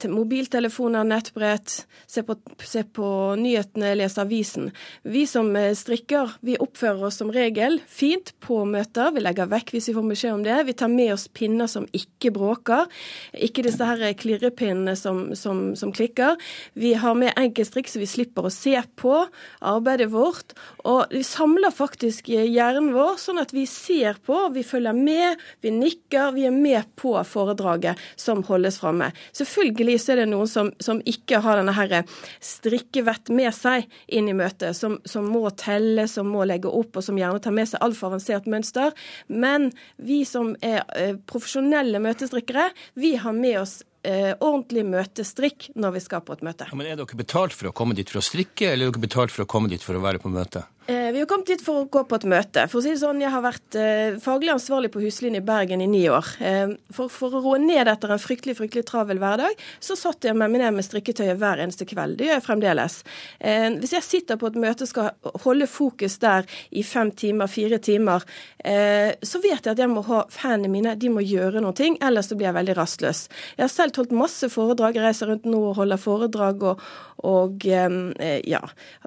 mobiltelefoner, 0.09 1.05
nettbrett, 1.05 1.87
se 2.07 2.23
på, 2.23 2.37
se 2.63 2.85
på, 2.85 3.09
nyhetene, 3.41 3.95
lese 3.99 4.21
avisen. 4.23 4.71
Vi 5.03 5.25
som 5.27 5.51
strikker, 5.75 6.37
vi 6.47 6.55
oppfører 6.63 7.09
oss 7.09 7.19
som 7.19 7.33
regel 7.35 7.81
fint 7.91 8.33
på 8.45 8.61
møter. 8.69 9.11
Vi 9.17 9.25
legger 9.25 9.51
vekk 9.51 9.73
hvis 9.75 9.89
vi 9.91 9.97
får 9.97 10.07
beskjed 10.11 10.37
om 10.37 10.45
det. 10.47 10.59
Vi 10.69 10.77
tar 10.79 10.93
med 10.93 11.15
oss 11.17 11.27
pinner 11.29 11.71
som 11.71 11.89
ikke 11.97 12.31
bråker. 12.37 12.87
Ikke 13.35 13.65
disse 13.67 13.87
her 13.87 14.05
klirrepinnene 14.19 14.95
som, 14.99 15.35
som, 15.35 15.75
som 15.79 15.95
klikker. 15.95 16.39
Vi 16.79 16.95
har 16.95 17.19
med 17.19 17.35
enkeltstrikk 17.35 17.91
så 17.91 18.03
vi 18.03 18.11
slipper 18.11 18.47
å 18.47 18.55
se 18.55 18.79
på 19.01 19.19
arbeidet 19.67 20.13
vårt. 20.15 20.55
Og 20.87 21.11
vi 21.11 21.25
samler 21.27 21.75
faktisk 21.75 22.31
hjernen 22.31 22.93
vår 22.95 23.19
sånn 23.21 23.43
at 23.43 23.55
vi 23.57 23.67
ser 23.71 24.21
på, 24.27 24.47
vi 24.55 24.63
følger 24.67 24.95
med, 24.97 25.43
vi 25.65 25.75
nikker, 25.75 26.35
vi 26.37 26.47
er 26.47 26.55
med 26.55 26.87
på 26.99 27.17
foredraget 27.27 27.99
som 28.15 28.45
holdes 28.47 28.79
framme. 28.83 29.11
Selvfølgelig 29.33 29.56
så 29.57 30.13
er 30.13 30.23
det 30.23 30.29
noen 30.31 30.51
som, 30.51 30.71
som 30.83 31.01
ikke 31.09 31.41
har 31.45 31.61
denne 31.61 31.75
her 31.77 31.97
strikkevett 32.45 33.33
med 33.35 33.53
seg 33.57 33.89
inn 34.07 34.31
i 34.31 34.37
møtet, 34.37 34.77
som, 34.77 34.99
som, 35.09 35.27
må 35.33 35.49
telle, 35.59 36.07
som 36.09 36.29
må 36.31 36.45
legge 36.49 36.69
opp, 36.69 36.97
og 36.97 37.05
som 37.05 37.19
gjerne 37.19 37.43
tar 37.43 37.55
med 37.57 37.69
seg 37.71 37.83
altfor 37.85 38.13
avansert 38.13 38.47
mønster. 38.51 38.95
Men 39.29 39.71
vi 39.97 40.23
som 40.29 40.55
er 40.65 40.85
profesjonelle 41.27 42.01
møtestrikkere, 42.03 42.71
vi 42.95 43.17
har 43.21 43.37
med 43.37 43.61
oss 43.65 43.81
ordentlig 44.07 44.85
møtestrikk 44.87 45.71
når 45.75 45.97
vi 45.97 46.01
skal 46.05 46.23
på 46.23 46.37
et 46.37 46.45
møte. 46.47 46.69
Ja, 46.71 46.79
men 46.79 46.87
Er 46.87 46.99
dere 47.01 47.19
betalt 47.19 47.57
for 47.57 47.73
å 47.73 47.75
komme 47.75 47.97
dit 47.99 48.11
for 48.13 48.21
å 48.21 48.25
strikke, 48.25 48.71
eller 48.71 48.87
er 48.87 48.95
dere 48.95 49.03
betalt 49.03 49.35
for 49.35 49.43
å 49.43 49.51
komme 49.51 49.73
dit 49.73 49.83
for 49.83 49.99
å 49.99 50.03
være 50.05 50.23
på 50.23 50.31
møte? 50.31 50.63
Vi 50.87 51.17
vi 51.17 51.21
har 51.21 51.29
kommet 51.31 51.49
dit 51.49 51.63
for 51.65 51.81
å 51.81 51.85
gå 51.89 52.03
på 52.05 52.17
et 52.19 52.25
møte. 52.29 52.63
For 52.69 52.77
å 52.77 52.85
si 52.85 52.91
det 52.93 53.01
sånn, 53.01 53.23
Jeg 53.25 53.33
har 53.33 53.41
vært 53.41 53.77
eh, 53.81 54.19
faglig 54.21 54.51
ansvarlig 54.53 54.91
på 54.93 55.01
Huslinjen 55.01 55.41
i 55.41 55.47
Bergen 55.47 55.81
i 55.81 55.87
ni 55.89 56.03
år. 56.13 56.27
Eh, 56.45 56.75
for, 56.93 57.09
for 57.09 57.33
å 57.33 57.41
roe 57.41 57.61
ned 57.63 57.89
etter 57.89 58.13
en 58.13 58.21
fryktelig 58.21 58.59
fryktelig 58.59 58.85
travel 58.91 59.17
hverdag, 59.23 59.57
så 59.81 59.97
satt 59.97 60.29
jeg 60.29 60.37
meg 60.37 60.53
ned 60.53 60.77
med 60.77 60.85
strikketøyet 60.85 61.41
hver 61.41 61.63
eneste 61.65 61.87
kveld. 61.89 62.19
Det 62.19 62.29
gjør 62.29 62.37
jeg 62.37 62.45
fremdeles. 62.45 62.99
Eh, 63.41 63.65
hvis 63.81 63.95
jeg 63.97 64.05
sitter 64.05 64.37
på 64.37 64.51
et 64.51 64.59
møte 64.61 64.85
og 64.85 64.91
skal 64.91 65.41
holde 65.47 65.71
fokus 65.73 66.19
der 66.21 66.45
i 66.77 66.85
fem 66.85 67.15
timer, 67.17 67.49
fire 67.49 67.81
timer, 67.81 68.29
eh, 68.61 69.17
så 69.25 69.41
vet 69.41 69.65
jeg 69.65 69.73
at 69.73 69.81
jeg 69.87 69.93
må 69.95 70.05
ha 70.11 70.21
fanene 70.29 70.69
mine, 70.69 70.99
de 71.01 71.15
må 71.17 71.25
gjøre 71.25 71.65
noe, 71.65 71.89
ellers 71.97 72.29
så 72.29 72.37
blir 72.37 72.51
jeg 72.51 72.59
veldig 72.59 72.77
rastløs. 72.77 73.25
Jeg 73.57 73.65
har 73.65 73.73
selv 73.73 74.03
holdt 74.03 74.13
masse 74.13 74.53
foredrag, 74.53 75.01
jeg 75.01 75.09
reiser 75.09 75.33
rundt 75.33 75.49
nå 75.49 75.65
og 75.73 75.81
holder 75.81 76.05
foredrag 76.05 76.69
og, 76.75 76.85
og 77.25 77.65
eh, 77.73 78.39
ja, 78.45 78.61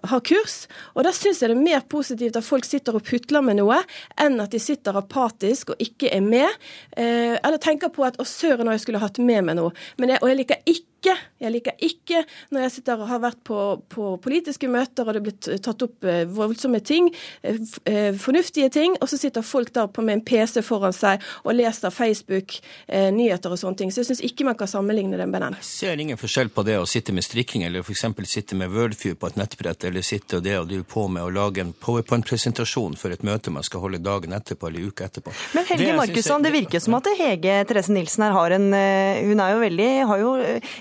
har 0.09 0.25
kurs. 0.25 0.63
Og 0.97 1.05
da 1.05 1.13
syns 1.13 1.43
jeg 1.45 1.53
det 1.53 1.59
er 1.59 1.65
mer 1.69 1.85
positivt 1.89 2.37
at 2.39 2.45
folk 2.45 2.67
sitter 2.67 2.97
og 2.97 3.05
putler 3.07 3.45
med 3.45 3.59
noe, 3.61 3.79
enn 4.19 4.39
at 4.41 4.53
de 4.53 4.61
sitter 4.61 4.97
apatisk 4.99 5.73
og 5.73 5.83
ikke 5.83 6.11
er 6.15 6.25
med. 6.25 6.49
Eh, 6.97 7.37
eller 7.37 7.61
tenker 7.61 7.93
på 7.93 8.05
at 8.07 8.19
å 8.19 8.27
søren, 8.27 8.71
jeg 8.73 8.85
skulle 8.85 9.03
hatt 9.03 9.21
med 9.21 9.45
meg 9.47 9.59
noe. 9.59 9.73
Men 10.01 10.15
jeg, 10.15 10.23
og 10.23 10.31
jeg 10.31 10.41
liker 10.41 10.63
ikke 10.69 10.87
jeg 11.07 11.51
liker 11.53 11.77
ikke 11.85 12.23
når 12.53 12.65
jeg 12.65 12.73
sitter 12.77 12.99
og 12.99 13.09
har 13.09 13.21
vært 13.23 13.39
på, 13.47 13.59
på 13.91 14.11
politiske 14.23 14.67
møter 14.71 15.07
og 15.07 15.15
det 15.15 15.21
er 15.21 15.25
blitt 15.25 15.49
tatt 15.65 15.85
opp 15.85 16.07
eh, 16.07 16.23
voldsomme 16.29 16.81
ting, 16.85 17.09
eh, 17.41 17.59
eh, 17.89 18.11
fornuftige 18.19 18.69
ting, 18.73 18.95
og 18.99 19.09
så 19.11 19.19
sitter 19.19 19.45
folk 19.45 19.71
der 19.75 19.89
med 19.99 20.17
en 20.17 20.23
PC 20.25 20.61
foran 20.65 20.95
seg 20.95 21.23
og 21.43 21.55
leser 21.55 21.93
Facebook, 21.93 22.55
nyheter 22.89 23.51
og 23.53 23.59
sånne 23.59 23.77
ting. 23.79 23.91
Så 23.91 24.01
jeg 24.01 24.09
syns 24.09 24.21
ikke 24.25 24.45
man 24.47 24.57
kan 24.57 24.69
sammenligne 24.69 25.17
det 25.19 25.27
med 25.29 25.43
den. 25.43 25.57
Jeg 25.59 25.67
ser 25.67 26.01
ingen 26.01 26.19
forskjell 26.19 26.51
på 26.53 26.63
det 26.67 26.77
å 26.79 26.85
sitte 26.89 27.13
med 27.15 27.25
strikking, 27.25 27.63
eller 27.67 27.83
f.eks. 27.83 28.05
sitte 28.29 28.57
med 28.59 28.71
Wordfew 28.73 29.15
på 29.19 29.29
et 29.29 29.39
nettbrett, 29.39 29.85
eller 29.89 30.05
sitte 30.05 30.39
og 30.39 30.45
det 30.45 30.55
og 30.59 30.69
drive 30.69 30.85
på 30.89 31.05
med 31.11 31.25
å 31.25 31.31
lage 31.33 31.63
en 31.63 31.73
PowerPoint-presentasjon 31.73 32.97
for 32.99 33.13
et 33.13 33.23
møte 33.27 33.53
man 33.53 33.65
skal 33.65 33.83
holde 33.83 34.01
dagen 34.03 34.35
etterpå 34.35 34.69
eller 34.69 34.89
uka 34.91 35.09
etterpå. 35.09 35.33
Men 35.57 35.67
Helge 35.71 35.97
Markusson, 35.99 36.45
det 36.45 36.53
virker 36.55 36.83
som 36.83 36.97
at 36.99 37.09
Hege 37.19 37.59
Therese 37.69 37.93
Nilsen 37.93 38.27
her 38.27 38.35
har 38.35 38.55
en 38.55 38.69
Hun 38.69 39.41
er 39.43 39.53
jo 39.53 39.61
veldig, 39.63 39.89
har 40.09 40.21
jo 40.23 40.33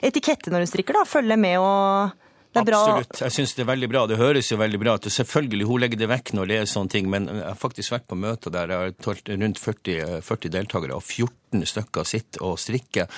etikette 0.08 0.52
når 0.52 0.64
hun 0.64 0.70
strikker, 0.70 0.98
da. 0.98 1.04
Følge 1.08 1.38
med 1.40 1.58
og 1.62 2.16
Det 2.54 2.62
er 2.62 2.66
bra. 2.68 2.80
Absolutt. 2.88 3.20
Jeg 3.22 3.34
syns 3.36 3.54
det 3.54 3.62
er 3.64 3.70
veldig 3.70 3.88
bra. 3.92 4.02
Det 4.08 4.18
høres 4.18 4.50
jo 4.50 4.56
veldig 4.60 4.80
bra 4.80 4.96
ut. 4.96 5.08
Selvfølgelig, 5.12 5.68
hun 5.68 5.82
legger 5.84 6.00
det 6.00 6.08
vekk 6.10 6.34
når 6.36 6.50
det 6.50 6.58
er 6.58 6.70
sånne 6.70 6.94
ting, 6.94 7.10
men 7.12 7.28
jeg 7.28 7.44
har 7.44 7.58
faktisk 7.60 7.94
vært 7.94 8.08
på 8.08 8.18
møter 8.18 8.54
der 8.54 8.72
jeg 8.72 8.96
har 9.04 9.22
rundt 9.44 9.60
40, 9.62 9.98
eh, 10.04 10.20
40 10.24 10.54
deltakere, 10.56 10.96
og 10.96 11.04
14 11.04 11.47
stykker 11.52 12.04
sitter 12.06 12.44
og 12.44 12.58
strikker. 12.60 13.08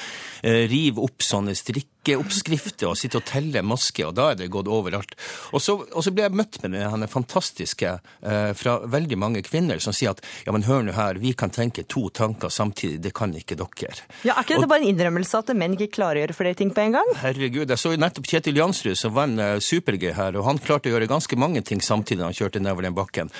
Eh, 0.42 0.66
river 0.70 1.04
opp 1.04 1.24
sånne 1.24 1.54
strikkeoppskrifter 1.58 2.90
og 2.90 2.98
sitter 2.98 3.20
og 3.20 3.26
teller 3.28 3.64
masker, 3.66 4.08
og 4.08 4.16
da 4.18 4.30
er 4.32 4.40
det 4.40 4.50
gått 4.52 4.70
overalt. 4.70 5.16
Og 5.52 5.62
så, 5.62 5.76
og 5.80 6.04
så 6.04 6.12
ble 6.14 6.26
jeg 6.26 6.36
møtt 6.38 6.60
med 6.64 6.78
denne 6.78 7.08
fantastiske 7.10 7.92
eh, 7.96 8.52
fra 8.56 8.78
veldig 8.90 9.18
mange 9.20 9.42
kvinner 9.46 9.80
som 9.82 9.96
sier 9.96 10.14
at 10.14 10.22
ja, 10.46 10.54
men 10.54 10.64
hør 10.68 10.86
nå 10.86 10.94
her, 10.96 11.20
vi 11.22 11.34
kan 11.38 11.52
tenke 11.54 11.84
to 11.90 12.08
tanker 12.14 12.52
samtidig, 12.52 13.00
det 13.04 13.14
kan 13.16 13.34
ikke 13.36 13.58
dere. 13.58 14.06
Ja, 14.24 14.36
Er 14.36 14.44
ikke 14.44 14.56
dette 14.58 14.70
bare 14.70 14.84
en 14.84 14.92
innrømmelse 14.92 15.42
at 15.42 15.52
menn 15.56 15.76
ikke 15.76 15.92
klarer 15.98 16.20
å 16.20 16.24
gjøre 16.24 16.38
flere 16.38 16.58
ting 16.58 16.72
på 16.74 16.84
en 16.86 16.96
gang? 16.98 17.12
Herregud, 17.20 17.68
jeg 17.68 17.80
så 17.80 17.94
jo 17.94 18.00
nettopp 18.00 18.28
Kjetil 18.30 18.60
Jansrud 18.60 18.98
som 18.98 19.14
vant 19.16 19.40
eh, 19.40 19.58
Super-G 19.64 20.14
her, 20.16 20.38
og 20.38 20.46
han 20.48 20.60
klarte 20.62 20.90
å 20.90 20.94
gjøre 20.94 21.10
ganske 21.10 21.38
mange 21.40 21.62
ting 21.66 21.82
samtidig 21.84 22.22
da 22.22 22.30
han 22.30 22.36
kjørte 22.36 22.62
nedover 22.62 22.86
den 22.86 22.96
bakken. 22.96 23.30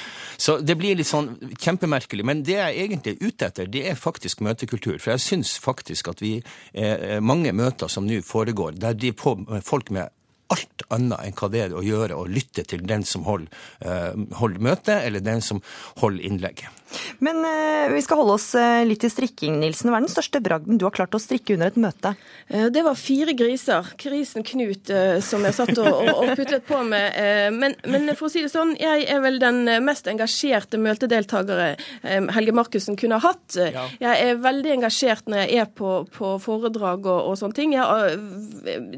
Så 0.41 0.59
det 0.64 0.76
blir 0.80 0.97
litt 0.99 1.09
sånn 1.09 1.34
kjempemerkelig. 1.61 2.24
Men 2.26 2.43
det 2.47 2.57
jeg 2.57 2.84
egentlig 2.86 3.16
er 3.16 3.28
ute 3.28 3.49
etter, 3.51 3.70
det 3.70 3.82
er 3.91 3.99
faktisk 3.99 4.43
møtekultur. 4.45 4.80
For 4.81 5.14
jeg 5.14 5.20
syns 5.24 5.59
faktisk 5.62 6.09
at 6.12 6.22
vi 6.22 6.37
eh, 6.74 7.18
mange 7.22 7.53
møter 7.53 7.91
som 7.91 8.07
nå 8.07 8.20
foregår, 8.26 8.78
der 8.81 8.97
de 8.97 9.12
på 9.12 9.37
folk 9.66 9.91
med 9.91 10.12
alt 10.51 10.84
annet 10.90 11.22
enn 11.24 11.36
hva 11.38 11.51
det 11.53 11.64
er 11.66 11.76
å 11.76 11.84
gjøre, 11.84 12.18
å 12.18 12.26
lytte 12.28 12.64
til 12.66 12.82
den 12.86 13.05
som 13.07 13.24
holder, 13.28 13.48
eh, 13.84 14.12
holder 14.40 14.66
møte, 14.70 15.01
eller 15.07 15.22
den 15.24 15.42
som 15.44 15.62
holder 16.03 16.26
innlegget. 16.26 16.76
Men 17.22 17.44
eh, 17.46 17.92
vi 17.92 18.01
skal 18.03 18.18
holde 18.18 18.34
oss 18.34 18.48
eh, 18.59 18.82
litt 18.82 19.03
til 19.05 19.12
strikking, 19.12 19.61
Nilsen. 19.61 19.92
Hva 19.92 20.01
er 20.01 20.07
den 20.07 20.12
største 20.12 20.40
bragden 20.42 20.80
du 20.80 20.86
har 20.88 20.94
klart 20.96 21.14
å 21.14 21.20
strikke 21.22 21.55
under 21.55 21.70
et 21.70 21.78
møte? 21.78 22.14
Eh, 22.48 22.66
Det 22.74 22.82
var 22.82 22.98
fire 22.98 23.34
griser. 23.38 23.92
Grisen 24.01 24.42
Knut 24.46 24.90
som 25.22 25.44
jeg 25.46 25.55
satt 25.55 25.78
og, 25.78 26.09
og, 26.11 26.32
putlet 26.38 26.66
på 26.66 26.80
med. 26.86 27.14
Eh, 27.14 27.51
Men, 27.55 27.76
men 27.86 28.11
for 28.18 28.26
å 28.26 28.32
si 28.32 28.42
det 28.42 28.51
sånn, 28.51 28.74
jeg 28.80 29.07
er 29.11 29.22
vel 29.22 29.38
den 29.42 29.62
mest 29.84 30.09
engasjerte 30.11 30.80
møtedeltakere 30.82 31.76
Helge 32.34 32.55
Markussen 32.57 32.98
kunne 32.98 33.20
ha 33.20 33.30
hatt. 33.30 33.57
Jeg 34.01 34.11
er 34.26 34.40
veldig 34.42 34.74
engasjert 34.80 35.30
når 35.30 35.44
jeg 35.44 35.62
er 35.62 35.70
på, 35.76 35.92
på 36.14 36.32
foredrag 36.42 37.07
og, 37.07 37.30
og 37.30 37.38
sånne 37.38 37.57
ting. 37.57 37.74
Jeg, 37.76 38.18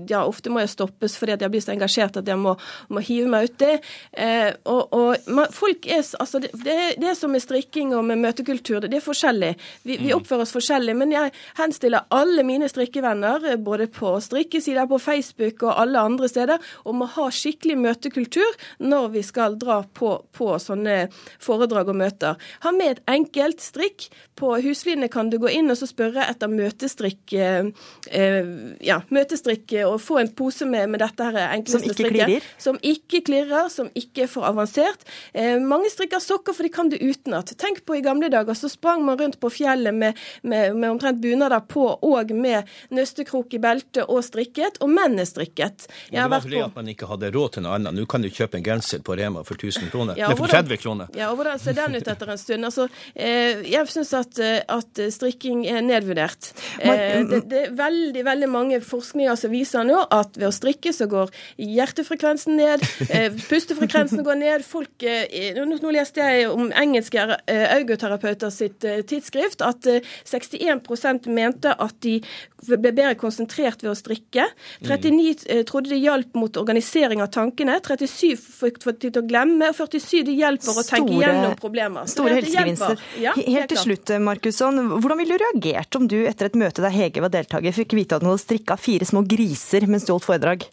ja, 0.08 0.22
ofte 0.24 0.52
må 0.52 0.62
jeg 0.62 0.72
stoppes 0.72 1.18
fordi 1.20 1.36
at 1.42 1.48
jeg 1.48 1.54
blir 1.56 1.64
så 1.64 1.74
engasjert 1.74 2.16
at 2.22 2.28
jeg 2.30 2.38
må, 2.38 2.54
må 2.94 3.02
hive 3.02 3.30
meg 3.32 3.50
uti. 3.50 3.72
Eh, 4.12 4.52
og, 4.70 4.94
og 4.94 5.50
folk 5.56 5.86
er, 5.90 6.04
altså, 6.22 6.40
det, 6.42 6.52
det 6.62 6.76
er- 6.78 6.98
det 7.02 7.16
som 7.18 7.32
med 7.32 7.42
strikking 7.42 7.94
og 7.96 8.04
med 8.06 8.20
møtekultur, 8.22 8.84
det, 8.84 8.92
er 8.94 9.02
forskjellig. 9.04 9.52
Vi, 9.88 9.96
vi 10.04 10.12
oppfører 10.14 10.44
oss 10.44 10.52
forskjellig. 10.54 10.94
Men 10.96 11.12
jeg 11.14 11.32
henstiller 11.58 12.06
alle 12.14 12.44
mine 12.46 12.68
strikkevenner, 12.70 13.46
eh, 13.52 13.56
både 13.58 13.88
på 13.92 14.14
strikkesider, 14.22 14.86
på 14.90 15.00
Facebook 15.02 15.64
og 15.66 15.74
alle 15.82 15.98
andre 16.00 16.28
steder, 16.30 16.62
om 16.88 17.02
å 17.02 17.10
ha 17.16 17.26
skikkelig 17.32 17.78
møtekultur 17.80 18.58
når 18.86 19.08
vi 19.16 19.22
skal 19.26 19.56
dra 19.60 19.80
på, 19.96 20.14
på 20.36 20.52
sånne 20.62 21.08
foredrag 21.42 21.90
og 21.92 21.98
møter. 21.98 22.38
Ha 22.62 22.72
med 22.76 22.96
et 22.98 23.02
enkelt 23.16 23.60
strikk. 23.64 24.08
På 24.38 24.54
Huslinje 24.62 25.08
kan 25.12 25.30
du 25.32 25.38
gå 25.42 25.50
inn 25.52 25.70
og 25.72 25.78
så 25.80 25.86
spørre 25.90 26.24
etter 26.28 26.50
møtestrikk, 26.52 27.34
eh, 27.36 27.72
eh, 28.12 28.52
ja, 28.84 29.00
møtestrikk 29.12 29.74
og 29.86 29.98
få 30.02 30.20
en 30.22 30.30
pose 30.36 30.66
med, 30.68 30.90
med 30.92 31.02
dette 31.02 31.24
her 31.26 31.31
enkleste 31.40 31.80
Som 31.80 31.90
ikke 31.90 32.10
klirrer? 32.10 32.46
Som 32.58 32.78
ikke 32.82 33.20
klirrer, 33.26 33.68
som 33.72 33.90
ikke 33.98 34.24
er 34.26 34.30
for 34.30 34.46
avansert. 34.48 35.04
Eh, 35.34 35.58
mange 35.60 35.90
strikker 35.92 36.22
sokker, 36.22 36.56
for 36.56 36.66
de 36.66 36.72
kan 36.72 36.90
du 36.92 36.96
utenat. 37.00 37.54
Tenk 37.60 37.82
på 37.86 37.96
i 37.98 38.02
gamle 38.04 38.30
dager, 38.32 38.56
så 38.58 38.70
sprang 38.72 39.04
man 39.06 39.18
rundt 39.20 39.38
på 39.42 39.50
fjellet 39.52 39.94
med, 39.94 40.18
med, 40.42 40.76
med 40.76 40.90
omtrent 40.90 41.20
bunader 41.22 41.62
på, 41.68 41.86
og 42.02 42.32
med 42.36 42.68
nøstekrok 42.90 43.54
i 43.54 43.62
beltet 43.62 44.04
og 44.08 44.22
strikket, 44.26 44.80
og 44.82 44.90
mennene 44.92 45.26
strikket. 45.28 45.86
Jeg 46.10 46.16
Det 46.16 46.22
har 46.22 46.28
var 46.28 46.38
vært 46.38 46.48
fordi 46.48 46.60
på 46.60 46.68
at 46.70 46.80
man 46.80 46.92
ikke 46.94 47.10
hadde 47.12 47.32
råd 47.36 47.56
til 47.56 47.66
noe 47.66 47.76
annet. 47.78 47.96
Nå 47.96 48.06
kan 48.10 48.24
du 48.24 48.30
kjøpe 48.32 48.58
en 48.60 48.66
genser 48.66 49.04
på 49.04 49.16
Rema 49.18 49.44
for 49.46 49.58
1000 49.58 49.92
kroner. 49.92 50.18
Ja, 50.20 50.32
Nei, 50.32 50.38
for 50.40 50.52
30 50.52 50.82
kroner. 50.82 51.12
Ja, 51.18 51.30
og 51.30 51.40
hvordan 51.40 51.60
ser 51.62 51.76
den 51.78 51.96
ut 51.98 52.12
etter 52.14 52.34
en 52.34 52.40
stund? 52.40 52.68
Altså, 52.68 52.88
eh, 53.14 53.62
jeg 53.70 53.92
syns 53.92 54.12
at, 54.18 54.38
eh, 54.42 54.60
at 54.68 55.02
strikking 55.14 55.64
er 55.70 55.82
nedvurdert. 55.84 56.52
Eh, 56.82 57.22
det, 57.28 57.42
det 57.50 57.64
er 57.66 57.74
veldig 57.76 58.24
veldig 58.24 58.48
mange 58.50 58.80
forskninger 58.84 59.36
som 59.38 59.52
viser 59.52 59.86
nå 59.86 60.00
at 60.10 60.36
ved 60.38 60.48
å 60.48 60.54
strikke 60.54 60.92
så 60.94 61.06
går 61.10 61.21
hjertefrekvensen 61.60 62.56
ned, 62.58 62.84
eh, 63.14 63.30
pustefrekvensen 63.48 64.24
går 64.26 64.40
ned. 64.40 64.66
Folk, 64.66 64.94
eh, 65.06 65.54
nå, 65.58 65.92
leste 65.94 66.24
jeg 66.24 66.50
om 66.50 66.70
engelske 66.70 67.22
eh, 67.22 67.66
augoterapeuter 67.78 68.52
sitt 68.54 68.84
tidsskrift 69.08 69.62
at 69.64 69.88
eh, 69.90 70.02
61% 70.28 71.28
mente 71.32 71.72
at 71.72 71.98
de 72.04 72.18
ble 72.62 72.78
bedre 72.92 73.14
konsentrert 73.18 73.82
ved 73.82 73.92
å 73.92 73.96
strikke. 73.98 74.46
39 74.86 75.46
eh, 75.48 75.62
trodde 75.68 75.92
det 75.92 76.00
hjalp 76.02 76.36
mot 76.38 76.60
organisering 76.60 77.22
av 77.24 77.32
tankene. 77.34 77.78
37 77.82 78.36
fikk 78.38 78.80
tid 78.82 79.08
til 79.10 79.22
å 79.22 79.26
glemme, 79.26 79.72
og 79.72 79.78
47 79.78 80.22
det 80.28 80.36
hjelper 80.38 80.82
å 80.82 80.86
tenke 80.86 81.18
gjennom 81.20 81.56
problemer. 81.60 82.08
Store 82.10 82.38
helsegevinster. 82.38 83.00
Ja, 83.22 83.34
Helt 83.36 83.72
til 83.72 83.82
slutt, 83.82 84.14
Markusson. 84.22 84.80
Hvordan 84.98 85.20
ville 85.20 85.38
du 85.38 85.46
reagert 85.46 85.98
om 85.98 86.06
du 86.10 86.20
etter 86.28 86.50
et 86.50 86.58
møte 86.58 86.84
der 86.84 86.94
Hege 86.94 87.24
var 87.24 87.32
deltaker, 87.34 87.74
fikk 87.74 87.96
vite 87.98 88.18
at 88.18 88.24
hun 88.24 88.32
hadde 88.32 88.44
strikka 88.44 88.78
fire 88.80 89.08
små 89.08 89.24
griser 89.28 89.88
mens 89.90 90.06
du 90.06 90.14
holdt 90.14 90.28
foredrag? 90.28 90.68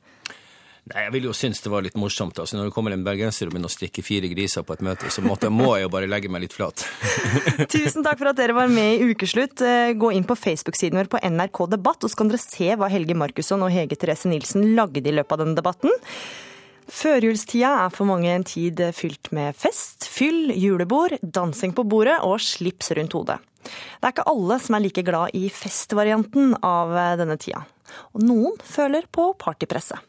Nei, 0.89 1.03
Jeg 1.05 1.13
ville 1.13 1.29
jo 1.29 1.35
synes 1.37 1.61
det 1.61 1.69
var 1.69 1.83
litt 1.85 1.97
morsomt. 1.99 2.39
altså 2.41 2.57
Når 2.57 2.69
det 2.69 2.73
kommer 2.73 2.95
en 2.95 3.03
bergenser 3.05 3.47
og 3.49 3.53
begynner 3.53 3.69
å 3.69 3.73
strikke 3.75 4.03
fire 4.05 4.29
griser 4.31 4.65
på 4.65 4.73
et 4.73 4.83
møte, 4.85 5.11
så 5.13 5.21
måtte, 5.25 5.51
må 5.53 5.75
jeg 5.77 5.85
jo 5.85 5.91
bare 5.93 6.09
legge 6.09 6.31
meg 6.33 6.47
litt 6.47 6.55
flat. 6.57 6.85
Tusen 7.73 8.05
takk 8.05 8.17
for 8.21 8.31
at 8.31 8.39
dere 8.39 8.55
var 8.57 8.71
med 8.73 8.97
i 8.97 9.11
Ukeslutt. 9.13 9.61
Eh, 9.61 9.93
Gå 9.99 10.11
inn 10.15 10.25
på 10.25 10.37
Facebook-siden 10.39 10.97
vår 10.97 11.11
på 11.13 11.21
NRK 11.29 11.63
Debatt, 11.75 12.03
og 12.03 12.09
så 12.11 12.21
kan 12.21 12.31
dere 12.31 12.41
se 12.41 12.71
hva 12.73 12.89
Helge 12.89 13.17
Markusson 13.17 13.65
og 13.65 13.73
Hege 13.73 13.97
Therese 13.99 14.29
Nilsen 14.31 14.71
lagde 14.77 15.05
i 15.05 15.13
løpet 15.13 15.35
av 15.37 15.43
denne 15.43 15.57
debatten. 15.59 15.93
Førjulstida 16.89 17.69
er 17.85 17.93
for 17.93 18.09
mange 18.09 18.31
en 18.33 18.45
tid 18.47 18.81
fylt 18.97 19.29
med 19.35 19.53
fest, 19.59 20.07
fyll, 20.09 20.49
julebord, 20.57 21.19
dansing 21.21 21.75
på 21.77 21.85
bordet 21.85 22.17
og 22.25 22.39
slips 22.41 22.89
rundt 22.97 23.13
hodet. 23.13 23.37
Det 23.61 24.07
er 24.07 24.13
ikke 24.15 24.25
alle 24.31 24.57
som 24.63 24.77
er 24.77 24.87
like 24.87 25.03
glad 25.05 25.35
i 25.37 25.45
festvarianten 25.53 26.55
av 26.65 26.95
eh, 26.97 27.15
denne 27.19 27.37
tida. 27.37 27.61
Og 28.17 28.23
noen 28.25 28.57
føler 28.65 29.05
på 29.13 29.31
partypresset. 29.37 30.01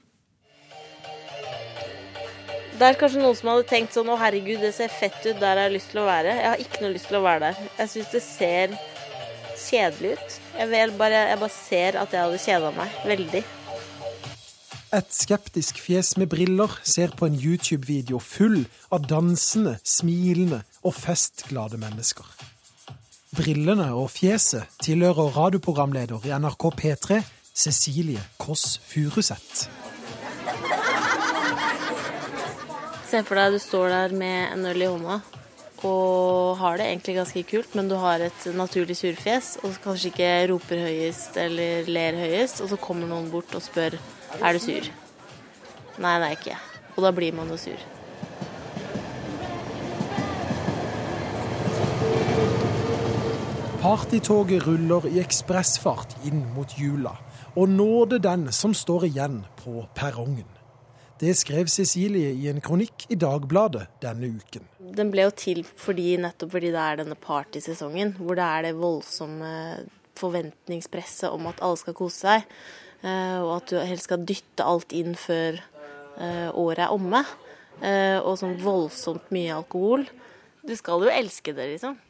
Det 2.80 2.88
er 2.88 2.96
kanskje 2.96 3.20
noen 3.20 3.36
som 3.36 3.50
hadde 3.50 3.64
tenkt 3.68 3.92
sånn 3.92 4.08
å 4.08 4.14
herregud, 4.16 4.62
det 4.62 4.70
ser 4.72 4.88
fett 4.88 5.18
ut, 5.26 5.36
der 5.36 5.50
har 5.50 5.66
jeg 5.66 5.74
lyst 5.74 5.90
til 5.92 6.00
å 6.00 6.06
være. 6.06 6.30
Jeg 6.32 6.48
har 6.48 6.60
ikke 6.62 6.78
noe 6.80 6.92
lyst 6.94 7.10
til 7.10 7.18
å 7.18 7.26
være 7.26 7.50
der. 7.50 7.58
Jeg 7.76 7.90
syns 7.92 8.12
det 8.14 8.20
ser 8.24 8.76
kjedelig 9.60 10.12
ut. 10.16 10.36
Jeg, 10.56 10.92
bare, 10.96 11.18
jeg 11.28 11.40
bare 11.42 11.52
ser 11.52 11.98
at 12.00 12.14
jeg 12.16 12.24
hadde 12.24 12.38
kjeda 12.40 12.70
meg 12.78 12.94
veldig. 13.10 13.42
Et 14.96 15.12
skeptisk 15.12 15.82
fjes 15.84 16.14
med 16.16 16.30
briller 16.32 16.78
ser 16.80 17.12
på 17.20 17.28
en 17.28 17.36
YouTube-video 17.36 18.22
full 18.24 18.62
av 18.88 19.04
dansende, 19.12 19.76
smilende 19.84 20.62
og 20.80 20.96
festglade 20.96 21.76
mennesker. 21.84 22.32
Brillene 23.36 23.90
og 23.92 24.08
fjeset 24.14 24.80
tilhører 24.80 25.36
radioprogramleder 25.36 26.24
i 26.32 26.32
NRK 26.32 26.70
P3, 26.80 27.20
Cecilie 27.52 28.24
Kåss 28.40 28.80
Furuseth. 28.88 29.68
Se 33.10 33.24
for 33.26 33.34
deg 33.34 33.56
du 33.56 33.58
står 33.58 33.88
der 33.90 34.12
med 34.14 34.52
en 34.54 34.66
øl 34.70 34.82
i 34.84 34.86
hånda 34.86 35.16
og 35.82 36.58
har 36.60 36.76
det 36.76 36.84
egentlig 36.86 37.14
ganske 37.16 37.42
kult, 37.48 37.72
men 37.74 37.88
du 37.88 37.96
har 37.98 38.20
et 38.22 38.44
naturlig 38.54 38.94
surfjes 38.98 39.56
og 39.64 39.78
kanskje 39.82 40.12
ikke 40.12 40.28
roper 40.52 40.82
høyest 40.84 41.38
eller 41.40 41.88
ler 41.90 42.18
høyest, 42.20 42.60
og 42.60 42.68
så 42.70 42.78
kommer 42.78 43.08
noen 43.08 43.30
bort 43.32 43.54
og 43.56 43.64
spør 43.64 43.96
er 44.40 44.52
du 44.54 44.60
sur. 44.62 44.90
Nei, 45.98 46.12
det 46.20 46.28
er 46.28 46.36
ikke. 46.36 46.58
Og 46.94 47.02
da 47.06 47.10
blir 47.16 47.34
man 47.34 47.50
jo 47.50 47.58
sur. 47.58 47.82
Partytoget 53.80 54.68
ruller 54.68 55.10
i 55.10 55.18
ekspressfart 55.24 56.18
inn 56.28 56.44
mot 56.54 56.78
jula, 56.78 57.16
og 57.56 57.74
nåde 57.74 58.20
den 58.22 58.50
som 58.52 58.76
står 58.76 59.08
igjen 59.10 59.42
på 59.64 59.88
perrongen. 59.96 60.59
Det 61.20 61.34
skrev 61.36 61.68
Cecilie 61.68 62.30
i 62.32 62.46
en 62.48 62.62
kronikk 62.64 63.04
i 63.12 63.16
Dagbladet 63.20 63.84
denne 64.00 64.30
uken. 64.40 64.64
Den 64.96 65.10
ble 65.12 65.26
jo 65.26 65.32
til 65.36 65.60
fordi, 65.68 66.14
nettopp 66.22 66.54
fordi 66.54 66.70
det 66.72 66.80
er 66.80 67.00
denne 67.02 67.16
partysesongen, 67.20 68.14
hvor 68.16 68.38
det 68.38 68.46
er 68.46 68.68
det 68.68 68.78
voldsomme 68.78 69.50
forventningspresset 70.16 71.28
om 71.28 71.50
at 71.50 71.60
alle 71.64 71.80
skal 71.80 71.96
kose 71.98 72.24
seg, 72.24 72.48
eh, 73.04 73.36
og 73.36 73.58
at 73.58 73.68
du 73.68 73.76
helst 73.84 74.08
skal 74.08 74.24
dytte 74.24 74.64
alt 74.64 74.96
inn 74.96 75.12
før 75.18 75.60
eh, 75.60 76.48
året 76.56 76.86
er 76.86 76.96
omme. 76.96 77.22
Eh, 77.80 78.16
og 78.20 78.38
sånn 78.40 78.56
voldsomt 78.60 79.28
mye 79.32 79.54
alkohol. 79.56 80.06
Du 80.64 80.72
skal 80.76 81.04
jo 81.04 81.12
elske 81.12 81.52
det, 81.56 81.68
liksom. 81.74 82.00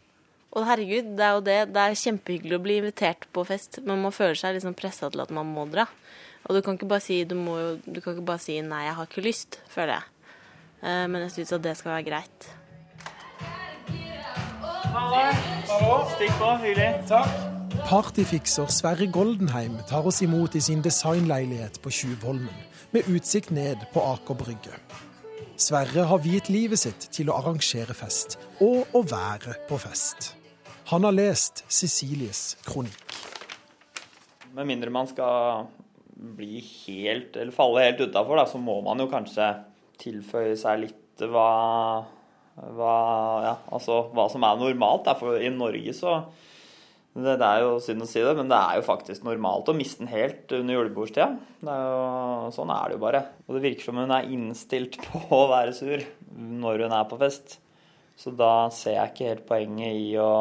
Og 0.51 0.67
herregud, 0.67 1.13
det 1.19 1.27
er 1.27 1.37
jo 1.37 1.45
det. 1.47 1.59
Det 1.75 1.83
er 1.83 2.01
kjempehyggelig 2.01 2.57
å 2.57 2.63
bli 2.63 2.79
invitert 2.81 3.27
på 3.35 3.45
fest, 3.47 3.83
men 3.87 4.03
man 4.03 4.15
føler 4.15 4.39
seg 4.39 4.57
liksom 4.57 4.79
pressa 4.79 5.11
til 5.11 5.23
at 5.23 5.35
man 5.35 5.51
må 5.51 5.67
dra. 5.71 5.87
Og 6.45 6.57
du 6.57 6.61
kan 6.65 6.75
ikke 6.75 6.89
bare 6.89 7.05
si 7.05 7.23
du, 7.25 7.35
må 7.37 7.57
du 7.85 8.01
kan 8.01 8.15
ikke 8.15 8.27
bare 8.27 8.43
si 8.43 8.61
'nei, 8.61 8.85
jeg 8.85 8.95
har 8.95 9.07
ikke 9.07 9.27
lyst', 9.27 9.61
føler 9.69 10.01
jeg. 10.01 10.03
Eh, 10.83 11.07
men 11.07 11.23
jeg 11.23 11.31
syns 11.31 11.53
at 11.53 11.63
det 11.63 11.77
skal 11.77 11.93
være 11.93 12.09
greit. 12.09 12.51
Stikk 16.17 16.35
på. 16.39 16.51
Hyggelig. 16.65 16.91
Takk. 17.09 17.61
Partyfikser 17.87 18.69
Sverre 18.71 19.07
Goldenheim 19.07 19.79
tar 19.89 20.07
oss 20.07 20.21
imot 20.23 20.55
i 20.55 20.61
sin 20.61 20.83
designleilighet 20.83 21.81
på 21.83 21.91
Tjuvholmen, 21.91 22.57
med 22.93 23.09
utsikt 23.09 23.51
ned 23.51 23.87
på 23.95 24.03
Aker 24.03 24.35
Brygge. 24.35 24.75
Sverre 25.61 26.05
har 26.09 26.21
viet 26.25 26.51
livet 26.53 26.81
sitt 26.81 27.09
til 27.15 27.31
å 27.31 27.39
arrangere 27.41 27.95
fest, 27.97 28.39
og 28.61 28.91
å 28.97 29.03
være 29.05 29.57
på 29.69 29.79
fest. 29.81 30.35
Han 30.91 31.07
har 31.07 31.15
lest 31.15 31.65
Cecilies 31.69 32.57
kronikk. 32.67 33.17
Med 34.57 34.67
mindre 34.67 34.91
man 34.91 35.09
skal 35.11 35.69
bli 36.21 36.61
helt, 36.61 37.37
eller 37.37 37.55
falle 37.55 37.87
helt 37.87 38.03
utafor, 38.05 38.43
så 38.49 38.61
må 38.61 38.81
man 38.85 39.01
jo 39.01 39.09
kanskje 39.11 39.49
tilføye 40.01 40.57
seg 40.59 40.85
litt 40.85 41.25
hva, 41.31 41.49
hva, 42.57 42.95
ja, 43.45 43.57
altså, 43.73 44.07
hva 44.17 44.29
som 44.33 44.45
er 44.47 44.61
normalt. 44.61 45.05
Da. 45.09 45.17
For 45.21 45.41
i 45.41 45.51
Norge 45.53 45.95
så 45.97 46.21
det, 47.11 47.37
det, 47.41 47.47
er 47.47 47.65
jo 47.65 47.79
synd 47.83 48.05
å 48.05 48.09
si 48.09 48.23
det, 48.23 48.35
men 48.39 48.51
det 48.51 48.59
er 48.59 48.79
jo 48.79 48.87
faktisk 48.87 49.25
normalt 49.27 49.69
å 49.69 49.75
miste 49.77 50.05
den 50.05 50.13
helt 50.13 50.53
under 50.55 50.77
julebordstida. 50.77 51.31
sånn 52.55 52.75
er 52.75 52.85
det 52.87 52.97
jo 52.97 53.03
bare. 53.03 53.25
Og 53.49 53.57
det 53.57 53.65
virker 53.65 53.89
som 53.89 53.99
hun 53.99 54.15
er 54.15 54.31
innstilt 54.31 55.01
på 55.07 55.25
å 55.35 55.49
være 55.51 55.75
sur 55.77 56.05
når 56.31 56.87
hun 56.87 56.97
er 56.97 57.09
på 57.11 57.21
fest. 57.21 57.59
Så 58.21 58.33
da 58.37 58.69
ser 58.75 58.99
jeg 58.99 59.15
ikke 59.15 59.31
helt 59.33 59.47
poenget 59.49 59.97
i 59.97 60.11
å, 60.21 60.33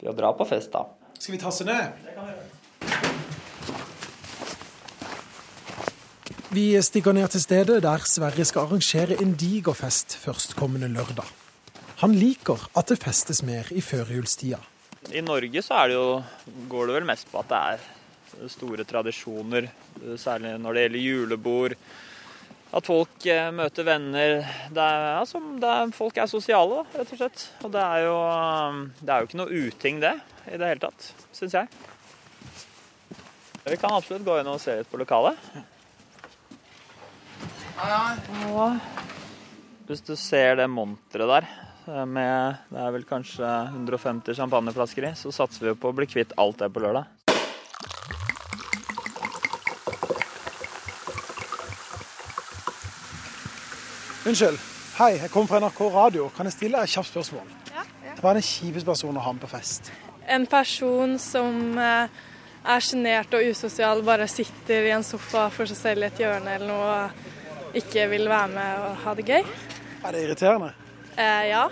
i 0.00 0.08
å 0.08 0.14
dra 0.16 0.30
på 0.38 0.46
fest, 0.48 0.70
da. 0.72 0.86
Skal 1.18 1.34
vi 1.34 1.42
tasse 1.42 1.66
ned? 1.66 1.98
Det 2.04 2.14
kan 2.14 2.28
vi 2.28 2.36
gjøre. 2.36 2.57
Vi 6.58 6.72
stikker 6.82 7.14
ned 7.14 7.28
til 7.30 7.42
stedet 7.44 7.76
der 7.84 8.02
Sverre 8.08 8.44
skal 8.48 8.64
arrangere 8.64 9.18
en 9.22 9.34
diger 9.38 9.76
fest 9.78 10.16
førstkommende 10.18 10.88
lørdag. 10.90 11.28
Han 12.00 12.16
liker 12.18 12.64
at 12.74 12.88
det 12.90 12.96
festes 12.98 13.44
mer 13.46 13.68
i 13.70 13.82
førjulstida. 13.84 14.58
I 15.14 15.22
Norge 15.22 15.62
så 15.62 15.84
det 15.86 15.94
jo, 15.94 16.16
går 16.72 16.88
det 16.88 16.96
vel 16.96 17.06
mest 17.12 17.30
på 17.30 17.44
at 17.44 17.52
det 17.52 17.60
er 17.60 18.50
store 18.56 18.88
tradisjoner, 18.88 19.70
særlig 20.18 20.56
når 20.64 20.74
det 20.74 20.84
gjelder 20.86 21.04
julebord. 21.04 21.76
At 22.74 22.90
folk 22.90 23.30
eh, 23.30 23.52
møter 23.54 23.86
venner. 23.92 24.36
Det 24.74 24.88
er, 24.88 25.08
altså, 25.20 25.44
det 25.62 25.72
er, 25.76 25.96
folk 26.00 26.18
er 26.18 26.34
sosiale, 26.34 26.82
rett 26.98 27.14
og 27.14 27.22
slett. 27.22 27.48
Og 27.62 27.74
det 27.76 27.86
er, 27.86 28.04
jo, 28.08 28.20
det 28.98 29.14
er 29.14 29.22
jo 29.22 29.30
ikke 29.30 29.42
noe 29.44 29.64
uting, 29.68 30.02
det, 30.02 30.16
i 30.48 30.58
det 30.58 30.74
hele 30.74 30.88
tatt, 30.88 31.10
syns 31.38 31.60
jeg. 31.62 31.70
Vi 33.68 33.78
kan 33.78 33.94
absolutt 33.94 34.26
gå 34.26 34.40
inn 34.40 34.56
og 34.58 34.64
se 34.64 34.80
litt 34.80 34.90
på 34.90 34.98
lokalet. 35.06 35.76
Hvis 39.86 40.00
du 40.02 40.16
ser 40.18 40.56
det 40.58 40.66
monteret 40.66 41.30
der, 41.30 41.46
med 42.10 42.56
det 42.72 42.80
er 42.82 42.90
vel 42.90 43.04
kanskje 43.06 43.46
150 43.70 44.34
champagneflasker 44.34 45.06
i, 45.06 45.12
så 45.14 45.30
satser 45.32 45.68
vi 45.68 45.74
på 45.78 45.92
å 45.92 45.94
bli 45.94 46.08
kvitt 46.10 46.34
alt 46.42 46.58
det 46.58 46.68
på 46.74 46.82
lørdag. 46.82 47.06
Unnskyld. 54.26 54.58
Hei, 54.98 55.12
jeg 55.22 55.30
kommer 55.30 55.48
fra 55.48 55.62
NRK 55.62 55.80
Radio. 55.94 56.26
Kan 56.34 56.50
jeg 56.50 56.58
stille 56.58 56.80
deg 56.80 56.90
et 56.90 56.96
kjapt 56.98 57.12
spørsmål? 57.12 57.46
Ja, 57.70 57.86
ja. 58.08 58.18
Hva 58.18 58.32
er 58.32 58.40
den 58.40 58.48
kjipeste 58.50 58.90
personen 58.90 59.22
å 59.22 59.24
ha 59.24 59.36
med 59.36 59.46
på 59.46 59.54
fest? 59.54 59.92
En 60.26 60.50
person 60.50 61.14
som 61.22 61.78
eh, 61.78 62.20
er 62.74 62.84
sjenert 62.84 63.38
og 63.38 63.46
usosial, 63.46 64.02
bare 64.04 64.26
sitter 64.28 64.90
i 64.90 64.94
en 64.98 65.06
sofa 65.06 65.46
for 65.54 65.70
seg 65.70 65.78
selv 65.78 66.04
i 66.04 66.10
et 66.10 66.22
hjørne 66.26 66.58
eller 66.58 66.74
noe 66.74 66.90
og 67.06 67.27
ikke 67.76 68.06
vil 68.10 68.28
være 68.30 68.48
med 68.52 68.84
og 68.86 68.96
ha 69.04 69.14
det 69.18 69.26
gøy. 69.28 69.42
Er 70.04 70.14
det 70.14 70.22
irriterende? 70.24 70.72
Eh, 71.18 71.48
ja. 71.50 71.68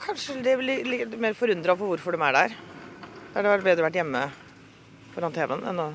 Kanskje 0.00 0.40
de 0.42 0.56
blir 0.58 0.86
litt 0.88 1.18
mer 1.20 1.36
forundra 1.38 1.76
for 1.78 1.92
hvorfor 1.92 2.16
de 2.16 2.22
er 2.26 2.38
der. 2.38 2.56
Det 3.30 3.36
hadde 3.38 3.52
vært 3.52 3.68
bedre 3.68 3.86
vært 3.86 4.00
hjemme 4.00 4.24
foran 5.14 5.34
TV-en 5.34 5.68
enn 5.70 5.84
å 5.84 5.90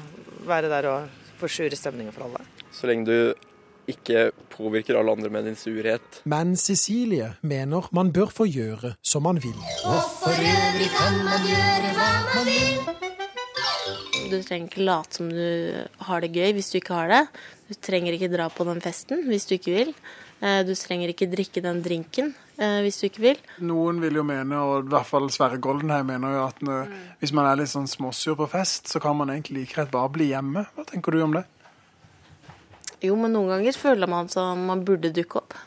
være 0.47 0.69
der 0.71 0.87
og 0.91 1.21
forsure 1.39 1.75
stemningen 1.75 2.15
for 2.15 2.27
alle. 2.29 2.45
Så 2.71 2.87
lenge 2.87 3.09
du 3.09 3.91
ikke 3.91 4.29
påvirker 4.53 4.97
alle 4.97 5.13
andre 5.13 5.29
med 5.29 5.45
din 5.49 5.57
surhet. 5.59 6.21
Men 6.25 6.55
Cecilie 6.57 7.33
mener 7.45 7.89
man 7.93 8.11
bør 8.15 8.31
få 8.33 8.47
gjøre 8.49 8.95
som 9.05 9.25
man 9.27 9.41
vil. 9.43 9.57
Og 9.85 10.05
for 10.21 10.33
øvrig 10.33 10.89
kan 10.95 11.19
man 11.27 11.49
gjøre 11.49 11.91
hva 11.97 12.11
man 12.31 12.49
vil. 12.49 12.93
Du 14.25 14.39
trenger 14.41 14.71
ikke 14.71 14.87
late 14.87 15.19
som 15.19 15.29
du 15.29 15.85
har 16.07 16.23
det 16.23 16.31
gøy 16.33 16.55
hvis 16.57 16.71
du 16.73 16.79
ikke 16.79 16.97
har 16.97 17.11
det. 17.11 17.21
Du 17.66 17.74
trenger 17.82 18.13
ikke 18.13 18.30
dra 18.30 18.45
på 18.53 18.66
den 18.68 18.82
festen 18.84 19.24
hvis 19.30 19.47
du 19.49 19.55
ikke 19.57 19.74
vil. 19.74 19.93
Eh, 20.43 20.61
Du 20.68 20.74
trenger 20.78 21.09
ikke 21.09 21.26
drikke 21.32 21.63
den 21.66 21.80
drinken 21.86 22.34
eh, 22.59 22.82
hvis 22.86 22.99
du 23.01 23.07
ikke 23.07 23.24
vil. 23.24 23.39
Noen 23.66 24.01
vil 24.03 24.20
jo 24.20 24.24
mene, 24.28 24.59
og 24.61 24.86
i 24.86 24.91
hvert 24.93 25.09
fall 25.09 25.30
Sverre 25.34 25.57
Goldenheim 25.57 26.05
mener 26.11 26.36
jo 26.36 26.43
at 26.45 26.61
når, 26.61 26.91
hvis 27.22 27.34
man 27.34 27.49
er 27.49 27.57
litt 27.63 27.72
sånn 27.74 27.89
småsur 27.89 28.38
på 28.38 28.47
fest, 28.51 28.91
så 28.91 29.01
kan 29.01 29.18
man 29.18 29.32
egentlig 29.34 29.63
like 29.63 29.74
greit 29.80 29.91
bare 29.95 30.11
bli 30.13 30.30
hjemme. 30.34 30.66
Hva 30.76 30.86
tenker 30.91 31.16
du 31.18 31.24
om 31.26 31.34
det? 31.39 31.45
Jo, 33.03 33.16
men 33.20 33.34
noen 33.36 33.49
ganger 33.55 33.76
føler 33.78 34.09
man 34.09 34.30
som 34.32 34.61
man 34.70 34.86
burde 34.86 35.11
dukke 35.13 35.41
opp. 35.41 35.57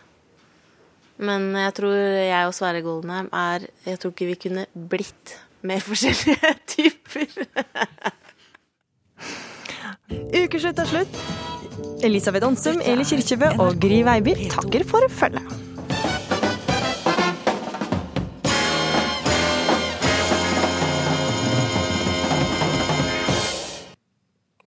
Men 1.18 1.50
jeg 1.58 1.74
tror 1.74 1.96
jeg 1.98 2.46
og 2.46 2.54
Sverre 2.54 2.80
Goldenheim 2.84 3.26
er 3.34 3.64
Jeg 3.88 3.98
tror 3.98 4.12
ikke 4.14 4.28
vi 4.30 4.36
kunne 4.46 4.66
blitt 4.74 5.34
mer 5.66 5.82
forskjellige 5.82 6.52
typer. 6.76 7.26
Ukeslutt 10.38 10.78
er 10.78 10.86
slutt. 10.94 11.22
Elisabeth 12.06 12.46
Onsum, 12.46 12.82
Eli 12.84 13.06
Kirkjebø 13.08 13.54
og 13.58 13.80
Gry 13.82 14.02
Veiby 14.06 14.36
takker 14.52 14.86
for 14.88 15.10
følget. 15.10 15.67